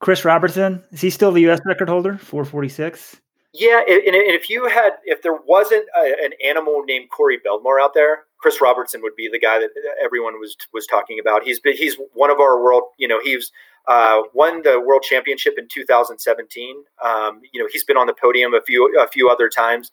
[0.00, 0.82] Chris Robertson.
[0.90, 1.60] Is he still the U.S.
[1.64, 2.18] record holder?
[2.18, 3.20] 446.
[3.54, 7.92] Yeah, and, if you had, if there wasn't a, an animal named Corey Bellemore out
[7.92, 9.70] there, Chris Robertson would be the guy that
[10.02, 11.44] everyone was was talking about.
[11.44, 12.84] He's been, he's one of our world.
[12.98, 13.52] You know, he's
[13.86, 16.76] uh, won the world championship in 2017.
[17.04, 19.92] Um, you know, he's been on the podium a few a few other times,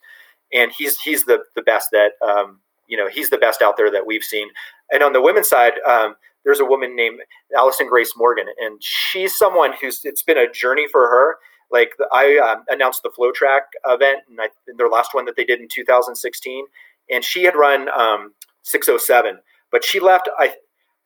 [0.54, 3.90] and he's he's the the best that um, you know he's the best out there
[3.90, 4.48] that we've seen.
[4.90, 6.14] And on the women's side, um,
[6.46, 7.20] there's a woman named
[7.54, 11.36] Allison Grace Morgan, and she's someone who's it's been a journey for her
[11.70, 15.60] like I um, announced the FloTrack event, and I, their last one that they did
[15.60, 16.64] in 2016,
[17.10, 18.32] and she had run um,
[18.62, 19.38] 607,
[19.70, 20.28] but she left.
[20.38, 20.54] I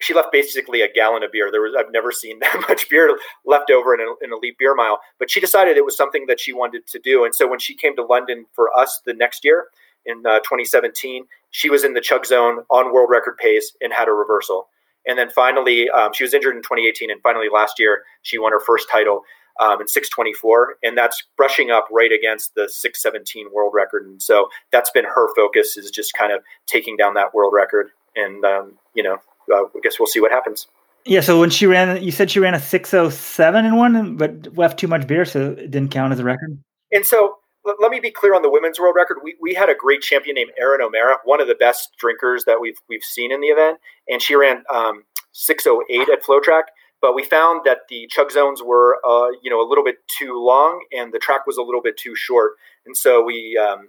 [0.01, 1.51] she left basically a gallon of beer.
[1.51, 4.75] There was I've never seen that much beer left over in an, an elite beer
[4.75, 7.25] mile, but she decided it was something that she wanted to do.
[7.25, 9.67] And so when she came to London for us the next year
[10.07, 14.09] in uh, 2017, she was in the chug zone on world record pace and had
[14.09, 14.69] a reversal.
[15.07, 18.53] And then finally, um, she was injured in 2018, and finally last year she won
[18.53, 19.23] her first title
[19.61, 24.07] um, and 624, and that's brushing up right against the 617 world record.
[24.07, 27.91] And so that's been her focus is just kind of taking down that world record.
[28.17, 29.19] And um, you know,
[29.53, 30.67] uh, I guess we'll see what happens.
[31.07, 31.21] Yeah.
[31.21, 34.89] So when she ran, you said she ran a 607 in one, but left too
[34.89, 36.59] much beer, so it didn't count as a record.
[36.93, 39.19] And so let me be clear on the women's world record.
[39.23, 42.61] We, we had a great champion named Erin O'Mara, one of the best drinkers that
[42.61, 43.79] we've we've seen in the event,
[44.09, 46.65] and she ran um, 608 at FloTrack
[47.05, 50.43] but we found that the chug zones were uh, you know a little bit too
[50.43, 52.53] long and the track was a little bit too short.
[52.87, 53.89] And so we um,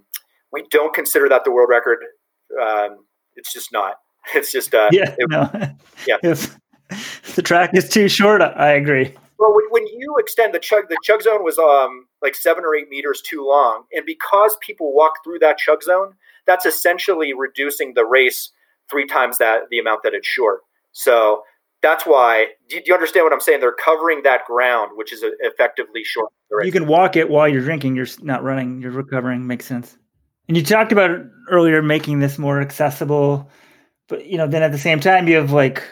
[0.52, 2.00] we don't consider that the world record.
[2.62, 3.06] Um,
[3.38, 3.96] it's just not.
[4.34, 5.50] It's just uh, yeah it, no.
[6.08, 6.18] yeah.
[6.24, 6.58] If
[7.36, 9.14] the track is too short i agree.
[9.38, 12.76] Well when, when you extend the chug the chug zone was um, like seven or
[12.76, 16.16] eight meters too long and because people walk through that chug zone
[16.48, 18.52] that's essentially reducing the race
[18.90, 20.62] three times that the amount that it's short.
[20.92, 21.44] So
[21.86, 22.48] that's why.
[22.68, 23.60] Do you understand what I'm saying?
[23.60, 26.32] They're covering that ground, which is effectively short.
[26.64, 27.96] You can walk it while you're drinking.
[27.96, 28.82] You're not running.
[28.82, 29.46] You're recovering.
[29.46, 29.96] Makes sense.
[30.48, 33.50] And you talked about earlier making this more accessible,
[34.10, 35.84] but you know, then at the same time, you have like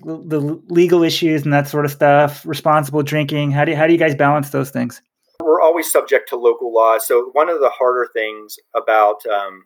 [0.00, 2.44] the legal issues and that sort of stuff.
[2.44, 3.52] Responsible drinking.
[3.52, 5.00] How do you, how do you guys balance those things?
[5.40, 7.06] We're always subject to local laws.
[7.06, 9.64] So one of the harder things about um,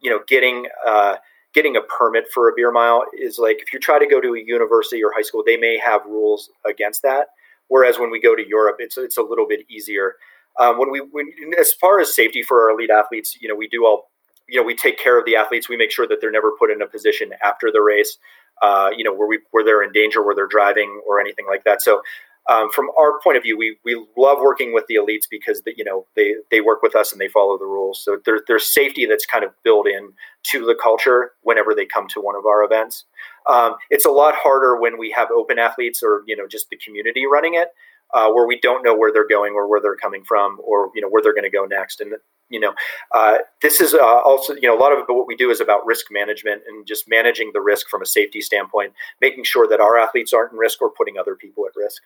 [0.00, 1.16] you know getting uh,
[1.54, 4.34] getting a permit for a beer mile is like if you try to go to
[4.34, 7.28] a university or high school, they may have rules against that.
[7.68, 10.14] Whereas when we go to Europe, it's it's a little bit easier.
[10.58, 13.68] Um, when we when, as far as safety for our elite athletes, you know, we
[13.68, 14.10] do all
[14.48, 15.68] you know we take care of the athletes.
[15.68, 18.18] We make sure that they're never put in a position after the race,
[18.62, 21.64] uh, you know, where we where they're in danger, where they're driving or anything like
[21.64, 21.80] that.
[21.82, 22.02] So
[22.50, 25.72] um, from our point of view, we, we love working with the elites because the,
[25.76, 28.02] you know they, they work with us and they follow the rules.
[28.04, 30.12] So there, there's safety that's kind of built in
[30.50, 33.04] to the culture whenever they come to one of our events.
[33.48, 36.76] Um, it's a lot harder when we have open athletes or you know just the
[36.76, 37.68] community running it,
[38.12, 41.00] uh, where we don't know where they're going or where they're coming from or you
[41.00, 42.00] know where they're going to go next.
[42.00, 42.14] And
[42.48, 42.74] you know
[43.14, 45.86] uh, this is uh, also you know a lot of what we do is about
[45.86, 49.96] risk management and just managing the risk from a safety standpoint, making sure that our
[49.96, 52.02] athletes aren't in risk or putting other people at risk.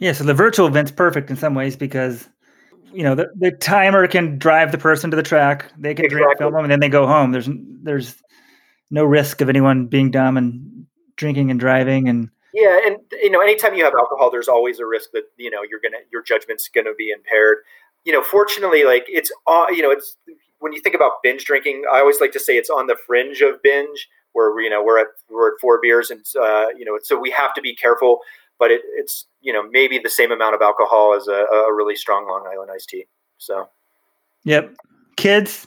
[0.00, 2.28] Yeah, so the virtual event's perfect in some ways because
[2.92, 5.70] you know the, the timer can drive the person to the track.
[5.78, 6.24] They can exactly.
[6.24, 7.30] drink, film them, and then they go home.
[7.30, 7.48] There's
[7.82, 8.16] there's
[8.90, 10.86] no risk of anyone being dumb and
[11.16, 14.86] drinking and driving and yeah, and you know, anytime you have alcohol, there's always a
[14.86, 17.58] risk that you know you're gonna your judgment's gonna be impaired.
[18.04, 20.16] You know, fortunately, like it's all you know, it's
[20.58, 23.40] when you think about binge drinking, I always like to say it's on the fringe
[23.40, 26.98] of binge, where you know we're at we're at four beers, and uh, you know
[27.02, 28.20] so we have to be careful.
[28.60, 31.96] But it, it's you know maybe the same amount of alcohol as a, a really
[31.96, 33.06] strong Long Island iced tea.
[33.38, 33.68] So,
[34.44, 34.72] yep,
[35.16, 35.66] kids,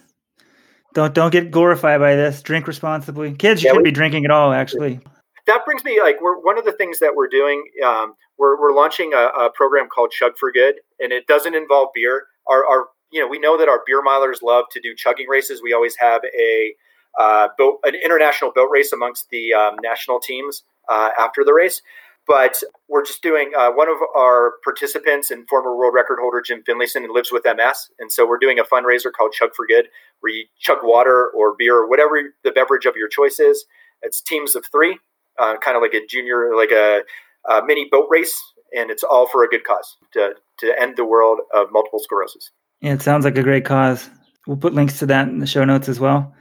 [0.93, 2.41] don't don't get glorified by this.
[2.41, 3.33] Drink responsibly.
[3.33, 4.53] Kids yeah, shouldn't we, be drinking at all.
[4.53, 5.01] Actually,
[5.47, 7.63] that brings me like we're one of the things that we're doing.
[7.85, 11.89] Um, we're we're launching a, a, program called Chug for Good, and it doesn't involve
[11.93, 12.27] beer.
[12.47, 15.61] Our, our you know we know that our beer milers love to do chugging races.
[15.61, 16.73] We always have a
[17.19, 21.81] uh, boat an international boat race amongst the um, national teams uh, after the race.
[22.25, 26.63] But we're just doing uh, one of our participants and former world record holder Jim
[26.67, 29.87] Finlayson lives with MS, and so we're doing a fundraiser called Chug for Good,
[30.21, 33.65] where you chug water or beer or whatever the beverage of your choice is.
[34.01, 34.99] It's teams of three,
[35.37, 37.01] uh, kind of like a junior, like a,
[37.49, 38.41] a, mini boat race,
[38.73, 42.51] and it's all for a good cause to to end the world of multiple sclerosis.
[42.79, 44.09] Yeah, it sounds like a great cause.
[44.47, 46.33] We'll put links to that in the show notes as well.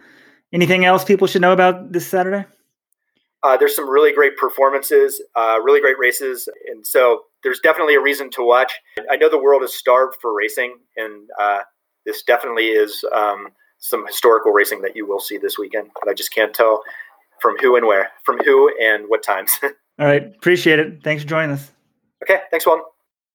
[0.53, 2.45] Anything else people should know about this Saturday?
[3.44, 8.01] Uh, there's some really great performances, uh, really great races, and so there's definitely a
[8.01, 8.73] reason to watch.
[9.10, 11.60] I know the world is starved for racing, and uh,
[12.06, 13.48] this definitely is um,
[13.78, 15.90] some historical racing that you will see this weekend.
[15.98, 16.82] But I just can't tell
[17.40, 19.51] from who and where, from who and what times.
[19.62, 21.02] All right, appreciate it.
[21.02, 21.70] Thanks for joining us.
[22.23, 22.85] Okay, thanks, Weldon.